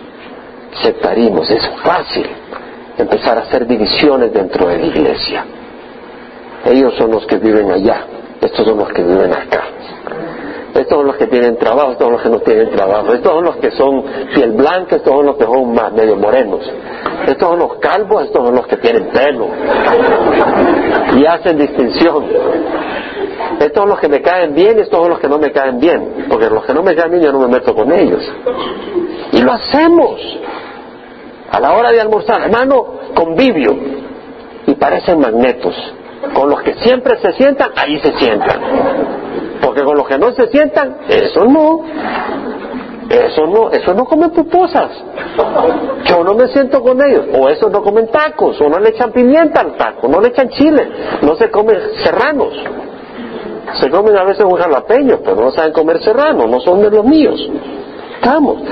sectarismos. 0.82 1.50
Es 1.50 1.66
fácil 1.82 2.26
empezar 2.98 3.38
a 3.38 3.42
hacer 3.42 3.66
divisiones 3.66 4.32
dentro 4.32 4.68
de 4.68 4.78
la 4.78 4.86
iglesia. 4.86 5.44
Ellos 6.64 6.94
son 6.96 7.10
los 7.10 7.26
que 7.26 7.36
viven 7.36 7.70
allá, 7.70 8.06
estos 8.40 8.66
son 8.66 8.78
los 8.78 8.88
que 8.88 9.02
viven 9.02 9.32
acá 9.32 9.64
estos 10.74 10.98
son 10.98 11.06
los 11.06 11.16
que 11.16 11.26
tienen 11.28 11.56
trabajo, 11.56 11.92
estos 11.92 12.04
son 12.04 12.12
los 12.12 12.22
que 12.22 12.28
no 12.30 12.38
tienen 12.40 12.70
trabajo, 12.70 13.12
estos 13.12 13.32
son 13.32 13.44
los 13.44 13.56
que 13.56 13.70
son 13.70 14.04
piel 14.34 14.52
blanca, 14.52 14.96
estos 14.96 15.14
son 15.14 15.26
los 15.26 15.36
que 15.36 15.44
son 15.44 15.72
más 15.72 15.92
medio 15.92 16.16
morenos, 16.16 16.60
estos 17.26 17.48
son 17.48 17.58
los 17.60 17.74
calvos, 17.76 18.24
estos 18.24 18.44
son 18.44 18.56
los 18.56 18.66
que 18.66 18.76
tienen 18.78 19.06
pelo 19.08 19.48
y 21.16 21.26
hacen 21.26 21.58
distinción. 21.58 22.24
Estos 23.60 23.82
son 23.82 23.88
los 23.88 24.00
que 24.00 24.08
me 24.08 24.20
caen 24.20 24.54
bien, 24.54 24.78
estos 24.80 24.98
son 24.98 25.10
los 25.10 25.20
que 25.20 25.28
no 25.28 25.38
me 25.38 25.52
caen 25.52 25.78
bien, 25.78 26.26
porque 26.28 26.50
los 26.50 26.64
que 26.64 26.74
no 26.74 26.82
me 26.82 26.96
caen 26.96 27.12
bien 27.12 27.22
yo 27.22 27.32
no 27.32 27.38
me 27.38 27.48
meto 27.48 27.74
con 27.74 27.92
ellos. 27.92 28.22
Y 29.32 29.40
lo 29.42 29.52
hacemos 29.52 30.20
a 31.50 31.60
la 31.60 31.72
hora 31.74 31.92
de 31.92 32.00
almorzar, 32.00 32.42
hermano, 32.42 32.86
convivio, 33.14 33.76
y 34.66 34.74
parecen 34.74 35.20
magnetos. 35.20 35.74
Con 36.32 36.48
los 36.48 36.62
que 36.62 36.74
siempre 36.74 37.18
se 37.18 37.32
sientan, 37.32 37.70
ahí 37.76 37.98
se 38.00 38.12
sientan. 38.18 38.60
Porque 39.62 39.82
con 39.82 39.96
los 39.96 40.06
que 40.06 40.18
no 40.18 40.32
se 40.32 40.48
sientan, 40.48 40.98
eso 41.08 41.44
no. 41.44 41.80
Eso 43.10 43.46
no, 43.46 43.70
eso 43.70 43.92
no 43.92 44.04
comen 44.06 44.30
pupusas. 44.30 44.90
Yo 46.04 46.24
no 46.24 46.34
me 46.34 46.48
siento 46.48 46.82
con 46.82 47.00
ellos. 47.04 47.26
O 47.38 47.48
esos 47.48 47.70
no 47.70 47.82
comen 47.82 48.08
tacos, 48.08 48.60
o 48.60 48.68
no 48.68 48.78
le 48.78 48.90
echan 48.90 49.12
pimienta 49.12 49.60
al 49.60 49.76
taco, 49.76 50.08
no 50.08 50.20
le 50.20 50.28
echan 50.28 50.48
chile, 50.50 50.88
no 51.22 51.34
se 51.36 51.50
comen 51.50 51.78
serranos. 52.02 52.54
Se 53.80 53.90
comen 53.90 54.16
a 54.16 54.24
veces 54.24 54.44
un 54.44 54.56
jalapeño, 54.56 55.18
pero 55.24 55.36
no 55.36 55.50
saben 55.50 55.72
comer 55.72 56.02
serrano, 56.02 56.46
no 56.46 56.60
son 56.60 56.80
de 56.80 56.90
los 56.90 57.04
míos. 57.04 57.40
Estamos 58.14 58.62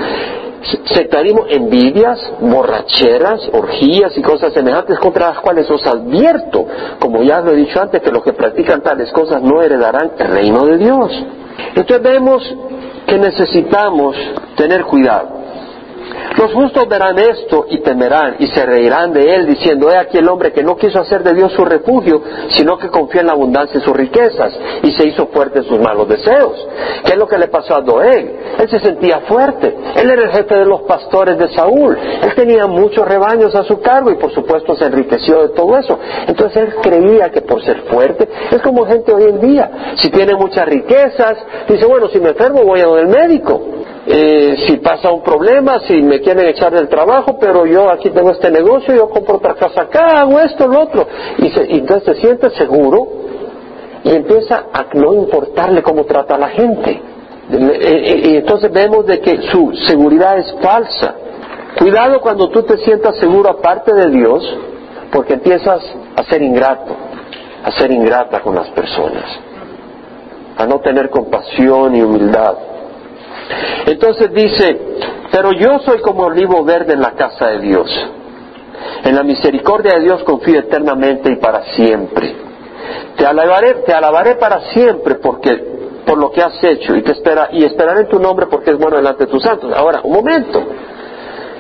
sectarismo, 0.85 1.47
envidias, 1.49 2.19
borracheras, 2.41 3.49
orgías 3.53 4.17
y 4.17 4.23
cosas 4.23 4.53
semejantes 4.53 4.99
contra 4.99 5.31
las 5.31 5.41
cuales 5.41 5.71
os 5.71 5.85
advierto, 5.87 6.67
como 6.99 7.23
ya 7.23 7.41
lo 7.41 7.53
he 7.53 7.57
dicho 7.57 7.81
antes, 7.81 8.01
que 8.03 8.11
los 8.11 8.23
que 8.23 8.33
practican 8.33 8.83
tales 8.83 9.11
cosas 9.13 9.43
no 9.43 9.63
heredarán 9.63 10.13
el 10.19 10.29
reino 10.29 10.65
de 10.67 10.79
Dios. 10.79 11.25
Entonces 11.75 12.03
vemos 12.03 12.43
que 13.07 13.19
necesitamos 13.19 14.17
tener 14.57 14.85
cuidado. 14.85 15.42
Los 16.37 16.53
justos 16.55 16.89
verán 16.89 17.19
esto 17.19 17.67
y 17.69 17.79
temerán 17.79 18.37
y 18.39 18.47
se 18.49 18.65
reirán 18.65 19.13
de 19.13 19.35
él 19.35 19.47
diciendo, 19.47 19.91
he 19.91 19.97
aquí 19.97 20.19
el 20.19 20.29
hombre 20.29 20.53
que 20.53 20.63
no 20.63 20.77
quiso 20.77 21.01
hacer 21.01 21.23
de 21.23 21.35
Dios 21.35 21.53
su 21.53 21.65
refugio, 21.65 22.23
sino 22.51 22.79
que 22.79 22.89
confió 22.89 23.21
en 23.21 23.27
la 23.27 23.33
abundancia 23.33 23.79
de 23.79 23.85
sus 23.85 23.95
riquezas 23.95 24.53
y 24.83 24.93
se 24.93 25.07
hizo 25.07 25.27
fuerte 25.27 25.59
en 25.59 25.65
sus 25.65 25.79
malos 25.79 26.09
deseos. 26.09 26.67
¿Qué 27.05 27.13
es 27.13 27.19
lo 27.19 27.27
que 27.27 27.39
le 27.39 27.49
pasó 27.49 27.75
a 27.75 27.81
Doeg? 27.81 28.59
Él 28.59 28.69
se 28.69 28.79
sentía 28.81 29.21
fuerte. 29.21 29.77
Él 29.97 30.11
era 30.11 30.23
el 30.23 30.31
jefe 30.31 30.55
de 30.55 30.65
los 30.65 30.83
pastores 30.83 31.39
de 31.39 31.49
Saúl. 31.49 31.99
Él 31.99 32.35
tenía 32.35 32.67
muchos 32.67 33.07
rebaños 33.07 33.55
a 33.55 33.65
su 33.65 33.81
cargo 33.81 34.11
y 34.11 34.17
por 34.17 34.33
supuesto 34.33 34.75
se 34.77 34.87
enriqueció 34.87 35.43
de 35.43 35.49
todo 35.51 35.77
eso. 35.79 35.99
Entonces 36.27 36.57
él 36.57 36.75
creía 36.83 37.31
que 37.31 37.43
por 37.43 37.63
ser 37.63 37.83
fuerte, 37.83 38.29
es 38.51 38.61
como 38.63 38.87
gente 38.87 39.13
hoy 39.13 39.25
en 39.25 39.41
día. 39.41 39.71
Si 40.01 40.11
tiene 40.11 40.35
muchas 40.35 40.67
riquezas, 40.67 41.39
dice, 41.69 41.85
bueno, 41.87 42.09
si 42.09 42.21
me 42.21 42.31
enfermo 42.31 42.63
voy 42.65 42.81
a 42.81 42.87
donde 42.87 43.03
el 43.03 43.09
médico. 43.09 43.61
Eh, 44.05 44.57
si 44.67 44.79
pasa 44.79 45.13
un 45.13 45.23
problema, 45.23 45.79
si 45.87 46.03
me 46.03 46.21
quieren 46.21 46.49
echar 46.49 46.73
del 46.73 46.89
trabajo, 46.89 47.39
pero 47.39 47.67
yo 47.67 47.89
aquí 47.89 48.11
tengo 48.11 48.33
este 48.33 48.51
negocio, 48.51 48.95
yo 48.95 49.09
compro 49.09 49.37
otra 49.37 49.55
casa 49.55 49.83
acá, 49.83 50.21
hago 50.21 50.41
esto, 50.41 50.67
lo 50.67 50.81
otro. 50.81 51.07
Y, 51.39 51.47
y 51.47 51.79
entonces 51.79 52.17
se 52.17 52.21
siente 52.21 52.51
seguro 52.51 53.07
y 54.05 54.11
empieza 54.11 54.67
a 54.73 54.87
no 54.95 55.15
importarle 55.15 55.83
cómo 55.83 56.05
trata 56.05 56.35
a 56.35 56.39
la 56.39 56.49
gente. 56.49 57.01
Y 57.51 58.37
entonces 58.37 58.73
vemos 58.73 59.07
de 59.07 59.21
que 59.21 59.43
su 59.51 59.73
seguridad 59.87 60.39
es 60.39 60.55
falsa. 60.61 61.15
Cuidado 61.79 62.21
cuando 62.21 62.49
tú 62.51 62.63
te 62.63 62.79
sientas 62.79 63.17
seguro 63.19 63.51
aparte 63.51 63.95
de 63.95 64.11
Dios, 64.11 64.59
porque 65.13 65.35
empiezas 65.35 65.83
a 66.17 66.25
ser 66.25 66.43
ingrato, 66.43 66.95
a 67.65 67.71
ser 67.73 67.91
ingrata 67.91 68.41
con 68.41 68.55
las 68.55 68.69
personas, 68.71 69.25
a 70.57 70.67
no 70.67 70.81
tener 70.81 71.11
compasión 71.11 71.95
y 71.95 72.03
humildad. 72.03 72.55
Entonces 73.87 74.33
dice, 74.33 74.79
pero 75.31 75.53
yo 75.53 75.79
soy 75.81 76.01
como 76.01 76.25
olivo 76.25 76.65
verde 76.65 76.95
en 76.95 77.01
la 77.01 77.13
casa 77.13 77.49
de 77.49 77.61
Dios. 77.61 77.89
En 79.05 79.15
la 79.15 79.23
misericordia 79.23 79.95
de 79.95 80.05
Dios 80.05 80.23
confío 80.25 80.61
eternamente 80.61 81.31
y 81.31 81.37
para 81.37 81.65
siempre. 81.75 82.37
Te 83.17 83.27
alabaré, 83.27 83.75
te 83.87 83.93
alabaré 83.93 84.37
para 84.37 84.61
siempre 84.73 85.17
porque 85.17 85.73
por 86.05 86.19
lo 86.19 86.31
que 86.31 86.43
has 86.43 86.63
hecho 86.63 86.97
y 86.97 87.03
te 87.03 87.13
espera 87.13 87.49
y 87.53 87.65
esperaré 87.65 88.01
en 88.01 88.09
tu 88.09 88.19
nombre 88.19 88.47
porque 88.47 88.71
es 88.71 88.79
bueno 88.79 88.97
delante 88.97 89.27
de 89.27 89.31
tus 89.31 89.43
santos. 89.43 89.73
Ahora, 89.75 90.01
un 90.03 90.13
momento. 90.13 90.63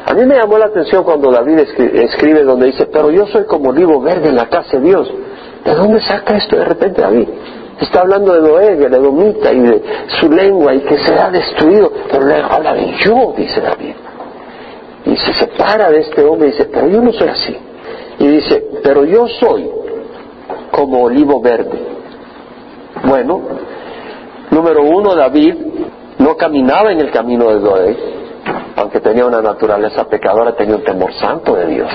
A 0.05 0.15
mí 0.15 0.27
me 0.27 0.35
llamó 0.35 0.59
la 0.59 0.67
atención 0.67 1.05
cuando 1.05 1.31
David 1.31 1.61
escribe, 1.61 2.43
donde 2.43 2.67
dice, 2.67 2.87
pero 2.87 3.11
yo 3.11 3.27
soy 3.27 3.45
como 3.45 3.71
olivo 3.71 4.01
verde 4.01 4.31
en 4.31 4.37
la 4.37 4.49
casa 4.49 4.79
de 4.79 4.85
Dios. 4.85 5.11
¿De 5.65 5.75
dónde 5.75 6.01
saca 6.01 6.37
esto 6.37 6.57
de 6.57 6.65
repente 6.65 7.01
David? 7.01 7.29
Está 7.81 8.01
hablando 8.01 8.33
de 8.35 8.41
Noé, 8.41 8.77
de 8.77 8.87
Edomita 8.87 9.53
y 9.53 9.61
de 9.61 9.83
su 10.21 10.31
lengua 10.31 10.75
y 10.75 10.81
que 10.81 10.99
será 10.99 11.31
destruido. 11.31 11.93
Pero 12.11 12.27
le 12.27 12.37
habla 12.37 12.75
de 12.75 12.95
yo, 12.99 13.35
dice 13.37 13.61
David. 13.61 13.95
Y 15.05 15.17
se 15.17 15.33
separa 15.35 15.91
de 15.91 16.01
este 16.01 16.25
hombre 16.25 16.49
y 16.49 16.53
dice, 16.53 16.67
pero 16.67 16.89
yo 16.89 17.01
no 17.01 17.13
soy 17.13 17.29
así. 17.29 17.57
Y 18.19 18.27
dice, 18.29 18.65
pero 18.85 19.05
yo 19.05 19.27
soy 19.27 19.69
como 20.71 21.03
olivo 21.03 21.41
verde. 21.41 21.79
Bueno, 23.05 23.41
número 24.51 24.83
uno, 24.83 25.15
David 25.15 25.55
no 26.19 26.37
caminaba 26.37 26.93
en 26.93 27.01
el 27.01 27.11
camino 27.11 27.51
de 27.51 27.61
Noé, 27.61 27.97
aunque 28.77 29.01
tenía 29.01 29.27
una 29.27 29.43
naturaleza 29.43 30.05
pecadora, 30.09 30.55
tenía 30.55 30.77
un 30.77 30.85
temor 30.85 31.13
santo 31.15 31.55
de 31.55 31.67
Dios. 31.67 31.91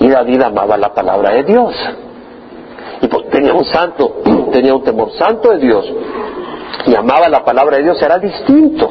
Y 0.00 0.08
David 0.08 0.42
amaba 0.42 0.76
la 0.76 0.92
palabra 0.92 1.30
de 1.30 1.44
Dios. 1.44 1.74
Y 3.02 3.08
tenía 3.30 3.54
un 3.54 3.64
santo, 3.64 4.16
tenía 4.52 4.74
un 4.74 4.84
temor 4.84 5.12
santo 5.12 5.50
de 5.50 5.58
Dios 5.58 5.92
y 6.86 6.94
amaba 6.94 7.28
la 7.28 7.44
palabra 7.44 7.76
de 7.76 7.84
Dios, 7.84 8.00
era 8.02 8.18
distinto. 8.18 8.90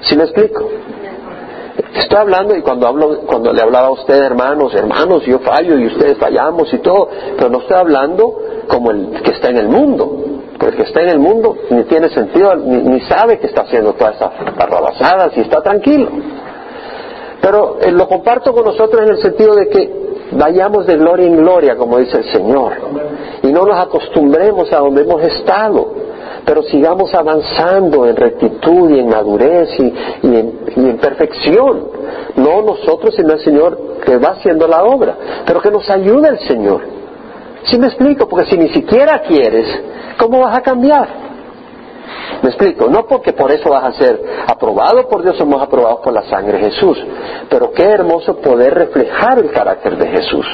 ¿Sí 0.00 0.16
me 0.16 0.24
explico? 0.24 0.68
Estoy 1.94 2.18
hablando 2.18 2.56
y 2.56 2.62
cuando 2.62 2.86
hablo, 2.86 3.20
cuando 3.20 3.52
le 3.52 3.62
hablaba 3.62 3.88
a 3.88 3.90
usted, 3.90 4.22
hermanos, 4.22 4.74
hermanos, 4.74 5.24
yo 5.24 5.38
fallo 5.40 5.78
y 5.78 5.86
ustedes 5.86 6.18
fallamos 6.18 6.72
y 6.72 6.78
todo, 6.78 7.08
pero 7.36 7.48
no 7.50 7.60
estoy 7.60 7.76
hablando 7.76 8.40
como 8.68 8.90
el 8.90 9.22
que 9.22 9.30
está 9.30 9.48
en 9.48 9.58
el 9.58 9.68
mundo. 9.68 10.24
Porque 10.58 10.74
el 10.74 10.76
que 10.76 10.88
está 10.88 11.02
en 11.02 11.10
el 11.10 11.18
mundo 11.18 11.56
ni 11.70 11.84
tiene 11.84 12.10
sentido, 12.10 12.54
ni, 12.56 13.00
sabe 13.02 13.38
que 13.38 13.46
está 13.46 13.62
haciendo 13.62 13.92
todas 13.92 14.16
esas 14.16 14.56
barrabasadas 14.56 15.36
y 15.36 15.40
está 15.40 15.62
tranquilo. 15.62 16.08
Pero 17.40 17.78
eh, 17.80 17.92
lo 17.92 18.08
comparto 18.08 18.52
con 18.52 18.64
nosotros 18.64 19.02
en 19.02 19.10
el 19.10 19.22
sentido 19.22 19.54
de 19.54 19.68
que 19.68 19.98
Vayamos 20.32 20.86
de 20.86 20.96
gloria 20.96 21.26
en 21.26 21.36
gloria, 21.36 21.76
como 21.76 21.98
dice 21.98 22.18
el 22.18 22.24
Señor. 22.24 22.72
Y 23.42 23.46
no 23.48 23.64
nos 23.64 23.78
acostumbremos 23.78 24.72
a 24.72 24.78
donde 24.78 25.02
hemos 25.02 25.22
estado, 25.22 25.92
pero 26.44 26.62
sigamos 26.64 27.14
avanzando 27.14 28.06
en 28.06 28.16
rectitud 28.16 28.90
y 28.90 29.00
en 29.00 29.08
madurez 29.08 29.70
y, 29.78 29.92
en, 30.22 30.98
perfección. 30.98 31.88
No 32.36 32.62
nosotros, 32.62 33.14
sino 33.14 33.32
el 33.34 33.40
Señor 33.40 33.78
que 34.04 34.16
va 34.18 34.30
haciendo 34.30 34.66
la 34.68 34.84
obra, 34.84 35.16
pero 35.46 35.60
que 35.60 35.70
nos 35.70 35.88
ayude 35.88 36.28
el 36.28 36.38
Señor. 36.40 36.82
¿Sí 37.64 37.78
me 37.78 37.86
explico? 37.86 38.28
Porque 38.28 38.50
si 38.50 38.56
ni 38.56 38.68
siquiera 38.68 39.22
quieres, 39.22 39.66
¿cómo 40.18 40.40
vas 40.40 40.56
a 40.56 40.62
cambiar? 40.62 41.27
¿Me 42.42 42.50
explico? 42.50 42.88
No 42.88 43.06
porque 43.06 43.32
por 43.32 43.50
eso 43.50 43.70
vas 43.70 43.84
a 43.84 43.92
ser 43.92 44.22
aprobado 44.46 45.08
por 45.08 45.22
Dios, 45.22 45.36
somos 45.36 45.60
aprobados 45.60 46.00
por 46.00 46.12
la 46.12 46.22
sangre 46.22 46.58
de 46.58 46.70
Jesús. 46.70 46.98
Pero 47.48 47.72
qué 47.72 47.84
hermoso 47.84 48.36
poder 48.36 48.74
reflejar 48.74 49.38
el 49.38 49.50
carácter 49.50 49.96
de 49.96 50.08
Jesús. 50.08 50.46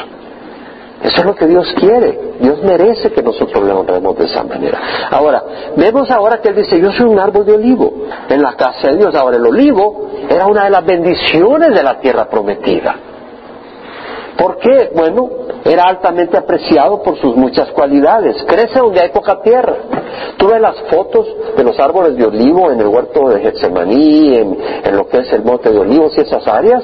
Eso 1.02 1.20
es 1.20 1.26
lo 1.26 1.34
que 1.34 1.46
Dios 1.46 1.74
quiere. 1.78 2.18
Dios 2.40 2.62
merece 2.62 3.12
que 3.12 3.22
nosotros 3.22 3.62
le 3.62 3.72
honremos 3.72 4.16
de 4.16 4.24
esa 4.24 4.42
manera. 4.42 4.80
Ahora, 5.10 5.44
vemos 5.76 6.10
ahora 6.10 6.40
que 6.40 6.48
Él 6.48 6.56
dice, 6.56 6.80
yo 6.80 6.90
soy 6.92 7.06
un 7.06 7.18
árbol 7.18 7.44
de 7.44 7.52
olivo 7.52 7.92
en 8.26 8.40
la 8.40 8.54
casa 8.54 8.88
de 8.88 8.96
Dios. 8.96 9.14
Ahora, 9.14 9.36
el 9.36 9.44
olivo 9.44 10.08
era 10.30 10.46
una 10.46 10.64
de 10.64 10.70
las 10.70 10.84
bendiciones 10.84 11.74
de 11.74 11.82
la 11.82 12.00
tierra 12.00 12.24
prometida. 12.24 12.96
¿Por 14.38 14.56
qué? 14.56 14.90
Bueno, 14.94 15.28
era 15.64 15.84
altamente 15.84 16.36
apreciado 16.36 17.02
por 17.02 17.18
sus 17.18 17.34
muchas 17.36 17.70
cualidades. 17.70 18.36
Crece 18.46 18.78
donde 18.78 19.00
hay 19.00 19.08
poca 19.08 19.40
tierra. 19.40 19.76
Tú 20.36 20.48
ves 20.48 20.60
las 20.60 20.78
fotos 20.90 21.26
de 21.56 21.64
los 21.64 21.78
árboles 21.80 22.16
de 22.16 22.26
olivo 22.26 22.70
en 22.70 22.80
el 22.80 22.86
huerto 22.86 23.28
de 23.30 23.40
Getsemaní, 23.40 24.36
en, 24.36 24.96
lo 24.96 25.08
que 25.08 25.18
es 25.18 25.32
el 25.32 25.42
monte 25.42 25.70
de 25.70 25.78
olivos 25.78 26.12
y 26.18 26.20
esas 26.20 26.46
áreas. 26.46 26.82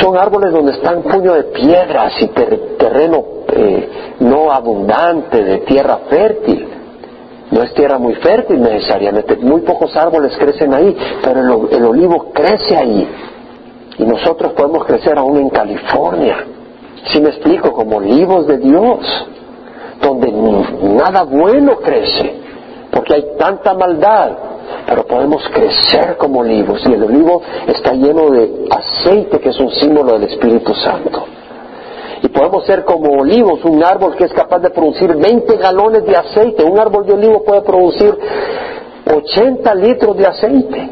Son 0.00 0.16
árboles 0.16 0.50
donde 0.50 0.72
están 0.72 1.02
puño 1.02 1.34
de 1.34 1.44
piedras 1.44 2.14
y 2.20 2.28
terreno 2.28 3.24
eh, 3.52 3.88
no 4.20 4.50
abundante, 4.50 5.44
de 5.44 5.58
tierra 5.58 5.98
fértil. 6.08 6.68
No 7.50 7.62
es 7.62 7.74
tierra 7.74 7.98
muy 7.98 8.14
fértil 8.14 8.62
necesariamente. 8.62 9.36
Muy 9.36 9.60
pocos 9.60 9.94
árboles 9.94 10.36
crecen 10.38 10.72
ahí, 10.72 10.96
pero 11.22 11.68
el 11.68 11.84
olivo 11.84 12.32
crece 12.32 12.76
ahí. 12.76 13.08
Y 13.98 14.04
nosotros 14.04 14.52
podemos 14.52 14.84
crecer 14.86 15.18
aún 15.18 15.36
en 15.36 15.50
California 15.50 16.55
si 17.12 17.20
me 17.20 17.30
explico, 17.30 17.72
como 17.72 17.96
olivos 17.96 18.46
de 18.46 18.58
Dios, 18.58 19.26
donde 20.00 20.32
nada 20.82 21.24
bueno 21.24 21.76
crece, 21.76 22.40
porque 22.90 23.14
hay 23.14 23.24
tanta 23.38 23.74
maldad, 23.74 24.30
pero 24.86 25.06
podemos 25.06 25.42
crecer 25.48 26.16
como 26.16 26.40
olivos 26.40 26.80
y 26.86 26.92
el 26.92 27.04
olivo 27.04 27.42
está 27.66 27.92
lleno 27.92 28.30
de 28.30 28.66
aceite 28.70 29.38
que 29.38 29.50
es 29.50 29.58
un 29.60 29.70
símbolo 29.70 30.12
del 30.14 30.24
Espíritu 30.24 30.74
Santo. 30.74 31.24
Y 32.22 32.28
podemos 32.28 32.64
ser 32.64 32.84
como 32.84 33.20
olivos, 33.20 33.64
un 33.64 33.82
árbol 33.84 34.16
que 34.16 34.24
es 34.24 34.32
capaz 34.32 34.58
de 34.60 34.70
producir 34.70 35.14
20 35.14 35.56
galones 35.58 36.04
de 36.04 36.16
aceite. 36.16 36.64
Un 36.64 36.78
árbol 36.78 37.06
de 37.06 37.12
olivo 37.12 37.44
puede 37.44 37.60
producir 37.60 38.16
80 39.14 39.74
litros 39.74 40.16
de 40.16 40.26
aceite. 40.26 40.90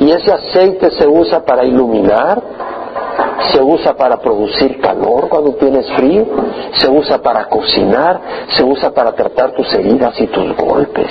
Y 0.00 0.10
ese 0.10 0.32
aceite 0.32 0.90
se 0.92 1.06
usa 1.06 1.44
para 1.44 1.64
iluminar, 1.64 2.42
se 3.52 3.62
usa 3.62 3.94
para 3.94 4.18
producir 4.18 4.80
calor 4.80 5.28
cuando 5.28 5.54
tienes 5.54 5.90
frío, 5.92 6.26
se 6.78 6.88
usa 6.88 7.20
para 7.22 7.46
cocinar, 7.46 8.20
se 8.56 8.62
usa 8.62 8.90
para 8.90 9.12
tratar 9.12 9.52
tus 9.52 9.72
heridas 9.74 10.20
y 10.20 10.26
tus 10.26 10.56
golpes. 10.56 11.10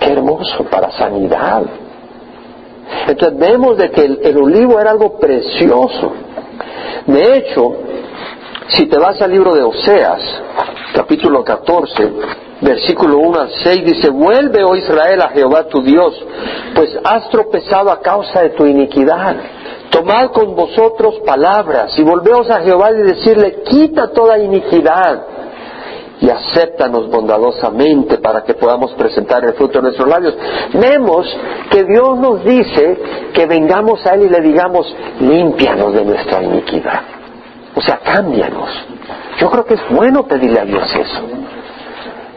Qué 0.00 0.12
hermoso, 0.12 0.64
para 0.64 0.90
sanidad. 0.92 1.62
Entonces 3.06 3.38
vemos 3.38 3.76
de 3.76 3.90
que 3.90 4.04
el, 4.04 4.36
olivo 4.36 4.80
era 4.80 4.90
algo 4.90 5.18
precioso. 5.18 6.12
De 7.06 7.36
hecho, 7.36 7.76
si 8.68 8.86
te 8.86 8.98
vas 8.98 9.20
al 9.22 9.30
libro 9.30 9.54
de 9.54 9.62
Oseas, 9.62 10.20
capítulo 10.94 11.42
14, 11.42 12.12
versículo 12.62 13.18
1 13.18 13.40
al 13.40 13.50
6, 13.62 13.84
dice, 13.84 14.10
vuelve, 14.10 14.64
oh 14.64 14.74
Israel, 14.74 15.20
a 15.20 15.28
Jehová 15.28 15.64
tu 15.64 15.82
Dios, 15.82 16.14
pues 16.74 16.96
has 17.04 17.28
tropezado 17.28 17.90
a 17.90 18.00
causa 18.00 18.42
de 18.42 18.50
tu 18.50 18.64
iniquidad 18.64 19.36
tomad 19.92 20.30
con 20.30 20.56
vosotros 20.56 21.20
palabras 21.24 21.96
y 21.98 22.02
volveos 22.02 22.50
a 22.50 22.62
Jehová 22.62 22.90
y 22.92 23.02
decirle, 23.02 23.62
quita 23.62 24.08
toda 24.08 24.38
iniquidad 24.38 25.26
y 26.18 26.30
acéptanos 26.30 27.10
bondadosamente 27.10 28.18
para 28.18 28.42
que 28.42 28.54
podamos 28.54 28.92
presentar 28.94 29.44
el 29.44 29.52
fruto 29.52 29.78
de 29.78 29.82
nuestros 29.82 30.08
labios. 30.08 30.34
Vemos 30.72 31.26
que 31.70 31.84
Dios 31.84 32.18
nos 32.18 32.44
dice 32.44 32.98
que 33.34 33.44
vengamos 33.46 34.04
a 34.06 34.14
Él 34.14 34.22
y 34.22 34.28
le 34.28 34.40
digamos, 34.40 34.94
límpianos 35.20 35.92
de 35.92 36.04
nuestra 36.04 36.42
iniquidad. 36.42 37.00
O 37.74 37.80
sea, 37.80 37.98
cámbianos. 37.98 38.70
Yo 39.38 39.50
creo 39.50 39.64
que 39.64 39.74
es 39.74 39.88
bueno 39.90 40.24
pedirle 40.26 40.60
a 40.60 40.64
Dios 40.64 40.84
eso. 40.94 41.20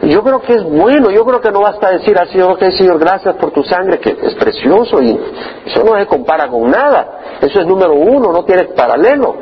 Yo 0.02 0.22
creo 0.22 0.40
que 0.40 0.52
es 0.52 0.62
bueno, 0.62 1.10
yo 1.10 1.24
creo 1.24 1.40
que 1.40 1.50
no 1.50 1.60
basta 1.60 1.90
decir 1.90 2.16
al 2.18 2.28
Señor, 2.28 2.52
ok 2.52 2.70
Señor, 2.70 2.98
gracias 2.98 3.34
por 3.36 3.50
tu 3.50 3.62
sangre, 3.64 3.98
que 3.98 4.16
es 4.22 4.34
precioso 4.34 5.02
y 5.02 5.18
eso 5.64 5.82
no 5.84 5.98
se 5.98 6.06
compara 6.06 6.48
con 6.48 6.70
nada. 6.70 7.20
Eso 7.40 7.60
es 7.60 7.66
número 7.66 7.94
uno, 7.94 8.30
no 8.30 8.44
tiene 8.44 8.64
paralelo. 8.64 9.34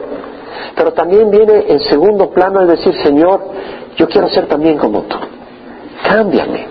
Pero 0.76 0.92
también 0.92 1.30
viene 1.30 1.66
en 1.68 1.80
segundo 1.80 2.30
plano 2.30 2.60
el 2.60 2.68
decir, 2.68 2.94
Señor, 3.02 3.40
yo 3.96 4.08
quiero 4.08 4.28
ser 4.28 4.46
también 4.46 4.78
como 4.78 5.02
tú. 5.02 5.16
Cámbiame. 6.08 6.68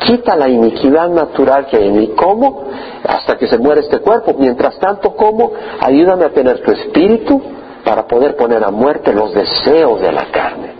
Quita 0.00 0.34
la 0.34 0.48
iniquidad 0.48 1.08
natural 1.08 1.66
que 1.66 1.76
hay 1.76 1.88
en 1.88 1.96
mí. 1.96 2.12
¿Cómo? 2.16 2.64
Hasta 3.06 3.36
que 3.36 3.46
se 3.46 3.58
muere 3.58 3.82
este 3.82 4.00
cuerpo. 4.00 4.34
Mientras 4.38 4.78
tanto, 4.78 5.14
¿cómo? 5.14 5.52
Ayúdame 5.80 6.24
a 6.24 6.30
tener 6.30 6.62
tu 6.62 6.72
espíritu 6.72 7.40
para 7.84 8.06
poder 8.06 8.36
poner 8.36 8.64
a 8.64 8.70
muerte 8.70 9.12
los 9.12 9.32
deseos 9.34 10.00
de 10.00 10.12
la 10.12 10.26
carne 10.30 10.79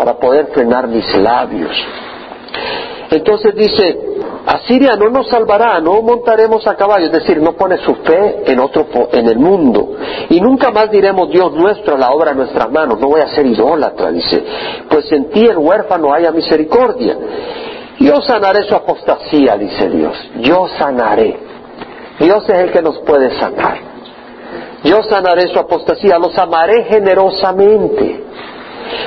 para 0.00 0.18
poder 0.18 0.46
frenar 0.46 0.88
mis 0.88 1.14
labios. 1.18 1.76
Entonces 3.10 3.54
dice, 3.54 3.98
Asiria 4.46 4.96
no 4.96 5.10
nos 5.10 5.28
salvará, 5.28 5.78
no 5.78 6.00
montaremos 6.00 6.66
a 6.66 6.74
caballo, 6.74 7.04
es 7.04 7.12
decir, 7.12 7.42
no 7.42 7.52
pone 7.52 7.76
su 7.84 7.94
fe 7.96 8.44
en 8.46 8.60
otro, 8.60 8.86
en 9.12 9.26
el 9.26 9.38
mundo. 9.38 9.96
Y 10.30 10.40
nunca 10.40 10.70
más 10.70 10.90
diremos, 10.90 11.28
Dios 11.28 11.52
nuestro, 11.52 11.98
la 11.98 12.12
obra 12.12 12.30
de 12.30 12.38
nuestras 12.38 12.70
manos, 12.72 12.98
no 12.98 13.08
voy 13.08 13.20
a 13.20 13.28
ser 13.34 13.44
idólatra, 13.44 14.10
dice, 14.10 14.42
pues 14.88 15.12
en 15.12 15.28
ti 15.28 15.44
el 15.44 15.58
huérfano 15.58 16.14
haya 16.14 16.32
misericordia. 16.32 17.18
Yo 17.98 18.22
sanaré 18.22 18.62
su 18.62 18.74
apostasía, 18.74 19.58
dice 19.58 19.90
Dios, 19.90 20.16
yo 20.36 20.66
sanaré. 20.78 21.38
Dios 22.18 22.48
es 22.48 22.56
el 22.56 22.72
que 22.72 22.80
nos 22.80 22.98
puede 23.00 23.38
sanar. 23.38 23.76
Yo 24.82 25.02
sanaré 25.02 25.48
su 25.48 25.58
apostasía, 25.58 26.18
los 26.18 26.38
amaré 26.38 26.84
generosamente 26.84 28.30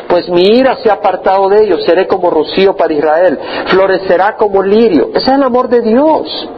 pues 0.07 0.29
mi 0.29 0.43
ira 0.43 0.77
se 0.77 0.89
ha 0.89 0.93
apartado 0.93 1.49
de 1.49 1.63
ellos, 1.63 1.83
seré 1.85 2.07
como 2.07 2.29
rocío 2.29 2.75
para 2.75 2.93
Israel, 2.93 3.39
florecerá 3.67 4.35
como 4.37 4.61
lirio. 4.61 5.09
Ese 5.13 5.31
es 5.31 5.35
el 5.35 5.43
amor 5.43 5.69
de 5.69 5.81
Dios. 5.81 6.49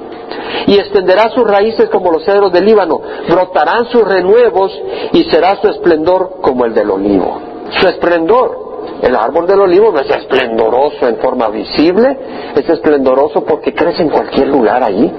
Y 0.67 0.77
extenderá 0.79 1.29
sus 1.29 1.47
raíces 1.47 1.89
como 1.89 2.11
los 2.11 2.25
cedros 2.25 2.51
del 2.51 2.65
Líbano, 2.65 3.01
brotarán 3.29 3.85
sus 3.87 4.03
renuevos 4.03 4.71
y 5.13 5.23
será 5.25 5.55
su 5.61 5.67
esplendor 5.67 6.37
como 6.41 6.65
el 6.65 6.73
del 6.73 6.89
olivo. 6.89 7.39
Su 7.79 7.87
esplendor. 7.87 8.65
El 9.01 9.15
árbol 9.15 9.47
del 9.47 9.59
olivo 9.59 9.91
no 9.91 9.99
es 9.99 10.09
esplendoroso 10.09 11.07
en 11.07 11.17
forma 11.17 11.49
visible, 11.49 12.17
es 12.55 12.67
esplendoroso 12.69 13.43
porque 13.43 13.73
crece 13.73 14.03
en 14.03 14.09
cualquier 14.09 14.47
lugar 14.47 14.83
allí. 14.83 15.11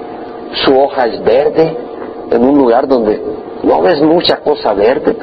Su 0.65 0.77
hoja 0.77 1.05
es 1.07 1.23
verde, 1.23 1.77
en 2.31 2.43
un 2.43 2.57
lugar 2.57 2.87
donde 2.87 3.21
no 3.63 3.81
ves 3.81 4.01
mucha 4.01 4.37
cosa 4.37 4.73
verde, 4.73 5.15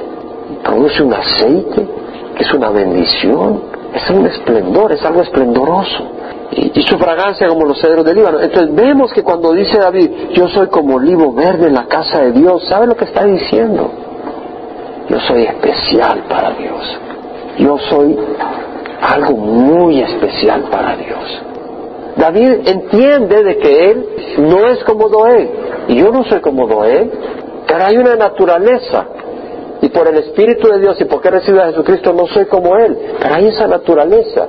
produce 0.62 1.02
un 1.02 1.14
aceite, 1.14 1.86
es 2.38 2.52
una 2.52 2.70
bendición, 2.70 3.62
es 3.94 4.10
un 4.10 4.26
esplendor, 4.26 4.92
es 4.92 5.04
algo 5.04 5.22
esplendoroso. 5.22 6.10
Y, 6.50 6.82
su 6.82 6.98
fragancia 6.98 7.48
como 7.48 7.64
los 7.64 7.80
cedros 7.80 8.04
del 8.04 8.16
Líbano. 8.16 8.40
Entonces 8.40 8.74
vemos 8.74 9.12
que 9.12 9.22
cuando 9.22 9.52
dice 9.52 9.78
David, 9.78 10.10
yo 10.32 10.46
soy 10.48 10.68
como 10.68 10.96
olivo 10.96 11.32
verde 11.32 11.66
en 11.66 11.74
la 11.74 11.86
casa 11.86 12.20
de 12.20 12.32
Dios, 12.32 12.64
¿sabe 12.68 12.86
lo 12.86 12.96
que 12.96 13.06
está 13.06 13.24
diciendo? 13.24 13.90
Yo 15.08 15.18
soy 15.20 15.44
especial 15.44 16.24
para 16.28 16.52
Dios. 16.52 16.98
Yo 17.58 17.78
soy 17.78 18.16
algo 19.00 19.36
muy 19.36 20.00
especial 20.00 20.62
para 20.70 20.96
Dios. 20.96 21.42
David 22.16 22.68
entiende 22.68 23.42
de 23.42 23.58
que 23.58 23.90
él 23.90 24.08
no 24.38 24.68
es 24.68 24.82
como 24.84 25.08
Doé, 25.08 25.50
y 25.88 25.96
yo 25.96 26.12
no 26.12 26.24
soy 26.24 26.40
como 26.40 26.66
Doé, 26.66 27.10
pero 27.66 27.84
hay 27.84 27.96
una 27.96 28.16
naturaleza 28.16 29.06
por 29.94 30.08
el 30.08 30.16
Espíritu 30.16 30.68
de 30.68 30.80
Dios 30.80 31.00
y 31.00 31.04
porque 31.04 31.28
he 31.28 31.30
recibido 31.30 31.62
a 31.62 31.68
Jesucristo 31.68 32.12
no 32.12 32.26
soy 32.26 32.46
como 32.46 32.76
Él, 32.76 32.98
pero 33.20 33.34
hay 33.34 33.46
esa 33.46 33.66
naturaleza. 33.66 34.48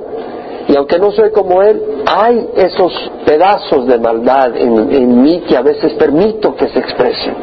Y 0.68 0.76
aunque 0.76 0.98
no 0.98 1.12
soy 1.12 1.30
como 1.30 1.62
Él, 1.62 2.02
hay 2.04 2.48
esos 2.56 2.92
pedazos 3.24 3.86
de 3.86 3.98
maldad 3.98 4.56
en, 4.56 5.22
mí 5.22 5.44
que 5.48 5.56
a 5.56 5.62
veces 5.62 5.94
permito 5.94 6.56
que 6.56 6.68
se 6.68 6.80
expresen. 6.80 7.34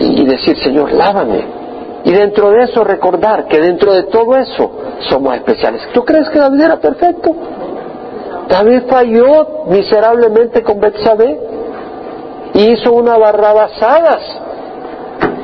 Y, 0.00 0.24
decir, 0.24 0.56
Señor, 0.56 0.90
lávame. 0.92 1.44
Y 2.04 2.12
dentro 2.12 2.50
de 2.50 2.64
eso 2.64 2.82
recordar 2.82 3.46
que 3.46 3.60
dentro 3.60 3.92
de 3.92 4.04
todo 4.04 4.36
eso 4.36 4.70
somos 5.10 5.34
especiales. 5.36 5.82
¿Tú 5.92 6.04
crees 6.04 6.28
que 6.30 6.38
David 6.38 6.60
era 6.62 6.80
perfecto? 6.80 7.34
David 8.48 8.82
falló 8.88 9.64
miserablemente 9.68 10.62
con 10.62 10.80
Betsabé 10.80 11.38
y 12.54 12.72
hizo 12.72 12.92
una 12.92 13.16
barrabasadas 13.18 14.22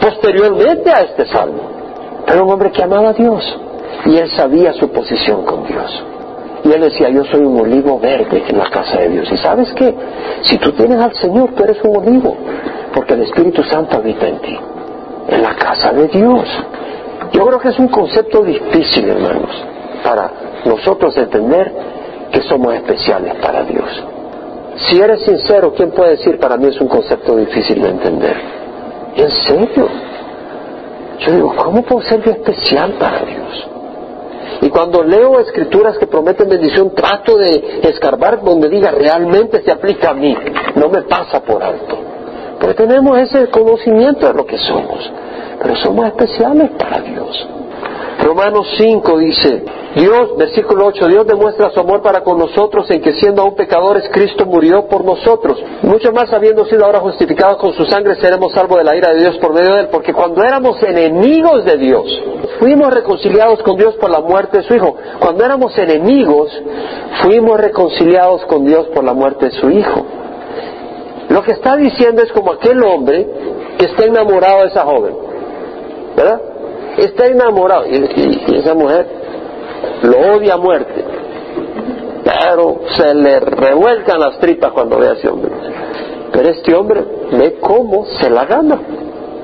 posteriormente 0.00 0.90
a 0.90 1.02
este 1.02 1.26
salmo. 1.26 1.77
Era 2.28 2.42
un 2.42 2.52
hombre 2.52 2.70
que 2.70 2.82
amaba 2.82 3.10
a 3.10 3.12
Dios 3.14 3.58
y 4.04 4.16
él 4.16 4.30
sabía 4.36 4.72
su 4.74 4.90
posición 4.90 5.44
con 5.44 5.66
Dios. 5.66 6.04
Y 6.64 6.72
él 6.72 6.82
decía, 6.82 7.08
yo 7.08 7.24
soy 7.24 7.40
un 7.40 7.58
olivo 7.60 7.98
verde 7.98 8.42
en 8.46 8.58
la 8.58 8.68
casa 8.68 8.98
de 8.98 9.08
Dios. 9.08 9.32
¿Y 9.32 9.36
sabes 9.38 9.72
qué? 9.74 9.94
Si 10.42 10.58
tú 10.58 10.72
tienes 10.72 11.00
al 11.00 11.14
Señor, 11.14 11.50
tú 11.54 11.64
eres 11.64 11.82
un 11.82 11.96
olivo, 11.96 12.36
porque 12.92 13.14
el 13.14 13.22
Espíritu 13.22 13.62
Santo 13.62 13.96
habita 13.96 14.28
en 14.28 14.38
ti, 14.40 14.58
en 15.28 15.42
la 15.42 15.54
casa 15.54 15.92
de 15.92 16.08
Dios. 16.08 16.46
Yo 17.32 17.46
creo 17.46 17.58
que 17.58 17.68
es 17.68 17.78
un 17.78 17.88
concepto 17.88 18.42
difícil, 18.42 19.08
hermanos, 19.08 19.64
para 20.04 20.30
nosotros 20.64 21.16
entender 21.16 21.72
que 22.30 22.42
somos 22.42 22.74
especiales 22.74 23.36
para 23.36 23.64
Dios. 23.64 24.04
Si 24.76 25.00
eres 25.00 25.22
sincero, 25.22 25.72
¿quién 25.74 25.90
puede 25.92 26.10
decir 26.10 26.38
para 26.38 26.56
mí 26.56 26.66
es 26.68 26.80
un 26.80 26.88
concepto 26.88 27.36
difícil 27.36 27.82
de 27.82 27.88
entender? 27.88 28.36
¿En 29.16 29.30
serio? 29.30 29.88
Yo 31.20 31.32
digo, 31.32 31.54
¿cómo 31.56 31.82
puedo 31.82 32.02
ser 32.02 32.22
yo 32.22 32.30
especial 32.30 32.92
para 32.92 33.20
Dios? 33.20 33.68
Y 34.62 34.70
cuando 34.70 35.02
leo 35.02 35.40
escrituras 35.40 35.98
que 35.98 36.06
prometen 36.06 36.48
bendición, 36.48 36.94
trato 36.94 37.36
de 37.36 37.80
escarbar 37.82 38.42
donde 38.42 38.68
diga 38.68 38.90
realmente 38.90 39.62
se 39.62 39.70
aplica 39.70 40.10
a 40.10 40.14
mí, 40.14 40.36
no 40.74 40.88
me 40.88 41.02
pasa 41.02 41.40
por 41.40 41.62
alto. 41.62 41.96
Porque 42.58 42.74
tenemos 42.74 43.18
ese 43.18 43.48
conocimiento 43.50 44.26
de 44.26 44.34
lo 44.34 44.44
que 44.44 44.58
somos, 44.58 45.10
pero 45.62 45.76
somos 45.76 46.06
especiales 46.06 46.70
para 46.78 47.00
Dios. 47.00 47.48
Romanos 48.18 48.66
5 48.76 49.18
dice, 49.18 49.64
Dios, 49.94 50.36
versículo 50.36 50.86
8, 50.86 51.06
Dios 51.06 51.26
demuestra 51.26 51.70
su 51.70 51.80
amor 51.80 52.02
para 52.02 52.22
con 52.22 52.38
nosotros 52.38 52.90
en 52.90 53.00
que 53.00 53.12
siendo 53.14 53.42
aún 53.42 53.54
pecadores, 53.54 54.08
Cristo 54.12 54.44
murió 54.44 54.86
por 54.86 55.04
nosotros. 55.04 55.56
Mucho 55.82 56.12
más 56.12 56.32
habiendo 56.32 56.64
sido 56.66 56.84
ahora 56.84 56.98
justificados 57.00 57.58
con 57.58 57.72
su 57.74 57.84
sangre, 57.84 58.16
seremos 58.16 58.52
salvos 58.52 58.78
de 58.78 58.84
la 58.84 58.96
ira 58.96 59.12
de 59.12 59.20
Dios 59.20 59.38
por 59.38 59.54
medio 59.54 59.72
de 59.72 59.80
él, 59.82 59.88
porque 59.90 60.12
cuando 60.12 60.42
éramos 60.42 60.82
enemigos 60.82 61.64
de 61.64 61.76
Dios, 61.78 62.04
fuimos 62.58 62.92
reconciliados 62.92 63.62
con 63.62 63.76
Dios 63.76 63.94
por 63.96 64.10
la 64.10 64.20
muerte 64.20 64.58
de 64.58 64.64
su 64.64 64.74
Hijo. 64.74 64.96
Cuando 65.20 65.44
éramos 65.44 65.78
enemigos, 65.78 66.50
fuimos 67.22 67.60
reconciliados 67.60 68.44
con 68.46 68.66
Dios 68.66 68.88
por 68.88 69.04
la 69.04 69.14
muerte 69.14 69.46
de 69.46 69.52
su 69.52 69.70
Hijo. 69.70 70.04
Lo 71.28 71.42
que 71.42 71.52
está 71.52 71.76
diciendo 71.76 72.22
es 72.22 72.32
como 72.32 72.52
aquel 72.52 72.82
hombre 72.82 73.26
que 73.78 73.84
está 73.86 74.04
enamorado 74.04 74.62
de 74.62 74.68
esa 74.68 74.84
joven, 74.84 75.14
¿verdad? 76.16 76.40
Está 76.98 77.26
enamorado 77.26 77.86
y 77.86 78.56
esa 78.56 78.74
mujer 78.74 79.06
lo 80.02 80.36
odia 80.36 80.54
a 80.54 80.56
muerte, 80.56 81.04
pero 82.24 82.80
se 82.96 83.14
le 83.14 83.40
revuelcan 83.40 84.20
las 84.20 84.38
tripas 84.38 84.72
cuando 84.72 84.98
ve 84.98 85.08
a 85.08 85.12
ese 85.12 85.28
hombre. 85.28 85.50
Pero 86.32 86.48
este 86.48 86.74
hombre 86.74 87.04
ve 87.32 87.58
cómo 87.60 88.04
se 88.20 88.30
la 88.30 88.44
gana 88.44 88.80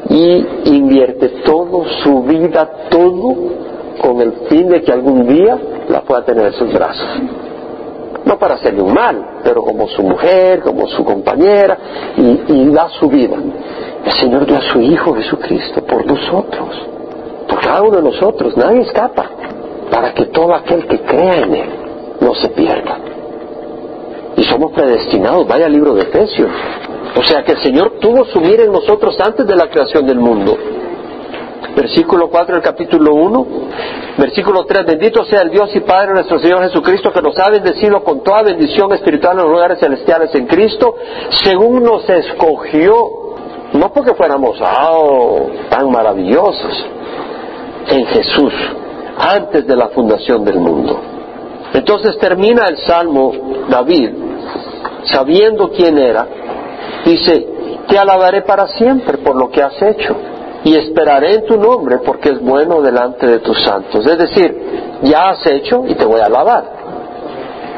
y 0.09 0.47
invierte 0.65 1.29
todo, 1.45 1.85
su 2.03 2.23
vida, 2.25 2.89
todo, 2.91 3.35
con 4.01 4.21
el 4.21 4.33
fin 4.49 4.69
de 4.69 4.83
que 4.83 4.93
algún 4.93 5.27
día 5.27 5.57
la 5.89 6.03
pueda 6.03 6.25
tener 6.25 6.47
en 6.47 6.53
sus 6.53 6.73
brazos. 6.73 7.21
No 8.25 8.39
para 8.39 8.55
hacerle 8.55 8.83
un 8.83 8.93
mal, 8.93 9.41
pero 9.45 9.63
como 9.63 9.87
su 9.89 10.03
mujer, 10.03 10.61
como 10.61 10.87
su 10.89 11.05
compañera, 11.05 11.79
y, 12.17 12.41
y 12.49 12.71
da 12.71 12.89
su 12.89 13.09
vida. 13.09 13.37
El 14.05 14.13
Señor 14.13 14.47
dio 14.47 14.57
a 14.57 14.73
su 14.73 14.81
Hijo 14.81 15.15
Jesucristo 15.15 15.83
por 15.85 16.07
nosotros, 16.07 16.94
cada 17.61 17.83
uno 17.83 17.97
de 17.97 18.03
nosotros, 18.03 18.57
nadie 18.57 18.83
escapa 18.83 19.31
para 19.91 20.13
que 20.13 20.27
todo 20.27 20.55
aquel 20.55 20.87
que 20.87 21.01
crea 21.01 21.41
en 21.41 21.55
Él 21.55 21.71
no 22.21 22.35
se 22.35 22.49
pierda. 22.49 22.99
Y 24.37 24.43
somos 24.45 24.73
predestinados, 24.73 25.47
vaya 25.47 25.69
libro 25.69 25.95
de 25.95 26.03
Efesios. 26.03 26.51
O 27.17 27.23
sea 27.23 27.45
que 27.45 27.53
el 27.53 27.63
Señor 27.63 27.99
tuvo 28.01 28.25
su 28.25 28.41
mira 28.41 28.65
en 28.65 28.73
nosotros 28.73 29.17
antes 29.21 29.47
de 29.47 29.55
la 29.55 29.69
creación 29.69 30.07
del 30.07 30.19
mundo. 30.19 30.57
Versículo 31.77 32.29
4 32.29 32.55
del 32.57 32.63
capítulo 32.63 33.15
1. 33.15 33.47
Versículo 34.19 34.65
3. 34.65 34.87
Bendito 34.87 35.25
sea 35.25 35.43
el 35.43 35.51
Dios 35.51 35.75
y 35.75 35.81
Padre 35.81 36.13
nuestro 36.13 36.39
Señor 36.39 36.63
Jesucristo 36.63 37.13
que 37.13 37.23
nos 37.23 37.39
ha 37.39 37.51
bendecido 37.51 38.03
con 38.03 38.23
toda 38.23 38.43
bendición 38.43 38.93
espiritual 38.93 39.39
en 39.39 39.45
los 39.45 39.53
lugares 39.53 39.79
celestiales 39.79 40.35
en 40.35 40.47
Cristo, 40.47 40.97
según 41.45 41.83
nos 41.83 42.09
escogió. 42.09 42.95
No 43.73 43.93
porque 43.93 44.15
fuéramos 44.15 44.57
oh, 44.61 45.51
tan 45.69 45.91
maravillosos 45.91 46.87
en 47.89 48.07
Jesús, 48.07 48.53
antes 49.17 49.67
de 49.67 49.77
la 49.77 49.89
fundación 49.89 50.45
del 50.45 50.59
mundo. 50.59 51.01
Entonces 51.73 52.17
termina 52.19 52.67
el 52.67 52.79
Salmo 52.79 53.33
David, 53.69 54.11
sabiendo 55.05 55.71
quién 55.71 55.99
era, 55.99 56.27
dice, 57.05 57.47
te 57.89 57.99
alabaré 57.99 58.43
para 58.43 58.69
siempre 58.69 59.19
por 59.19 59.37
lo 59.37 59.51
que 59.51 59.63
has 59.63 59.81
hecho 59.83 60.17
y 60.65 60.77
esperaré 60.77 61.35
en 61.35 61.47
tu 61.47 61.59
nombre 61.59 61.99
porque 62.05 62.31
es 62.31 62.41
bueno 62.41 62.81
delante 62.81 63.27
de 63.27 63.39
tus 63.41 63.61
santos. 63.61 64.07
Es 64.07 64.19
decir, 64.19 64.57
ya 65.03 65.31
has 65.31 65.47
hecho 65.47 65.85
y 65.87 65.95
te 65.95 66.05
voy 66.05 66.21
a 66.21 66.27
alabar. 66.27 66.65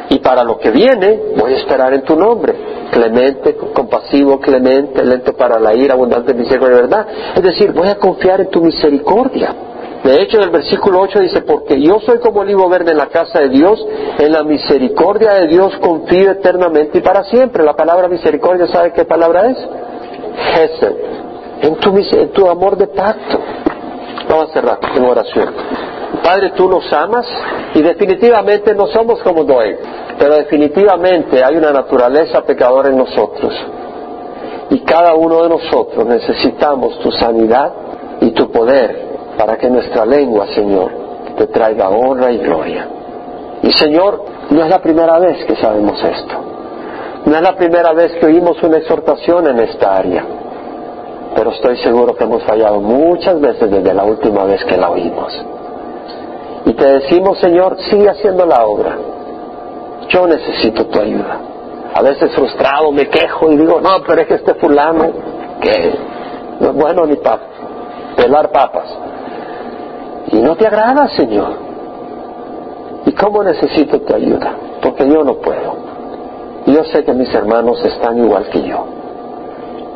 Y 0.08 0.20
para 0.20 0.44
lo 0.44 0.58
que 0.58 0.70
viene, 0.70 1.20
voy 1.36 1.54
a 1.54 1.56
esperar 1.56 1.92
en 1.92 2.02
tu 2.02 2.14
nombre. 2.14 2.54
Clemente, 2.92 3.56
compasivo, 3.74 4.38
clemente, 4.38 5.04
lento 5.04 5.32
para 5.32 5.58
la 5.58 5.74
ira, 5.74 5.94
abundante 5.94 6.32
misericordia, 6.32 6.82
¿verdad? 6.82 7.06
Es 7.34 7.42
decir, 7.42 7.72
voy 7.72 7.88
a 7.88 7.96
confiar 7.96 8.40
en 8.40 8.50
tu 8.50 8.62
misericordia. 8.62 9.52
De 10.06 10.22
hecho, 10.22 10.36
en 10.36 10.44
el 10.44 10.50
versículo 10.50 11.00
8 11.00 11.18
dice, 11.18 11.42
porque 11.42 11.82
yo 11.82 11.98
soy 11.98 12.20
como 12.20 12.42
olivo 12.42 12.68
verde 12.68 12.92
en 12.92 12.96
la 12.96 13.08
casa 13.08 13.40
de 13.40 13.48
Dios, 13.48 13.84
en 14.20 14.30
la 14.30 14.44
misericordia 14.44 15.34
de 15.34 15.48
Dios 15.48 15.76
confío 15.80 16.30
eternamente 16.30 16.98
y 16.98 17.00
para 17.00 17.24
siempre. 17.24 17.64
La 17.64 17.74
palabra 17.74 18.06
misericordia, 18.06 18.68
¿sabe 18.68 18.92
qué 18.92 19.04
palabra 19.04 19.50
es? 19.50 19.58
Gesed. 20.54 20.94
En 21.62 21.74
tu, 21.76 21.92
en 21.96 22.30
tu 22.30 22.48
amor 22.48 22.76
de 22.76 22.86
pacto. 22.86 23.40
Vamos 24.28 24.50
a 24.50 24.52
cerrar 24.52 24.78
en 24.94 25.04
oración. 25.04 25.52
Padre, 26.22 26.52
tú 26.56 26.68
nos 26.68 26.92
amas 26.92 27.26
y 27.74 27.82
definitivamente 27.82 28.76
no 28.76 28.86
somos 28.86 29.20
como 29.24 29.42
Noé, 29.42 29.76
pero 30.20 30.36
definitivamente 30.36 31.42
hay 31.42 31.56
una 31.56 31.72
naturaleza 31.72 32.42
pecadora 32.42 32.90
en 32.90 32.96
nosotros. 32.96 33.52
Y 34.70 34.78
cada 34.82 35.16
uno 35.16 35.42
de 35.42 35.48
nosotros 35.48 36.06
necesitamos 36.06 36.96
tu 37.00 37.10
sanidad 37.10 37.72
y 38.20 38.30
tu 38.30 38.52
poder 38.52 39.15
para 39.36 39.56
que 39.56 39.68
nuestra 39.68 40.04
lengua, 40.04 40.46
Señor, 40.54 40.90
te 41.36 41.46
traiga 41.48 41.88
honra 41.88 42.32
y 42.32 42.38
gloria. 42.38 42.88
Y 43.62 43.70
Señor, 43.72 44.22
no 44.50 44.62
es 44.62 44.70
la 44.70 44.80
primera 44.80 45.18
vez 45.18 45.44
que 45.44 45.56
sabemos 45.56 46.02
esto. 46.02 46.34
No 47.26 47.34
es 47.34 47.42
la 47.42 47.56
primera 47.56 47.92
vez 47.92 48.12
que 48.20 48.26
oímos 48.26 48.62
una 48.62 48.78
exhortación 48.78 49.48
en 49.48 49.58
esta 49.60 49.96
área. 49.96 50.24
Pero 51.34 51.50
estoy 51.50 51.76
seguro 51.78 52.14
que 52.14 52.24
hemos 52.24 52.42
fallado 52.44 52.80
muchas 52.80 53.40
veces 53.40 53.70
desde 53.70 53.92
la 53.92 54.04
última 54.04 54.44
vez 54.44 54.64
que 54.64 54.76
la 54.76 54.90
oímos. 54.90 55.32
Y 56.64 56.72
te 56.72 56.86
decimos, 56.86 57.38
Señor, 57.38 57.76
sigue 57.90 58.08
haciendo 58.08 58.46
la 58.46 58.64
obra. 58.64 58.96
Yo 60.08 60.26
necesito 60.26 60.86
tu 60.86 61.00
ayuda. 61.00 61.40
A 61.94 62.02
veces 62.02 62.32
frustrado 62.34 62.92
me 62.92 63.08
quejo 63.08 63.50
y 63.50 63.56
digo, 63.56 63.80
no, 63.80 64.02
pero 64.06 64.22
es 64.22 64.28
que 64.28 64.34
este 64.34 64.54
fulano, 64.54 65.10
que 65.60 65.94
no 66.60 66.68
es 66.70 66.74
bueno 66.74 67.06
ni 67.06 67.16
para 67.16 67.40
pelar 68.16 68.50
papas. 68.50 68.86
Y 70.36 70.40
no 70.42 70.54
te 70.54 70.66
agrada, 70.66 71.08
Señor. 71.16 71.54
¿Y 73.06 73.12
cómo 73.12 73.42
necesito 73.42 74.02
tu 74.02 74.14
ayuda? 74.14 74.54
Porque 74.82 75.08
yo 75.08 75.24
no 75.24 75.36
puedo. 75.36 75.76
Yo 76.66 76.84
sé 76.84 77.04
que 77.04 77.14
mis 77.14 77.32
hermanos 77.34 77.82
están 77.82 78.18
igual 78.18 78.44
que 78.50 78.62
yo. 78.62 78.84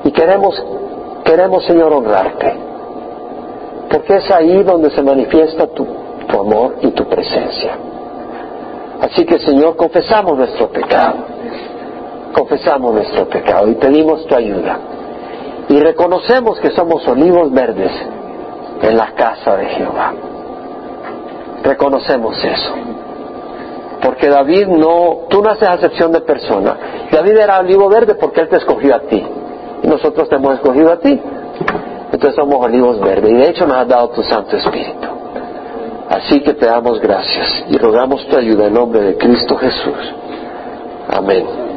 Y 0.02 0.10
queremos, 0.12 0.64
queremos, 1.24 1.66
Señor, 1.66 1.92
honrarte. 1.92 2.54
Porque 3.90 4.16
es 4.16 4.30
ahí 4.30 4.62
donde 4.62 4.88
se 4.90 5.02
manifiesta 5.02 5.66
tu, 5.66 5.86
tu 6.26 6.40
amor 6.40 6.76
y 6.80 6.90
tu 6.92 7.04
presencia. 7.04 7.76
Así 9.02 9.26
que, 9.26 9.38
Señor, 9.40 9.76
confesamos 9.76 10.38
nuestro 10.38 10.68
pecado. 10.70 11.16
Confesamos 12.32 12.94
nuestro 12.94 13.28
pecado 13.28 13.68
y 13.68 13.74
pedimos 13.74 14.24
tu 14.26 14.34
ayuda. 14.34 14.78
Y 15.68 15.78
reconocemos 15.80 16.58
que 16.60 16.70
somos 16.70 17.06
olivos 17.06 17.52
verdes 17.52 17.92
en 18.80 18.96
la 18.96 19.12
casa 19.12 19.56
de 19.58 19.66
Jehová. 19.66 20.14
Reconocemos 21.62 22.42
eso. 22.42 22.74
Porque 24.02 24.28
David 24.28 24.68
no, 24.68 25.26
tú 25.28 25.42
no 25.42 25.50
haces 25.50 25.68
acepción 25.68 26.10
de 26.12 26.20
persona. 26.20 26.76
David 27.10 27.36
era 27.36 27.60
olivo 27.60 27.88
verde 27.88 28.14
porque 28.14 28.40
él 28.40 28.48
te 28.48 28.56
escogió 28.56 28.94
a 28.94 29.00
ti. 29.00 29.26
Y 29.82 29.86
nosotros 29.86 30.28
te 30.28 30.36
hemos 30.36 30.54
escogido 30.54 30.92
a 30.92 30.98
ti. 30.98 31.20
Entonces 32.12 32.34
somos 32.34 32.64
olivos 32.64 33.00
verdes. 33.00 33.30
Y 33.30 33.34
de 33.34 33.48
hecho 33.50 33.66
nos 33.66 33.76
has 33.76 33.88
dado 33.88 34.08
tu 34.10 34.22
Santo 34.22 34.56
Espíritu. 34.56 35.08
Así 36.08 36.40
que 36.40 36.54
te 36.54 36.66
damos 36.66 37.00
gracias 37.00 37.66
y 37.68 37.78
rogamos 37.78 38.26
tu 38.26 38.36
ayuda 38.36 38.66
en 38.66 38.74
nombre 38.74 39.00
de 39.00 39.16
Cristo 39.16 39.56
Jesús. 39.56 40.14
Amén. 41.08 41.69